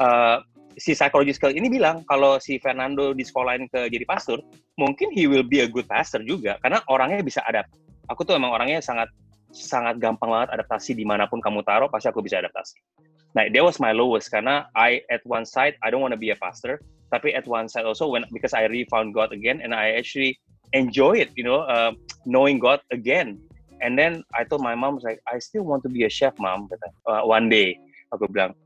uh, 0.02 0.42
si 0.76 0.92
psychological 0.92 1.54
ini 1.54 1.70
bilang 1.72 2.02
kalau 2.04 2.36
si 2.42 2.60
Fernando 2.60 3.16
di 3.16 3.24
sekolahin 3.24 3.64
ke 3.70 3.88
jadi 3.88 4.04
pastor 4.04 4.44
mungkin 4.76 5.08
he 5.14 5.24
will 5.24 5.46
be 5.46 5.64
a 5.64 5.68
good 5.68 5.88
pastor 5.88 6.20
juga 6.26 6.58
karena 6.60 6.82
orangnya 6.90 7.22
bisa 7.22 7.40
adapt. 7.46 7.70
Aku 8.10 8.22
tuh 8.22 8.34
emang 8.34 8.54
orangnya 8.54 8.82
sangat 8.82 9.10
sangat 9.56 9.96
gampang 9.96 10.28
banget 10.28 10.52
adaptasi 10.60 10.92
di 10.92 11.08
mana 11.08 11.24
pun 11.24 11.40
kamu 11.40 11.64
taruh 11.64 11.88
pasti 11.88 12.12
aku 12.12 12.20
bisa 12.20 12.38
adaptasi 12.38 12.76
nah 13.32 13.48
that 13.48 13.64
was 13.64 13.80
my 13.80 13.92
lowest 13.96 14.28
karena 14.28 14.68
I 14.76 15.00
at 15.08 15.24
one 15.24 15.48
side 15.48 15.80
I 15.80 15.88
don't 15.88 16.04
want 16.04 16.12
to 16.12 16.20
be 16.20 16.30
a 16.32 16.38
pastor 16.38 16.80
tapi 17.08 17.32
at 17.32 17.48
one 17.48 17.72
side 17.72 17.88
also 17.88 18.10
when 18.12 18.28
because 18.32 18.52
I 18.52 18.68
really 18.68 18.88
found 18.92 19.16
God 19.16 19.32
again 19.32 19.64
and 19.64 19.72
I 19.72 19.96
actually 19.96 20.36
enjoy 20.76 21.24
it 21.24 21.32
you 21.36 21.44
know 21.44 21.64
uh, 21.64 21.96
knowing 22.28 22.60
God 22.60 22.84
again 22.92 23.40
And 23.80 23.98
then 23.98 24.24
I 24.34 24.44
told 24.44 24.62
my 24.62 24.74
mom, 24.74 24.98
like, 25.02 25.20
I 25.30 25.38
still 25.38 25.64
want 25.64 25.82
to 25.84 25.88
be 25.88 26.04
a 26.04 26.08
chef, 26.10 26.38
mom. 26.38 26.68
Uh, 27.06 27.22
one 27.22 27.48
day, 27.48 27.76
aku 28.12 28.28
bilang. 28.28 28.56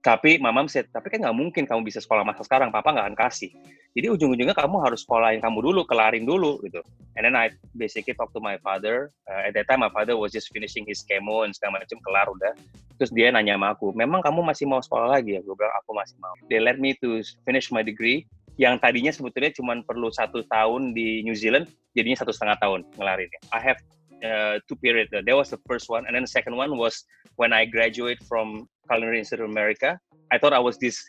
Tapi 0.00 0.40
mama 0.40 0.64
said, 0.64 0.88
tapi 0.88 1.12
kan 1.12 1.20
nggak 1.20 1.36
mungkin 1.36 1.68
kamu 1.68 1.84
bisa 1.84 2.00
sekolah 2.00 2.24
masak 2.24 2.48
sekarang, 2.48 2.72
papa 2.72 2.88
nggak 2.88 3.04
akan 3.12 3.18
kasih. 3.20 3.52
Jadi 3.92 4.06
ujung-ujungnya 4.08 4.56
kamu 4.56 4.80
harus 4.80 5.04
sekolahin 5.04 5.44
kamu 5.44 5.60
dulu, 5.60 5.84
kelarin 5.84 6.24
dulu 6.24 6.56
gitu. 6.64 6.80
And 7.20 7.28
then 7.28 7.36
I 7.36 7.52
basically 7.76 8.16
talk 8.16 8.32
to 8.32 8.40
my 8.40 8.56
father. 8.64 9.12
Uh, 9.28 9.44
at 9.44 9.52
that 9.60 9.68
time 9.68 9.84
my 9.84 9.92
father 9.92 10.16
was 10.16 10.32
just 10.32 10.48
finishing 10.56 10.88
his 10.88 11.04
chemo 11.04 11.44
and 11.44 11.52
segala 11.52 11.84
macam 11.84 12.00
kelar 12.00 12.32
udah. 12.32 12.56
Terus 12.96 13.12
dia 13.12 13.28
nanya 13.28 13.60
sama 13.60 13.76
aku, 13.76 13.92
memang 13.92 14.24
kamu 14.24 14.40
masih 14.40 14.64
mau 14.64 14.80
sekolah 14.80 15.20
lagi 15.20 15.36
ya? 15.36 15.40
Gue 15.44 15.52
bilang 15.52 15.72
aku 15.84 15.92
masih 15.92 16.16
mau. 16.16 16.32
They 16.48 16.64
let 16.64 16.80
me 16.80 16.96
to 17.04 17.20
finish 17.44 17.68
my 17.68 17.84
degree 17.84 18.24
yang 18.56 18.80
tadinya 18.80 19.12
sebetulnya 19.12 19.52
cuma 19.56 19.76
perlu 19.84 20.08
satu 20.12 20.44
tahun 20.48 20.96
di 20.96 21.24
New 21.24 21.36
Zealand, 21.36 21.68
jadinya 21.92 22.24
satu 22.24 22.32
setengah 22.32 22.56
tahun 22.60 22.80
ngelarinnya. 22.96 23.40
I 23.52 23.60
have 23.60 23.80
uh, 24.24 24.60
two 24.68 24.76
period. 24.76 25.08
That 25.12 25.36
was 25.36 25.50
the 25.50 25.60
first 25.68 25.88
one, 25.88 26.06
and 26.06 26.14
then 26.14 26.24
the 26.24 26.32
second 26.32 26.56
one 26.56 26.76
was 26.76 27.04
when 27.36 27.52
I 27.52 27.64
graduate 27.66 28.20
from 28.24 28.68
Culinary 28.88 29.20
Institute 29.20 29.44
of 29.44 29.50
America. 29.50 29.98
I 30.30 30.38
thought 30.38 30.54
I 30.54 30.62
was 30.62 30.78
this 30.78 31.02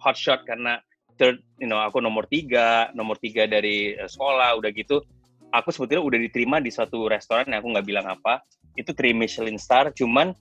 hot 0.00 0.16
shot 0.16 0.42
karena 0.48 0.80
third, 1.20 1.38
you 1.60 1.68
know, 1.68 1.78
aku 1.78 2.00
nomor 2.00 2.24
tiga, 2.26 2.88
nomor 2.96 3.20
tiga 3.20 3.44
dari 3.44 3.94
uh, 3.94 4.08
sekolah, 4.08 4.56
udah 4.58 4.70
gitu. 4.72 5.04
Aku 5.52 5.68
sebetulnya 5.68 6.00
udah 6.00 6.18
diterima 6.18 6.56
di 6.64 6.72
suatu 6.72 7.06
restoran 7.06 7.44
yang 7.52 7.60
aku 7.60 7.68
nggak 7.76 7.86
bilang 7.86 8.06
apa. 8.08 8.40
Itu 8.72 8.96
three 8.96 9.12
Michelin 9.12 9.60
star, 9.60 9.92
cuman 9.92 10.32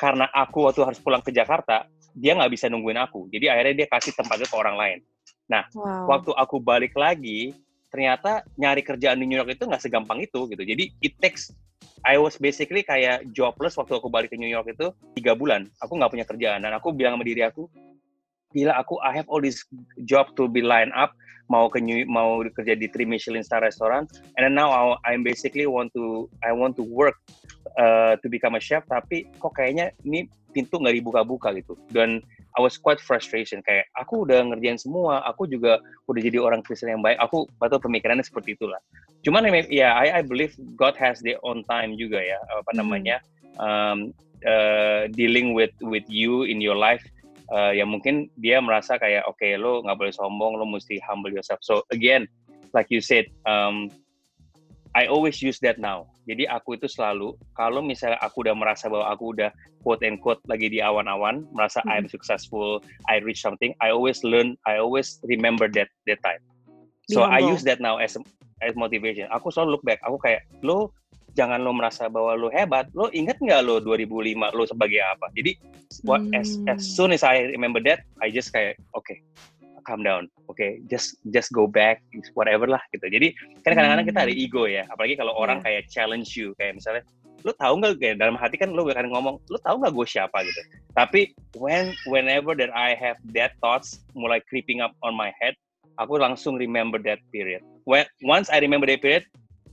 karena 0.00 0.28
aku 0.32 0.64
waktu 0.64 0.80
harus 0.84 1.00
pulang 1.00 1.20
ke 1.20 1.28
Jakarta, 1.32 1.84
dia 2.16 2.32
nggak 2.32 2.52
bisa 2.52 2.72
nungguin 2.72 2.96
aku. 2.96 3.28
Jadi 3.28 3.52
akhirnya 3.52 3.84
dia 3.84 3.88
kasih 3.92 4.16
tempatnya 4.16 4.48
ke 4.48 4.56
orang 4.56 4.76
lain. 4.80 4.98
Nah, 5.46 5.68
wow. 5.76 6.16
waktu 6.16 6.32
aku 6.32 6.56
balik 6.58 6.96
lagi, 6.96 7.52
ternyata 7.96 8.44
nyari 8.60 8.84
kerjaan 8.84 9.16
di 9.16 9.24
New 9.24 9.40
York 9.40 9.56
itu 9.56 9.64
nggak 9.64 9.80
segampang 9.80 10.20
itu 10.20 10.44
gitu. 10.52 10.60
Jadi 10.60 10.92
it 11.00 11.16
takes 11.16 11.48
I 12.04 12.20
was 12.20 12.36
basically 12.36 12.84
kayak 12.84 13.32
jobless 13.32 13.80
waktu 13.80 13.96
aku 13.96 14.12
balik 14.12 14.36
ke 14.36 14.36
New 14.36 14.52
York 14.52 14.68
itu 14.68 14.92
tiga 15.16 15.32
bulan. 15.32 15.72
Aku 15.80 15.96
nggak 15.96 16.12
punya 16.12 16.28
kerjaan 16.28 16.60
dan 16.60 16.76
aku 16.76 16.92
bilang 16.92 17.16
sama 17.16 17.24
diri 17.24 17.40
aku, 17.40 17.72
gila 18.52 18.76
aku 18.76 19.00
I 19.00 19.16
have 19.16 19.24
all 19.32 19.40
this 19.40 19.64
job 20.04 20.36
to 20.36 20.44
be 20.44 20.60
line 20.60 20.92
up 20.92 21.16
mau 21.46 21.70
ke 21.70 21.78
New, 21.78 22.02
mau 22.10 22.42
kerja 22.42 22.74
di 22.74 22.90
three 22.90 23.06
Michelin 23.06 23.42
star 23.46 23.62
restaurant 23.62 24.10
and 24.34 24.42
then 24.42 24.54
now 24.54 24.70
I, 24.70 25.14
I'm 25.14 25.22
basically 25.22 25.66
want 25.66 25.94
to 25.94 26.26
I 26.42 26.50
want 26.50 26.74
to 26.78 26.84
work 26.84 27.14
uh, 27.78 28.18
to 28.18 28.26
become 28.26 28.58
a 28.58 28.62
chef 28.62 28.82
tapi 28.90 29.30
kok 29.38 29.54
kayaknya 29.54 29.94
ini 30.02 30.26
pintu 30.56 30.80
nggak 30.80 30.96
dibuka-buka 30.96 31.52
gitu. 31.52 31.76
Dan 31.92 32.24
I 32.56 32.64
was 32.64 32.80
quite 32.80 32.96
frustration 33.04 33.60
kayak 33.60 33.84
aku 34.00 34.24
udah 34.24 34.40
ngerjain 34.48 34.80
semua 34.80 35.20
aku 35.28 35.44
juga 35.44 35.76
udah 36.08 36.20
jadi 36.24 36.40
orang 36.40 36.64
Kristen 36.64 36.88
yang 36.88 37.04
baik 37.04 37.20
aku 37.20 37.44
betul 37.60 37.84
pemikirannya 37.84 38.24
seperti 38.24 38.56
itulah. 38.56 38.80
Cuman 39.20 39.44
ya 39.44 39.68
yeah, 39.68 39.92
I 39.92 40.20
I 40.20 40.22
believe 40.24 40.56
God 40.80 40.96
has 40.96 41.20
their 41.20 41.36
own 41.44 41.60
time 41.68 42.00
juga 42.00 42.24
ya 42.24 42.40
apa 42.56 42.72
hmm. 42.72 42.78
namanya 42.80 43.16
um, 43.60 44.16
uh, 44.48 45.04
dealing 45.12 45.52
with 45.52 45.76
with 45.84 46.08
you 46.08 46.48
in 46.48 46.64
your 46.64 46.80
life 46.80 47.04
uh, 47.52 47.76
yang 47.76 47.92
mungkin 47.92 48.32
dia 48.40 48.56
merasa 48.64 48.96
kayak 48.96 49.28
oke 49.28 49.36
okay, 49.36 49.60
lo 49.60 49.84
nggak 49.84 50.00
boleh 50.00 50.14
sombong 50.16 50.56
lo 50.56 50.64
mesti 50.64 50.96
humble 51.04 51.28
yourself. 51.28 51.60
So 51.60 51.84
again 51.92 52.24
like 52.72 52.88
you 52.88 53.04
said 53.04 53.28
um, 53.44 53.92
I 54.96 55.12
always 55.12 55.44
use 55.44 55.60
that 55.60 55.76
now 55.76 56.08
jadi 56.26 56.50
aku 56.50 56.76
itu 56.76 56.90
selalu 56.90 57.38
kalau 57.54 57.80
misalnya 57.80 58.18
aku 58.20 58.42
udah 58.42 58.54
merasa 58.58 58.90
bahwa 58.90 59.06
aku 59.08 59.32
udah 59.32 59.50
quote 59.86 60.02
and 60.02 60.18
quote 60.18 60.42
lagi 60.50 60.66
di 60.66 60.82
awan-awan 60.82 61.46
merasa 61.54 61.80
hmm. 61.86 61.90
I'm 61.94 62.06
successful 62.10 62.82
I 63.06 63.22
reach 63.22 63.40
something 63.40 63.72
I 63.78 63.94
always 63.94 64.26
learn 64.26 64.58
I 64.66 64.82
always 64.82 65.22
remember 65.24 65.70
that 65.78 65.88
that 66.10 66.20
time 66.26 66.42
so 67.06 67.22
I 67.22 67.38
use 67.38 67.62
that 67.70 67.78
now 67.78 68.02
as 68.02 68.18
as 68.64 68.72
motivation. 68.76 69.28
Aku 69.32 69.52
selalu 69.52 69.76
look 69.76 69.84
back. 69.84 70.00
Aku 70.04 70.16
kayak 70.20 70.48
lo 70.64 70.92
jangan 71.36 71.60
lo 71.60 71.76
merasa 71.76 72.08
bahwa 72.08 72.32
lo 72.38 72.48
hebat. 72.48 72.88
Lo 72.96 73.12
ingat 73.12 73.36
nggak 73.40 73.60
lo 73.64 73.80
2005 73.84 74.56
lo 74.56 74.64
sebagai 74.64 75.00
apa? 75.04 75.28
Jadi 75.36 75.60
what 76.08 76.24
hmm. 76.24 76.36
as 76.36 76.56
as 76.70 76.80
soon 76.80 77.12
as 77.12 77.20
I 77.20 77.52
remember 77.52 77.82
that, 77.84 78.04
I 78.24 78.32
just 78.32 78.52
kayak 78.52 78.80
oke, 78.96 79.04
okay, 79.04 79.20
calm 79.86 80.02
down. 80.02 80.26
Oke, 80.50 80.58
okay, 80.58 80.70
just 80.90 81.22
just 81.30 81.54
go 81.54 81.70
back 81.70 82.02
whatever 82.34 82.66
lah 82.66 82.82
gitu. 82.90 83.06
Jadi 83.06 83.32
kan 83.62 83.78
kadang-kadang 83.78 84.06
kita 84.10 84.20
ada 84.26 84.34
hmm. 84.34 84.44
ego 84.44 84.66
ya. 84.66 84.82
Apalagi 84.90 85.14
kalau 85.14 85.32
orang 85.38 85.62
yeah. 85.62 85.78
kayak 85.78 85.82
challenge 85.86 86.34
you 86.34 86.50
kayak 86.58 86.74
misalnya 86.74 87.06
lo 87.46 87.54
tahu 87.54 87.78
nggak 87.78 88.02
kayak 88.02 88.16
dalam 88.18 88.34
hati 88.34 88.58
kan 88.58 88.74
lo 88.74 88.82
akan 88.82 89.06
ngomong 89.06 89.38
lo 89.46 89.58
tahu 89.62 89.78
nggak 89.78 89.94
gue 89.94 90.06
siapa 90.08 90.34
gitu 90.42 90.58
tapi 90.98 91.30
when 91.54 91.94
whenever 92.10 92.58
that 92.58 92.74
I 92.74 92.98
have 92.98 93.22
that 93.38 93.54
thoughts 93.62 94.02
mulai 94.18 94.42
creeping 94.42 94.82
up 94.82 94.98
on 95.06 95.14
my 95.14 95.30
head 95.38 95.54
aku 96.00 96.20
langsung 96.20 96.60
remember 96.60 97.00
that 97.04 97.20
period. 97.32 97.64
When 97.88 98.04
once 98.22 98.52
I 98.52 98.60
remember 98.60 98.86
that 98.88 99.00
period, 99.00 99.24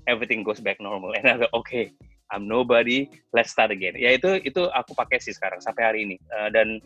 everything 0.07 0.43
goes 0.43 0.59
back 0.59 0.80
normal. 0.80 1.14
And 1.18 1.28
I 1.28 1.38
go, 1.38 1.47
okay, 1.64 1.91
I'm 2.32 2.47
nobody, 2.47 3.11
let's 3.36 3.51
start 3.51 3.72
again. 3.72 3.95
Ya 3.99 4.16
itu 4.16 4.41
itu 4.41 4.68
aku 4.72 4.95
pakai 4.95 5.20
sih 5.22 5.36
sekarang 5.36 5.61
sampai 5.61 5.84
hari 5.84 5.99
ini. 6.07 6.16
Uh, 6.32 6.49
dan 6.49 6.80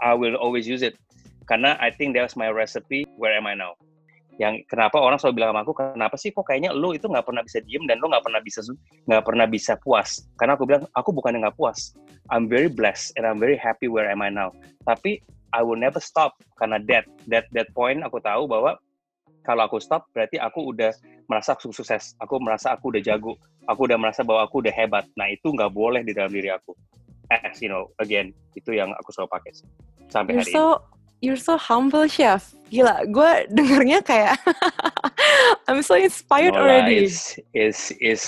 I 0.00 0.14
will 0.14 0.36
always 0.36 0.68
use 0.68 0.84
it 0.84 0.96
karena 1.46 1.78
I 1.78 1.94
think 1.94 2.14
that's 2.14 2.34
my 2.34 2.50
recipe. 2.50 3.06
Where 3.18 3.34
am 3.34 3.46
I 3.46 3.54
now? 3.54 3.78
Yang 4.36 4.68
kenapa 4.68 5.00
orang 5.00 5.16
selalu 5.16 5.40
bilang 5.40 5.50
sama 5.56 5.60
aku, 5.64 5.72
kenapa 5.72 6.16
sih 6.20 6.28
kok 6.28 6.44
kayaknya 6.44 6.76
lo 6.76 6.92
itu 6.92 7.08
nggak 7.08 7.24
pernah 7.24 7.40
bisa 7.40 7.64
diem 7.64 7.88
dan 7.88 7.96
lo 8.04 8.12
nggak 8.12 8.20
pernah 8.20 8.40
bisa 8.44 8.60
nggak 9.08 9.24
pernah 9.24 9.46
bisa 9.48 9.72
puas? 9.80 10.28
Karena 10.36 10.60
aku 10.60 10.68
bilang 10.68 10.84
aku 10.92 11.10
bukan 11.16 11.40
yang 11.40 11.48
nggak 11.48 11.56
puas. 11.56 11.96
I'm 12.28 12.44
very 12.44 12.68
blessed 12.68 13.16
and 13.16 13.24
I'm 13.24 13.40
very 13.40 13.56
happy 13.56 13.88
where 13.88 14.10
am 14.12 14.20
I 14.20 14.28
now. 14.28 14.52
Tapi 14.84 15.24
I 15.56 15.64
will 15.64 15.80
never 15.80 16.02
stop 16.02 16.36
karena 16.60 16.76
that 16.92 17.08
that 17.32 17.48
that 17.56 17.72
point 17.72 18.04
aku 18.04 18.20
tahu 18.20 18.44
bahwa 18.44 18.76
kalau 19.40 19.64
aku 19.64 19.78
stop 19.80 20.04
berarti 20.12 20.36
aku 20.36 20.74
udah 20.74 20.92
merasa 21.30 21.56
aku 21.56 21.72
sukses, 21.72 22.12
aku 22.20 22.36
merasa 22.42 22.76
aku 22.76 22.92
udah 22.92 23.00
jago, 23.00 23.40
aku 23.64 23.88
udah 23.88 23.96
merasa 23.96 24.20
bahwa 24.20 24.44
aku 24.44 24.60
udah 24.60 24.74
hebat. 24.74 25.08
Nah 25.16 25.32
itu 25.32 25.48
nggak 25.48 25.72
boleh 25.72 26.04
di 26.04 26.12
dalam 26.12 26.34
diri 26.34 26.52
aku. 26.52 26.76
As 27.32 27.58
you 27.64 27.72
know, 27.72 27.88
again 27.98 28.36
itu 28.52 28.76
yang 28.76 28.92
aku 29.00 29.16
selalu 29.16 29.32
pakai 29.32 29.52
sampai 30.12 30.36
you're 30.36 30.44
hari 30.44 30.52
so, 30.52 30.62
ini. 30.76 30.95
You're 31.24 31.40
so 31.40 31.56
humble, 31.56 32.06
chef. 32.06 32.52
Gila, 32.66 33.06
gue 33.08 33.30
dengernya 33.54 34.02
kayak 34.02 34.36
I'm 35.70 35.80
so 35.86 35.94
inspired 35.94 36.52
no, 36.52 36.66
already. 36.66 37.06
Is 37.06 37.38
is 37.54 37.94
is 38.02 38.22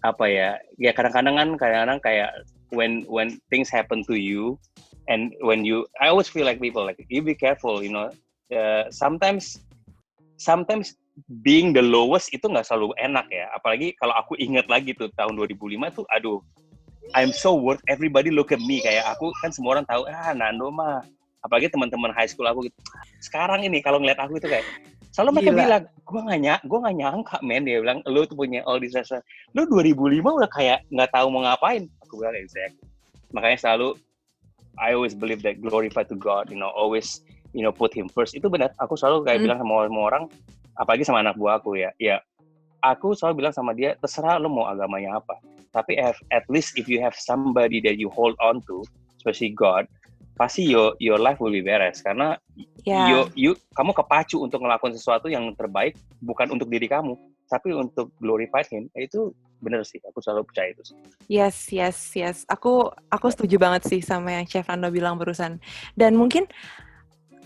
apa 0.00 0.24
ya? 0.26 0.50
Ya 0.80 0.96
kadang-kadang 0.96 1.36
kan 1.36 1.48
kadang-kadang 1.60 2.00
kayak 2.00 2.30
when 2.72 3.04
when 3.06 3.36
things 3.52 3.68
happen 3.68 4.00
to 4.08 4.16
you, 4.16 4.56
and 5.08 5.34
when 5.42 5.64
you 5.64 5.86
i 6.00 6.08
always 6.08 6.28
feel 6.28 6.46
like 6.46 6.60
people 6.60 6.84
like 6.84 6.98
you 7.08 7.22
be 7.22 7.34
careful 7.34 7.82
you 7.82 7.90
know 7.90 8.10
uh, 8.54 8.84
sometimes 8.90 9.58
sometimes 10.38 10.94
being 11.42 11.72
the 11.72 11.82
lowest 11.82 12.30
itu 12.32 12.46
nggak 12.46 12.66
selalu 12.66 12.94
enak 12.98 13.26
ya 13.28 13.50
apalagi 13.52 13.94
kalau 13.98 14.14
aku 14.14 14.38
ingat 14.38 14.66
lagi 14.70 14.94
tuh 14.94 15.10
tahun 15.18 15.36
2005 15.36 15.98
tuh 15.98 16.06
aduh 16.14 16.38
I'm 17.12 17.34
so 17.34 17.52
worth 17.58 17.82
everybody 17.90 18.30
look 18.30 18.54
at 18.54 18.62
me 18.62 18.80
kayak 18.80 19.04
aku 19.04 19.34
kan 19.42 19.50
semua 19.50 19.78
orang 19.78 19.86
tahu 19.90 20.06
ah 20.08 20.32
Nando 20.32 20.70
mah 20.70 21.02
apalagi 21.42 21.68
teman-teman 21.70 22.14
high 22.14 22.30
school 22.30 22.46
aku 22.46 22.70
gitu 22.70 22.78
sekarang 23.22 23.66
ini 23.66 23.82
kalau 23.82 23.98
ngeliat 23.98 24.18
aku 24.18 24.38
itu 24.38 24.48
kayak 24.48 24.66
selalu 25.12 25.42
mereka 25.42 25.50
Gila. 25.52 25.60
bilang 25.60 25.84
gue 25.92 26.20
gak 26.24 26.40
nyak 26.40 26.60
gue 26.64 26.78
gak 26.78 26.96
nyangka 26.96 27.36
men 27.44 27.62
dia 27.66 27.78
bilang 27.84 27.98
lu 28.08 28.24
tuh 28.24 28.38
punya 28.38 28.64
all 28.64 28.80
this 28.80 28.94
lu 29.52 29.62
2005 29.68 30.22
udah 30.22 30.50
kayak 30.50 30.78
nggak 30.88 31.10
tahu 31.12 31.26
mau 31.28 31.44
ngapain 31.44 31.84
aku 32.00 32.22
bilang 32.22 32.34
exactly 32.38 32.80
makanya 33.34 33.58
selalu 33.60 33.98
I 34.80 34.96
always 34.96 35.12
believe 35.12 35.44
that 35.44 35.60
glorify 35.60 36.04
to 36.08 36.16
God, 36.16 36.48
you 36.48 36.56
know, 36.56 36.72
always 36.72 37.20
you 37.52 37.60
know 37.60 37.72
put 37.72 37.92
him 37.92 38.08
first. 38.08 38.32
Itu 38.32 38.48
benar. 38.48 38.72
Aku 38.80 38.96
selalu 38.96 39.28
kayak 39.28 39.38
hmm. 39.40 39.44
bilang 39.48 39.58
sama 39.60 39.84
semua 39.84 40.04
orang, 40.08 40.24
apalagi 40.80 41.02
sama 41.04 41.20
anak 41.20 41.36
buah 41.36 41.60
aku 41.60 41.76
ya. 41.76 41.90
Ya, 42.00 42.24
aku 42.80 43.12
selalu 43.12 43.44
bilang 43.44 43.54
sama 43.54 43.76
dia, 43.76 43.98
terserah 44.00 44.40
lo 44.40 44.48
mau 44.48 44.68
agamanya 44.68 45.20
apa. 45.20 45.36
Tapi 45.72 45.96
if, 45.96 46.16
at 46.32 46.44
least 46.52 46.76
if 46.76 46.88
you 46.88 47.00
have 47.00 47.16
somebody 47.16 47.80
that 47.80 47.96
you 47.96 48.12
hold 48.12 48.36
on 48.40 48.60
to, 48.68 48.84
especially 49.16 49.52
God, 49.52 49.88
pasti 50.42 50.66
your 50.66 50.98
your 50.98 51.22
life 51.22 51.38
will 51.38 51.54
be 51.54 51.62
beres. 51.62 52.02
Karena 52.02 52.34
yeah. 52.82 53.06
you 53.06 53.18
you 53.38 53.50
kamu 53.78 53.94
kepacu 53.94 54.42
untuk 54.42 54.66
ngelakuin 54.66 54.98
sesuatu 54.98 55.30
yang 55.30 55.54
terbaik 55.54 55.94
bukan 56.18 56.50
untuk 56.50 56.66
diri 56.66 56.90
kamu 56.90 57.14
tapi 57.46 57.70
untuk 57.70 58.10
glorify 58.18 58.66
him 58.66 58.90
itu 58.98 59.30
bener 59.62 59.86
sih. 59.86 60.02
Aku 60.10 60.18
selalu 60.18 60.50
percaya 60.50 60.74
itu 60.74 60.82
sih. 60.90 60.96
yes 61.30 61.70
yes 61.70 61.96
yes. 62.18 62.36
Aku 62.50 62.90
aku 63.06 63.30
setuju 63.30 63.62
banget 63.62 63.86
sih 63.86 64.02
sama 64.02 64.34
yang 64.34 64.50
Chef 64.50 64.66
Rando 64.66 64.90
bilang 64.90 65.14
barusan. 65.14 65.62
Dan 65.94 66.18
mungkin 66.18 66.50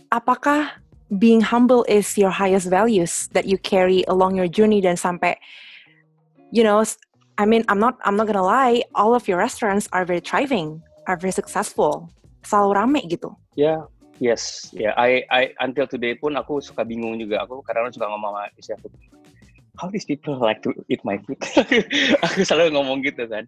apakah 0.09 0.81
being 1.21 1.45
humble 1.45 1.85
is 1.85 2.17
your 2.17 2.33
highest 2.33 2.73
values 2.73 3.29
that 3.37 3.45
you 3.45 3.61
carry 3.61 4.03
along 4.09 4.35
your 4.35 4.49
journey 4.49 4.83
dan 4.83 4.99
sampai 4.99 5.39
you 6.51 6.67
know 6.67 6.83
I 7.39 7.47
mean 7.47 7.63
I'm 7.71 7.79
not 7.79 7.99
I'm 8.03 8.19
not 8.19 8.27
gonna 8.27 8.43
lie 8.43 8.83
all 8.95 9.15
of 9.15 9.31
your 9.31 9.39
restaurants 9.39 9.87
are 9.95 10.03
very 10.03 10.19
thriving 10.19 10.83
are 11.07 11.15
very 11.15 11.31
successful 11.31 12.11
selalu 12.47 12.71
rame 12.73 13.01
gitu 13.11 13.35
ya 13.59 13.77
yeah. 13.77 13.83
Yes, 14.17 14.73
ya. 14.73 14.81
Yeah. 14.81 14.95
I, 14.97 15.11
I 15.29 15.43
until 15.61 15.85
today 15.85 16.17
pun 16.17 16.41
aku 16.41 16.65
suka 16.65 16.89
bingung 16.89 17.21
juga. 17.21 17.45
Aku 17.45 17.61
kadang-kadang 17.61 18.01
suka 18.01 18.09
ngomong 18.09 18.33
sama 18.33 18.49
istri 18.57 18.73
aku, 18.73 18.89
how 19.77 19.93
these 19.93 20.09
people 20.09 20.41
like 20.41 20.65
to 20.65 20.73
eat 20.89 21.05
my 21.05 21.21
food? 21.21 21.37
aku 22.25 22.41
selalu 22.41 22.81
ngomong 22.81 23.05
gitu 23.05 23.29
kan. 23.29 23.45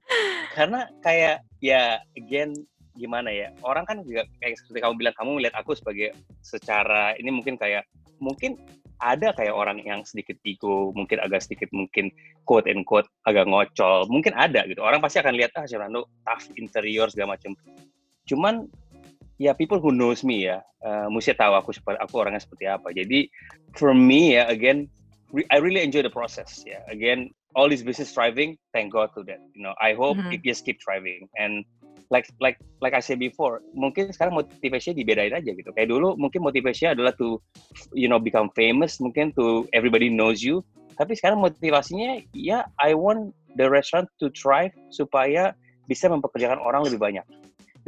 Karena 0.52 0.84
kayak 1.00 1.40
ya 1.64 2.04
again 2.20 2.52
gimana 2.98 3.30
ya 3.30 3.54
orang 3.62 3.86
kan 3.86 4.02
juga 4.02 4.26
kayak 4.42 4.58
seperti 4.58 4.82
kamu 4.82 4.94
bilang 4.98 5.14
kamu 5.14 5.30
melihat 5.38 5.56
aku 5.62 5.72
sebagai 5.78 6.12
secara 6.42 7.14
ini 7.14 7.30
mungkin 7.30 7.54
kayak 7.54 7.86
mungkin 8.18 8.58
ada 8.98 9.30
kayak 9.30 9.54
orang 9.54 9.78
yang 9.86 10.02
sedikit 10.02 10.34
ego 10.42 10.90
mungkin 10.90 11.22
agak 11.22 11.46
sedikit 11.46 11.70
mungkin 11.70 12.10
quote 12.42 12.66
and 12.66 12.82
quote 12.82 13.06
agak 13.30 13.46
ngocol 13.46 14.02
mungkin 14.10 14.34
ada 14.34 14.66
gitu 14.66 14.82
orang 14.82 14.98
pasti 14.98 15.22
akan 15.22 15.38
lihat 15.38 15.54
ah 15.54 15.62
Rando 15.70 16.10
tough 16.26 16.50
interior 16.58 17.06
segala 17.06 17.38
macam 17.38 17.54
cuman 18.26 18.66
ya 19.38 19.54
people 19.54 19.78
who 19.78 19.94
knows 19.94 20.26
me 20.26 20.46
ya 20.50 20.60
uh, 20.82 21.06
mesti 21.08 21.34
tahu 21.34 21.54
aku 21.54 21.70
seperti 21.70 21.98
aku 22.02 22.14
orangnya 22.18 22.42
seperti 22.42 22.66
apa 22.66 22.90
jadi 22.90 23.30
for 23.78 23.94
me 23.94 24.36
ya 24.36 24.50
again 24.50 24.90
I 25.50 25.58
really 25.58 25.82
enjoy 25.82 26.02
the 26.02 26.10
process. 26.10 26.64
Yeah, 26.66 26.80
again, 26.88 27.30
all 27.54 27.68
this 27.68 27.82
business 27.82 28.12
thriving, 28.12 28.56
thank 28.72 28.92
God 28.92 29.10
to 29.14 29.22
that. 29.24 29.40
You 29.54 29.62
know, 29.62 29.74
I 29.80 29.92
hope 29.92 30.16
mm-hmm. 30.16 30.32
it 30.32 30.42
just 30.42 30.64
keep 30.64 30.80
thriving. 30.82 31.28
And 31.36 31.64
like 32.08 32.32
like 32.40 32.56
like 32.80 32.94
I 32.94 33.00
said 33.00 33.20
before, 33.20 33.60
mungkin 33.76 34.08
sekarang 34.08 34.32
motivasinya 34.32 34.96
dibedain 34.96 35.36
aja 35.36 35.52
gitu. 35.52 35.68
Kayak 35.76 35.92
dulu 35.92 36.16
mungkin 36.16 36.40
motivasinya 36.40 36.96
adalah 36.96 37.12
to 37.20 37.44
you 37.92 38.08
know 38.08 38.16
become 38.16 38.48
famous, 38.56 38.96
mungkin 39.04 39.36
to 39.36 39.68
everybody 39.76 40.08
knows 40.08 40.40
you. 40.40 40.64
Tapi 40.96 41.12
sekarang 41.12 41.44
motivasinya 41.44 42.24
ya 42.32 42.64
I 42.80 42.96
want 42.96 43.36
the 43.60 43.68
restaurant 43.68 44.08
to 44.24 44.32
thrive 44.32 44.72
supaya 44.88 45.52
bisa 45.88 46.08
mempekerjakan 46.08 46.60
orang 46.60 46.88
lebih 46.88 47.00
banyak 47.00 47.24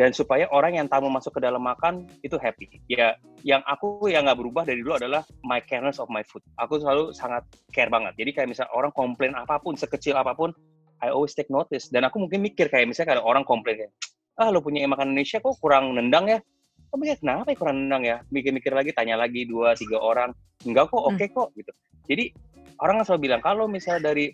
dan 0.01 0.17
supaya 0.17 0.49
orang 0.49 0.81
yang 0.81 0.89
tamu 0.89 1.13
masuk 1.13 1.37
ke 1.37 1.45
dalam 1.45 1.61
makan 1.61 2.09
itu 2.25 2.41
happy. 2.41 2.81
Ya, 2.89 3.21
yang 3.45 3.61
aku 3.69 4.09
yang 4.09 4.25
nggak 4.25 4.41
berubah 4.41 4.65
dari 4.65 4.81
dulu 4.81 4.97
adalah 4.97 5.29
my 5.45 5.61
careness 5.61 6.01
of 6.01 6.09
my 6.09 6.25
food. 6.25 6.41
Aku 6.57 6.81
selalu 6.81 7.13
sangat 7.13 7.45
care 7.69 7.93
banget. 7.93 8.17
Jadi 8.17 8.33
kayak 8.33 8.49
misalnya 8.49 8.73
orang 8.73 8.97
komplain 8.97 9.37
apa 9.37 9.61
pun, 9.61 9.77
sekecil 9.77 10.17
apa 10.17 10.33
pun, 10.33 10.57
I 11.05 11.13
always 11.13 11.37
take 11.37 11.53
notice. 11.53 11.93
Dan 11.93 12.09
aku 12.09 12.17
mungkin 12.17 12.41
mikir 12.41 12.73
kayak 12.73 12.89
misalnya 12.89 13.13
kalau 13.13 13.29
orang 13.29 13.45
komplain 13.45 13.85
kayak, 13.85 13.93
ah 14.41 14.49
lo 14.49 14.65
punya 14.65 14.89
makan 14.89 15.13
Indonesia 15.13 15.37
kok 15.37 15.61
kurang 15.61 15.93
nendang 15.93 16.33
ya? 16.33 16.41
Oh 16.89 16.97
mikir 16.97 17.21
kenapa 17.21 17.53
ya 17.53 17.57
kurang 17.61 17.77
nendang 17.85 18.03
ya? 18.09 18.17
Mikir-mikir 18.33 18.73
lagi, 18.73 18.97
tanya 18.97 19.21
lagi 19.21 19.45
dua 19.45 19.77
tiga 19.77 20.01
orang, 20.01 20.33
enggak 20.65 20.89
kok, 20.89 20.97
oke 20.97 21.13
okay 21.13 21.29
hmm. 21.29 21.37
kok 21.37 21.49
gitu. 21.61 21.73
Jadi 22.09 22.25
orang 22.81 23.05
selalu 23.05 23.21
bilang 23.29 23.45
kalau 23.45 23.69
misalnya 23.69 24.17
dari 24.17 24.33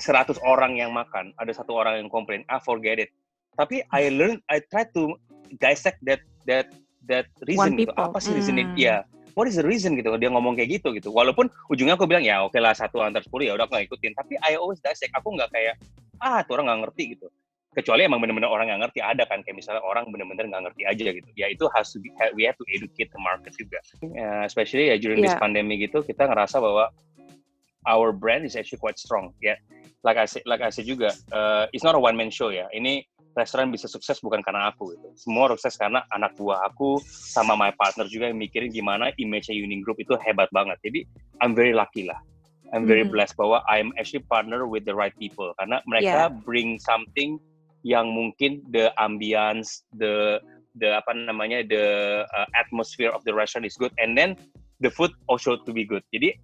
100 0.00 0.40
orang 0.40 0.80
yang 0.80 0.88
makan, 0.96 1.36
ada 1.36 1.52
satu 1.52 1.76
orang 1.76 2.00
yang 2.00 2.08
komplain, 2.08 2.48
ah 2.48 2.64
forget 2.64 2.96
it 2.96 3.12
tapi 3.56 3.82
I 3.90 4.12
learn 4.12 4.38
I 4.52 4.60
try 4.60 4.86
to 4.92 5.16
dissect 5.58 6.00
that 6.04 6.22
that 6.46 6.70
that 7.10 7.26
reason 7.48 7.74
gitu 7.80 7.92
apa 7.96 8.20
sih 8.22 8.36
reason 8.36 8.60
mm. 8.60 8.76
ya 8.78 9.02
what 9.36 9.46
is 9.46 9.60
the 9.60 9.62
reason 9.62 9.94
gitu? 9.94 10.16
Dia 10.16 10.32
ngomong 10.32 10.56
kayak 10.56 10.80
gitu 10.80 10.96
gitu. 10.96 11.12
Walaupun 11.12 11.52
ujungnya 11.68 11.94
aku 11.94 12.08
bilang 12.08 12.24
ya 12.24 12.42
oke 12.42 12.56
okay 12.56 12.60
lah 12.64 12.72
satu 12.72 13.04
antar 13.04 13.20
sepuluh 13.20 13.44
ya 13.46 13.52
udah 13.54 13.68
aku 13.68 13.76
ikutin. 13.84 14.16
Tapi 14.16 14.40
I 14.40 14.56
always 14.56 14.80
dissect. 14.80 15.12
Aku 15.12 15.36
nggak 15.36 15.52
kayak 15.52 15.76
ah 16.24 16.40
tuh 16.42 16.56
orang 16.58 16.72
nggak 16.72 16.80
ngerti 16.88 17.04
gitu. 17.14 17.28
Kecuali 17.76 18.08
emang 18.08 18.24
benar-benar 18.24 18.48
orang 18.48 18.72
nggak 18.72 18.88
ngerti. 18.88 18.98
Ada 19.04 19.28
kan 19.28 19.44
kayak 19.44 19.60
misalnya 19.60 19.84
orang 19.84 20.08
benar-benar 20.08 20.48
nggak 20.48 20.62
ngerti 20.72 20.82
aja 20.88 21.08
gitu. 21.12 21.28
Ya 21.36 21.46
itu 21.52 21.68
harus 21.68 21.92
to 21.92 22.00
be, 22.00 22.08
we 22.32 22.48
have 22.48 22.56
to 22.56 22.64
educate 22.72 23.12
the 23.12 23.20
market 23.20 23.52
juga. 23.60 23.78
Uh, 24.00 24.42
especially 24.48 24.88
ya 24.88 24.96
during 24.96 25.20
yeah. 25.20 25.28
this 25.28 25.36
iya. 25.36 25.44
pandemic 25.44 25.76
gitu 25.84 26.00
kita 26.00 26.24
ngerasa 26.24 26.56
bahwa 26.56 26.88
our 27.84 28.10
brand 28.10 28.48
is 28.48 28.56
actually 28.56 28.80
quite 28.80 28.96
strong. 28.96 29.36
Yeah, 29.44 29.60
like 30.00 30.16
I 30.16 30.24
said, 30.24 30.48
like 30.48 30.64
I 30.64 30.72
said 30.72 30.88
juga, 30.88 31.12
uh, 31.30 31.68
it's 31.76 31.84
not 31.84 31.94
a 31.94 32.00
one 32.00 32.16
man 32.16 32.32
show 32.32 32.48
ya. 32.48 32.66
Ini 32.72 33.04
restoran 33.36 33.68
bisa 33.68 33.84
sukses 33.86 34.16
bukan 34.24 34.40
karena 34.40 34.72
aku 34.72 34.96
gitu. 34.96 35.08
Semua 35.14 35.52
sukses 35.52 35.76
karena 35.76 36.02
anak 36.16 36.32
buah 36.40 36.64
aku 36.72 36.98
sama 37.04 37.52
my 37.52 37.70
partner 37.76 38.08
juga 38.08 38.32
yang 38.32 38.40
mikirin 38.40 38.72
gimana 38.72 39.12
image 39.20 39.52
Union 39.52 39.84
Group 39.84 40.00
itu 40.00 40.16
hebat 40.24 40.48
banget. 40.50 40.80
Jadi 40.80 41.04
I'm 41.44 41.52
very 41.52 41.76
lucky 41.76 42.08
lah. 42.08 42.16
I'm 42.74 42.88
very 42.88 43.06
mm. 43.06 43.12
blessed 43.14 43.38
bahwa 43.38 43.62
I'm 43.70 43.94
actually 43.94 44.26
partner 44.26 44.66
with 44.66 44.88
the 44.88 44.96
right 44.96 45.14
people 45.14 45.54
karena 45.60 45.78
mereka 45.86 46.26
yeah. 46.26 46.42
bring 46.42 46.82
something 46.82 47.38
yang 47.86 48.10
mungkin 48.10 48.66
the 48.74 48.90
ambience, 48.98 49.86
the 49.94 50.42
the 50.82 50.98
apa 50.98 51.14
namanya 51.14 51.62
the 51.62 51.84
uh, 52.26 52.48
atmosphere 52.58 53.14
of 53.14 53.22
the 53.22 53.30
restaurant 53.30 53.62
is 53.62 53.78
good 53.78 53.94
and 54.02 54.18
then 54.18 54.34
the 54.82 54.90
food 54.90 55.14
also 55.30 55.54
to 55.62 55.70
be 55.70 55.86
good. 55.86 56.02
Jadi 56.10 56.34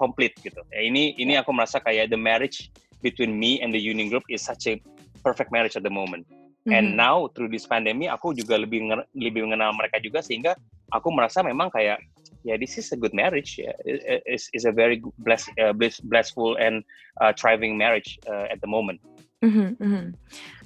complete 0.00 0.32
gitu. 0.40 0.64
Ya, 0.72 0.80
ini 0.80 1.12
ini 1.20 1.36
aku 1.36 1.52
merasa 1.52 1.76
kayak 1.82 2.08
the 2.08 2.16
marriage 2.16 2.72
between 3.04 3.36
me 3.36 3.60
and 3.60 3.68
the 3.74 3.80
Union 3.80 4.08
Group 4.08 4.24
is 4.32 4.40
such 4.40 4.64
a 4.70 4.80
perfect 5.22 5.52
marriage 5.52 5.76
at 5.76 5.82
the 5.82 5.92
moment. 5.92 6.26
Mm-hmm. 6.30 6.72
And 6.76 6.86
now 6.96 7.28
through 7.32 7.48
this 7.48 7.64
pandemic 7.64 8.12
aku 8.12 8.36
juga 8.36 8.60
lebih 8.60 8.84
lebih 9.16 9.48
mengenal 9.48 9.72
mereka 9.72 9.96
juga 10.00 10.20
sehingga 10.20 10.56
aku 10.92 11.08
merasa 11.08 11.40
memang 11.40 11.72
kayak 11.72 12.04
ya 12.44 12.52
yeah, 12.52 12.56
this 12.56 12.76
is 12.80 12.92
a 12.92 12.96
good 12.96 13.12
marriage 13.12 13.60
yeah. 13.60 13.72
is 14.28 14.48
is 14.56 14.64
a 14.64 14.72
very 14.72 15.00
blessed 15.24 15.52
uh, 15.60 15.72
bliss, 15.72 16.00
blissful 16.00 16.56
and 16.60 16.84
uh, 17.20 17.32
thriving 17.32 17.76
marriage 17.76 18.20
uh, 18.28 18.48
at 18.48 18.60
the 18.60 18.68
moment. 18.68 19.00
Mm-hmm, 19.40 19.80
mm-hmm 19.80 20.06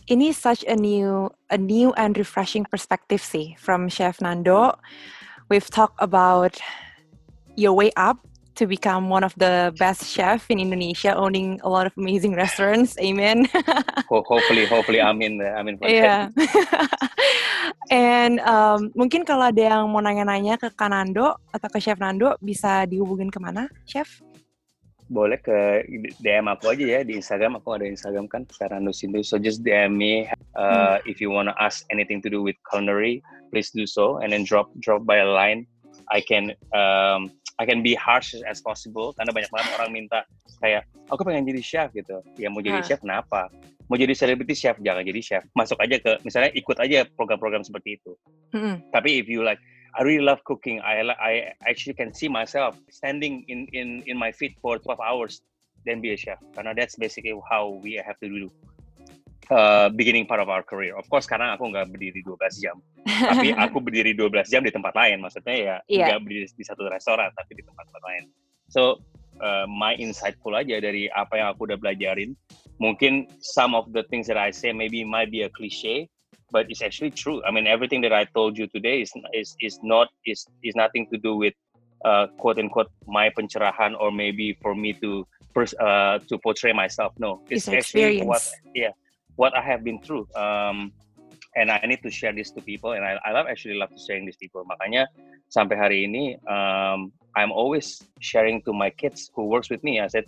ini 0.09 0.35
such 0.35 0.65
a 0.69 0.77
new 0.77 1.31
a 1.49 1.57
new 1.57 1.93
and 1.97 2.17
refreshing 2.19 2.65
perspective 2.65 3.23
sih 3.23 3.57
from 3.57 3.89
Chef 3.89 4.21
Nando. 4.21 4.77
We've 5.49 5.69
talked 5.69 6.01
about 6.01 6.61
your 7.57 7.73
way 7.73 7.93
up 7.97 8.21
to 8.57 8.67
become 8.67 9.09
one 9.09 9.25
of 9.25 9.35
the 9.37 9.75
best 9.79 10.07
chef 10.07 10.51
in 10.51 10.59
Indonesia, 10.59 11.15
owning 11.15 11.61
a 11.63 11.69
lot 11.69 11.87
of 11.87 11.93
amazing 11.97 12.35
restaurants. 12.35 12.97
Amen. 12.99 13.47
hopefully, 14.09 14.67
hopefully, 14.67 15.01
amin, 15.01 15.43
amin. 15.43 15.79
Yeah. 15.83 16.31
And 17.91 18.41
um, 18.41 18.95
mungkin 18.97 19.27
kalau 19.27 19.53
ada 19.53 19.63
yang 19.77 19.91
mau 19.93 20.01
nanya-nanya 20.01 20.57
ke 20.57 20.73
Kanando 20.73 21.37
atau 21.53 21.69
ke 21.69 21.79
Chef 21.83 22.01
Nando, 22.01 22.39
bisa 22.41 22.89
dihubungin 22.89 23.29
ke 23.29 23.39
mana, 23.43 23.69
Chef? 23.85 24.25
boleh 25.13 25.37
ke 25.37 25.85
DM 26.25 26.49
aku 26.49 26.73
aja 26.73 26.85
ya 26.85 27.01
di 27.05 27.21
Instagram 27.21 27.61
aku 27.61 27.77
ada 27.77 27.85
Instagram 27.85 28.25
kan 28.25 28.49
sekarang 28.49 28.89
Nusindu 28.89 29.21
so 29.21 29.37
just 29.37 29.61
DM 29.61 30.01
me 30.01 30.25
uh, 30.57 30.97
hmm. 30.97 31.11
if 31.11 31.21
you 31.21 31.29
wanna 31.29 31.53
ask 31.61 31.85
anything 31.93 32.25
to 32.25 32.33
do 32.33 32.41
with 32.41 32.57
culinary 32.65 33.21
please 33.53 33.69
do 33.69 33.85
so 33.85 34.19
and 34.25 34.33
then 34.33 34.49
drop 34.49 34.73
drop 34.81 35.05
by 35.05 35.21
a 35.21 35.29
line 35.29 35.69
I 36.11 36.21
can 36.25 36.53
um, 36.75 37.33
I 37.59 37.65
can 37.65 37.87
be 37.87 37.95
harsh 37.95 38.35
as 38.45 38.59
possible 38.61 39.15
karena 39.15 39.31
banyak 39.31 39.51
banget 39.53 39.71
orang 39.79 39.91
minta 39.95 40.19
kayak 40.59 40.89
aku 41.09 41.23
pengen 41.23 41.47
jadi 41.47 41.63
chef 41.63 41.89
gitu 41.95 42.19
ya 42.41 42.51
mau 42.51 42.65
jadi 42.65 42.83
hmm. 42.83 42.89
chef 42.89 43.01
kenapa 43.01 43.47
mau 43.87 43.95
jadi 43.95 44.17
celebrity 44.17 44.57
chef 44.57 44.77
jangan 44.83 45.07
jadi 45.07 45.21
chef 45.23 45.43
masuk 45.55 45.79
aja 45.79 46.01
ke 46.01 46.19
misalnya 46.27 46.51
ikut 46.57 46.77
aja 46.81 47.07
program-program 47.15 47.63
seperti 47.63 48.01
itu 48.01 48.13
hmm. 48.57 48.83
tapi 48.91 49.23
if 49.23 49.31
you 49.31 49.45
like 49.47 49.61
I 49.95 50.03
really 50.03 50.27
love 50.27 50.43
cooking. 50.43 50.83
I 50.83 51.07
I 51.07 51.55
actually 51.71 51.95
can 51.95 52.11
see 52.11 52.27
myself 52.27 52.75
standing 52.91 53.47
in 53.47 53.71
in 53.71 54.03
in 54.11 54.19
my 54.19 54.35
feet 54.35 54.59
for 54.59 54.79
12 54.83 54.99
hours 54.99 55.39
then 55.87 56.03
be 56.03 56.11
a 56.11 56.19
chef. 56.19 56.43
Karena 56.51 56.75
that's 56.75 56.99
basically 56.99 57.39
how 57.47 57.79
we 57.79 57.95
have 58.03 58.19
to 58.19 58.27
do 58.27 58.51
uh, 59.51 59.89
beginning 59.93 60.27
part 60.27 60.41
of 60.41 60.49
our 60.49 60.63
career. 60.63 60.97
Of 60.97 61.09
course 61.09 61.27
sekarang 61.29 61.53
aku 61.57 61.69
nggak 61.73 61.91
berdiri 61.93 62.21
12 62.23 62.65
jam. 62.65 62.77
tapi 63.05 63.53
aku 63.65 63.81
berdiri 63.81 64.17
12 64.17 64.53
jam 64.53 64.63
di 64.65 64.73
tempat 64.73 64.95
lain. 64.97 65.21
Maksudnya 65.21 65.57
ya 65.57 65.77
yeah. 65.89 66.07
nggak 66.13 66.21
berdiri 66.25 66.47
di 66.49 66.65
satu 66.65 66.87
restoran 66.89 67.33
tapi 67.37 67.61
di 67.61 67.63
tempat-tempat 67.65 68.03
lain. 68.05 68.23
So 68.71 69.03
uh, 69.41 69.67
my 69.69 69.97
insightful 69.97 70.55
aja 70.55 70.81
dari 70.81 71.11
apa 71.13 71.41
yang 71.41 71.49
aku 71.53 71.69
udah 71.69 71.79
belajarin. 71.81 72.37
Mungkin 72.83 73.31
some 73.39 73.73
of 73.73 73.91
the 73.95 74.03
things 74.11 74.27
that 74.27 74.39
I 74.39 74.51
say 74.51 74.75
maybe 74.75 75.07
might 75.07 75.31
be 75.31 75.47
a 75.47 75.51
cliche, 75.51 76.11
but 76.51 76.67
it's 76.67 76.83
actually 76.83 77.15
true. 77.15 77.39
I 77.47 77.55
mean, 77.55 77.71
everything 77.71 78.03
that 78.03 78.13
I 78.13 78.27
told 78.35 78.59
you 78.59 78.67
today 78.67 79.03
is 79.03 79.15
is 79.31 79.55
is 79.63 79.79
not 79.83 80.11
is 80.27 80.43
is 80.67 80.75
nothing 80.75 81.07
to 81.15 81.17
do 81.17 81.39
with 81.39 81.55
uh, 82.03 82.27
quote 82.35 82.59
unquote 82.59 82.91
my 83.07 83.31
pencerahan 83.31 83.95
or 83.95 84.11
maybe 84.11 84.59
for 84.59 84.75
me 84.75 84.93
to 84.99 85.23
uh, 85.79 86.19
to 86.27 86.35
portray 86.43 86.75
myself. 86.75 87.15
No, 87.23 87.47
it's, 87.47 87.71
it's 87.71 87.95
actually 87.95 88.27
what 88.27 88.43
yeah 88.75 88.91
what 89.37 89.57
I 89.57 89.63
have 89.63 89.85
been 89.85 90.01
through. 90.01 90.29
Um, 90.35 90.93
and 91.57 91.71
I 91.71 91.79
need 91.87 92.03
to 92.03 92.11
share 92.11 92.33
this 92.35 92.51
to 92.53 92.61
people, 92.61 92.93
and 92.99 93.05
I, 93.05 93.15
I 93.25 93.31
love 93.31 93.47
actually 93.47 93.79
love 93.79 93.91
to 93.95 94.01
sharing 94.03 94.27
this 94.27 94.35
to 94.37 94.51
people. 94.51 94.67
Makanya 94.67 95.07
sampai 95.55 95.79
hari 95.79 96.03
ini, 96.03 96.35
um, 96.51 97.15
I'm 97.39 97.55
always 97.55 98.03
sharing 98.19 98.59
to 98.67 98.75
my 98.75 98.91
kids 98.91 99.31
who 99.35 99.47
works 99.47 99.71
with 99.71 99.79
me. 99.87 100.03
I 100.03 100.11
said, 100.11 100.27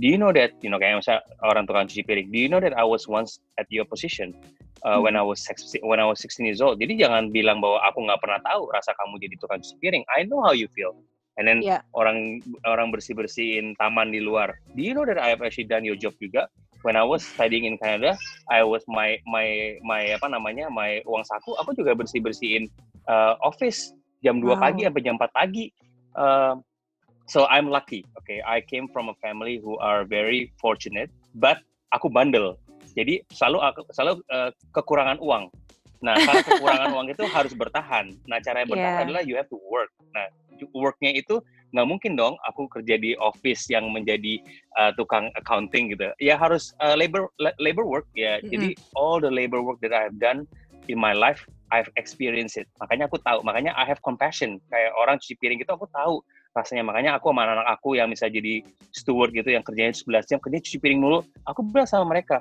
do 0.00 0.08
you 0.08 0.16
know 0.16 0.32
that 0.32 0.56
you 0.64 0.72
know 0.72 0.80
kayak 0.80 1.04
misalnya 1.04 1.20
orang 1.44 1.68
tukang 1.68 1.84
cuci 1.84 2.00
piring, 2.00 2.32
do 2.32 2.40
you 2.40 2.48
know 2.48 2.64
that 2.64 2.72
I 2.72 2.84
was 2.84 3.04
once 3.04 3.44
at 3.60 3.68
your 3.68 3.84
position? 3.84 4.32
uh, 4.84 4.98
when 5.00 5.16
I 5.16 5.22
was 5.22 5.46
when 5.82 6.00
I 6.00 6.06
was 6.06 6.20
16 6.20 6.46
years 6.46 6.60
old. 6.60 6.78
Jadi 6.78 6.98
jangan 6.98 7.34
bilang 7.34 7.58
bahwa 7.58 7.82
aku 7.86 8.04
nggak 8.06 8.20
pernah 8.22 8.40
tahu 8.44 8.70
rasa 8.70 8.94
kamu 8.94 9.18
jadi 9.22 9.34
tukang 9.40 9.60
cuci 9.62 9.76
piring. 9.82 10.04
I 10.14 10.26
know 10.26 10.42
how 10.42 10.54
you 10.54 10.68
feel. 10.70 10.94
And 11.38 11.46
then 11.46 11.62
yeah. 11.62 11.86
orang 11.94 12.42
orang 12.66 12.90
bersih 12.90 13.14
bersihin 13.14 13.78
taman 13.78 14.10
di 14.10 14.18
luar. 14.18 14.58
Do 14.74 14.82
you 14.82 14.90
know 14.94 15.06
that 15.06 15.18
I 15.18 15.30
have 15.30 15.42
actually 15.42 15.70
done 15.70 15.86
your 15.86 15.94
job 15.94 16.18
juga? 16.18 16.50
When 16.86 16.94
I 16.94 17.02
was 17.02 17.26
studying 17.26 17.66
in 17.66 17.74
Canada, 17.78 18.14
I 18.46 18.62
was 18.62 18.86
my 18.86 19.18
my 19.26 19.78
my 19.82 20.14
apa 20.14 20.30
namanya 20.30 20.70
my 20.70 21.02
uang 21.02 21.26
saku. 21.26 21.58
Aku 21.58 21.74
juga 21.74 21.98
bersih 21.98 22.22
bersihin 22.22 22.70
uh, 23.10 23.34
office 23.42 23.90
jam 24.22 24.38
2 24.38 24.46
wow. 24.46 24.58
pagi 24.58 24.86
sampai 24.86 25.02
jam 25.02 25.18
4 25.18 25.30
pagi. 25.34 25.74
Uh, 26.14 26.58
so 27.26 27.50
I'm 27.50 27.66
lucky. 27.66 28.06
Okay, 28.22 28.38
I 28.46 28.62
came 28.62 28.86
from 28.94 29.10
a 29.10 29.16
family 29.18 29.58
who 29.58 29.74
are 29.82 30.06
very 30.06 30.54
fortunate, 30.62 31.10
but 31.34 31.62
aku 31.90 32.06
bandel 32.06 32.58
jadi 32.98 33.22
selalu 33.30 33.58
selalu 33.94 34.12
uh, 34.30 34.50
kekurangan 34.74 35.18
uang. 35.22 35.50
Nah, 36.02 36.14
karena 36.14 36.42
kekurangan 36.46 36.88
uang 36.98 37.06
itu 37.10 37.24
harus 37.30 37.52
bertahan. 37.54 38.14
Nah, 38.26 38.38
cara 38.42 38.62
yang 38.62 38.70
bertahan 38.70 38.96
yeah. 38.98 39.06
adalah 39.06 39.22
you 39.22 39.34
have 39.34 39.50
to 39.50 39.58
work. 39.66 39.90
Nah, 40.14 40.26
worknya 40.74 41.14
itu 41.14 41.38
nggak 41.72 41.88
mungkin 41.88 42.12
dong 42.16 42.34
aku 42.48 42.68
kerja 42.70 42.96
di 42.96 43.12
office 43.20 43.68
yang 43.68 43.92
menjadi 43.92 44.40
uh, 44.80 44.92
tukang 44.96 45.28
accounting 45.36 45.92
gitu. 45.92 46.08
Ya 46.20 46.38
harus 46.38 46.72
uh, 46.80 46.96
labor 46.96 47.28
labor 47.60 47.84
work 47.84 48.08
ya. 48.16 48.40
Mm-hmm. 48.40 48.50
Jadi 48.52 48.68
all 48.96 49.20
the 49.20 49.30
labor 49.30 49.60
work 49.60 49.80
that 49.84 49.92
I 49.92 50.08
have 50.08 50.16
done 50.16 50.48
in 50.88 50.96
my 50.96 51.12
life, 51.12 51.44
I've 51.68 51.92
experienced 52.00 52.56
it. 52.56 52.66
Makanya 52.80 53.12
aku 53.12 53.20
tahu. 53.20 53.44
Makanya 53.44 53.76
I 53.76 53.84
have 53.84 54.00
compassion. 54.00 54.60
Kayak 54.72 54.96
orang 54.96 55.20
cuci 55.20 55.36
piring 55.36 55.60
gitu 55.60 55.76
aku 55.76 55.86
tahu 55.92 56.24
rasanya. 56.56 56.84
Makanya 56.84 57.20
aku 57.20 57.28
sama 57.30 57.44
anak, 57.44 57.64
-anak 57.64 57.68
aku 57.76 57.88
yang 58.00 58.08
bisa 58.08 58.26
jadi 58.32 58.64
steward 58.90 59.36
gitu 59.36 59.52
yang 59.52 59.62
kerjanya 59.62 59.92
11 59.92 60.24
jam 60.24 60.38
kerja 60.40 60.58
cuci 60.64 60.78
piring 60.80 61.00
mulu, 61.04 61.20
aku 61.44 61.60
bilang 61.68 61.86
sama 61.86 62.08
mereka, 62.08 62.40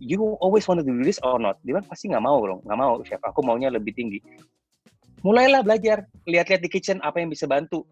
you 0.00 0.38
always 0.40 0.64
want 0.66 0.80
to 0.80 0.86
do 0.86 0.94
this 1.02 1.18
or 1.22 1.38
not? 1.38 1.58
Dia 1.66 1.82
pasti 1.84 2.08
nggak 2.08 2.24
mau 2.24 2.38
dong, 2.42 2.60
nggak 2.64 2.78
mau 2.78 2.98
chef. 3.04 3.20
Aku 3.22 3.44
maunya 3.44 3.68
lebih 3.68 3.92
tinggi. 3.94 4.18
Mulailah 5.26 5.66
belajar, 5.66 6.06
lihat-lihat 6.30 6.62
di 6.62 6.70
kitchen 6.70 7.02
apa 7.02 7.18
yang 7.18 7.30
bisa 7.30 7.50
bantu. 7.50 7.82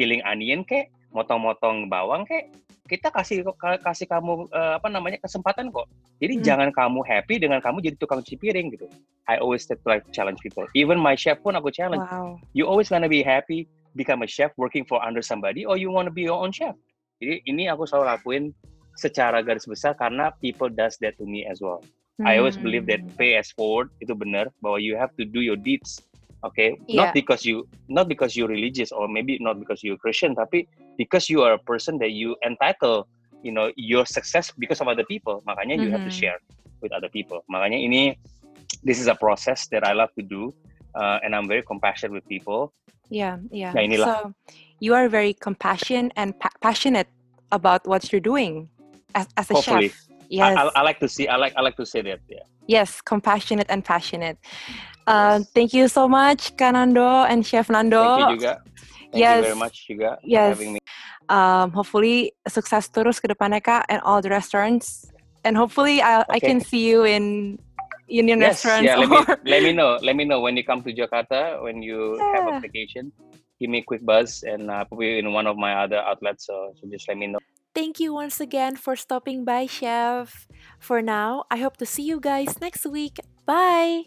Peeling 0.00 0.24
onion 0.24 0.64
kek, 0.64 0.88
motong-motong 1.12 1.92
bawang 1.92 2.24
kek, 2.24 2.48
kita 2.88 3.12
kasih 3.12 3.44
kasih 3.84 4.08
kamu 4.08 4.48
uh, 4.48 4.80
apa 4.80 4.88
namanya 4.88 5.20
kesempatan 5.20 5.68
kok. 5.68 5.84
Jadi 6.24 6.40
hmm. 6.40 6.44
jangan 6.44 6.68
kamu 6.72 7.04
happy 7.04 7.36
dengan 7.36 7.60
kamu 7.60 7.84
jadi 7.84 8.00
tukang 8.00 8.24
cuci 8.24 8.40
piring 8.40 8.72
gitu. 8.72 8.88
I 9.28 9.36
always 9.36 9.68
like 9.84 10.08
challenge 10.16 10.40
people. 10.40 10.64
Even 10.72 10.96
my 10.96 11.12
chef 11.12 11.38
pun 11.44 11.52
aku 11.52 11.68
challenge. 11.68 12.02
Wow. 12.08 12.40
You 12.56 12.64
always 12.64 12.88
wanna 12.88 13.12
be 13.12 13.20
happy 13.20 13.68
become 13.92 14.24
a 14.24 14.28
chef 14.28 14.56
working 14.56 14.88
for 14.88 14.98
under 15.04 15.20
somebody 15.20 15.68
or 15.68 15.76
you 15.76 15.92
wanna 15.92 16.10
be 16.10 16.24
your 16.24 16.40
own 16.40 16.50
chef. 16.50 16.74
Jadi 17.20 17.44
ini 17.44 17.68
aku 17.68 17.84
selalu 17.84 18.16
lakuin 18.16 18.44
secara 18.96 19.44
garis 19.44 19.68
besar 19.68 19.92
karena 19.94 20.32
people 20.40 20.72
does 20.72 20.96
that 21.04 21.12
to 21.20 21.28
me 21.28 21.44
as 21.44 21.60
well. 21.60 21.84
Hmm. 22.18 22.26
I 22.26 22.40
always 22.40 22.56
believe 22.56 22.90
that 22.90 23.04
hmm. 23.04 23.14
pay 23.14 23.38
as 23.38 23.52
forward 23.52 23.92
itu 24.00 24.16
benar 24.16 24.48
bahwa 24.64 24.80
you 24.80 24.96
have 24.96 25.12
to 25.20 25.28
do 25.28 25.44
your 25.44 25.60
deeds. 25.60 26.02
Okay, 26.40 26.80
yeah. 26.88 27.04
not 27.04 27.14
because 27.14 27.44
you 27.44 27.68
not 27.88 28.08
because 28.08 28.32
you're 28.32 28.48
religious 28.48 28.92
or 28.92 29.08
maybe 29.08 29.36
not 29.40 29.60
because 29.60 29.84
you're 29.84 30.00
Christian, 30.00 30.32
tapi 30.32 30.64
because 30.96 31.28
you 31.28 31.44
are 31.44 31.52
a 31.52 31.62
person 31.68 32.00
that 32.00 32.16
you 32.16 32.32
entitle, 32.40 33.04
you 33.44 33.52
know, 33.52 33.68
your 33.76 34.08
success 34.08 34.48
because 34.56 34.80
of 34.80 34.88
other 34.88 35.04
people. 35.04 35.44
Makanya 35.44 35.76
you 35.76 35.88
mm 35.88 35.92
-hmm. 35.92 36.00
have 36.00 36.04
to 36.08 36.12
mm-hmm. 36.12 36.32
share 36.32 36.40
with 36.80 36.96
other 36.96 37.12
people. 37.12 37.44
Makanya 37.52 37.76
ini 37.76 38.16
this 38.84 38.96
is 39.00 39.06
a 39.06 39.14
process 39.14 39.68
that 39.68 39.84
I 39.84 39.92
love 39.92 40.08
to 40.16 40.24
do, 40.24 40.52
uh, 40.96 41.20
and 41.22 41.36
I'm 41.36 41.48
very 41.48 41.62
compassionate 41.62 42.12
with 42.16 42.24
people. 42.24 42.72
Yeah, 43.10 43.38
yeah. 43.50 43.74
Nah, 43.74 43.84
inilah. 43.84 44.06
So 44.06 44.16
you 44.80 44.94
are 44.94 45.08
very 45.08 45.34
compassionate 45.34 46.12
and 46.16 46.32
pa 46.38 46.48
passionate 46.64 47.08
about 47.52 47.84
what 47.84 48.08
you're 48.12 48.22
doing 48.22 48.70
as, 49.14 49.26
as 49.36 49.50
a 49.50 49.54
Hopefully. 49.54 49.90
chef. 49.90 50.08
Yes. 50.30 50.56
I, 50.56 50.62
I, 50.62 50.70
I, 50.78 50.82
like 50.82 51.00
to 51.02 51.08
see. 51.10 51.26
I 51.26 51.36
like. 51.36 51.52
I 51.58 51.60
like 51.60 51.76
to 51.76 51.86
say 51.86 52.02
that. 52.06 52.22
Yeah. 52.30 52.46
Yes, 52.70 53.02
compassionate 53.02 53.66
and 53.66 53.82
passionate. 53.82 54.38
Uh, 55.06 55.42
yes. 55.42 55.50
Thank 55.50 55.70
you 55.74 55.88
so 55.88 56.06
much, 56.06 56.54
Kanando 56.54 57.26
and 57.26 57.42
Chef 57.42 57.66
Nando. 57.66 57.98
Thank 57.98 58.30
you 58.30 58.36
juga. 58.38 58.52
Thank 59.10 59.22
yes. 59.26 59.36
you 59.36 59.42
very 59.42 59.58
much 59.58 59.76
juga 59.90 60.10
yes. 60.22 60.54
having 60.54 60.78
me. 60.78 60.80
Um, 61.26 61.74
hopefully 61.74 62.30
sukses 62.46 62.86
terus 62.90 63.18
ke 63.18 63.26
depannya 63.26 63.58
kak 63.58 63.90
and 63.90 63.98
all 64.06 64.22
the 64.22 64.30
restaurants. 64.30 65.10
And 65.42 65.58
hopefully 65.58 65.98
I, 65.98 66.22
okay. 66.22 66.36
I 66.36 66.38
can 66.38 66.62
see 66.62 66.86
you 66.86 67.02
in 67.02 67.58
Union 68.06 68.38
yes, 68.38 68.62
restaurants. 68.62 68.86
Yeah, 68.86 69.02
let 69.02 69.10
me, 69.10 69.18
let 69.50 69.62
me 69.66 69.72
know. 69.74 69.98
Let 70.02 70.14
me 70.14 70.24
know 70.26 70.38
when 70.38 70.54
you 70.54 70.62
come 70.62 70.82
to 70.86 70.94
Jakarta 70.94 71.62
when 71.62 71.82
you 71.82 72.18
yeah. 72.18 72.34
have 72.38 72.46
a 72.46 72.60
vacation. 72.62 73.10
give 73.60 73.68
me 73.68 73.78
a 73.78 73.82
quick 73.82 74.04
buzz, 74.04 74.42
and 74.42 74.70
uh, 74.70 74.84
you 74.98 75.20
in 75.20 75.32
one 75.32 75.46
of 75.46 75.56
my 75.56 75.84
other 75.84 75.98
outlets. 75.98 76.46
So, 76.46 76.72
so 76.80 76.88
just 76.88 77.06
let 77.08 77.18
me 77.18 77.28
know. 77.28 77.38
Thank 77.74 78.00
you 78.00 78.12
once 78.12 78.40
again 78.40 78.76
for 78.76 78.96
stopping 78.96 79.44
by, 79.44 79.66
Chef. 79.66 80.46
For 80.78 81.00
now, 81.02 81.44
I 81.50 81.58
hope 81.58 81.76
to 81.78 81.86
see 81.86 82.02
you 82.02 82.20
guys 82.20 82.60
next 82.60 82.86
week. 82.86 83.18
Bye. 83.46 84.04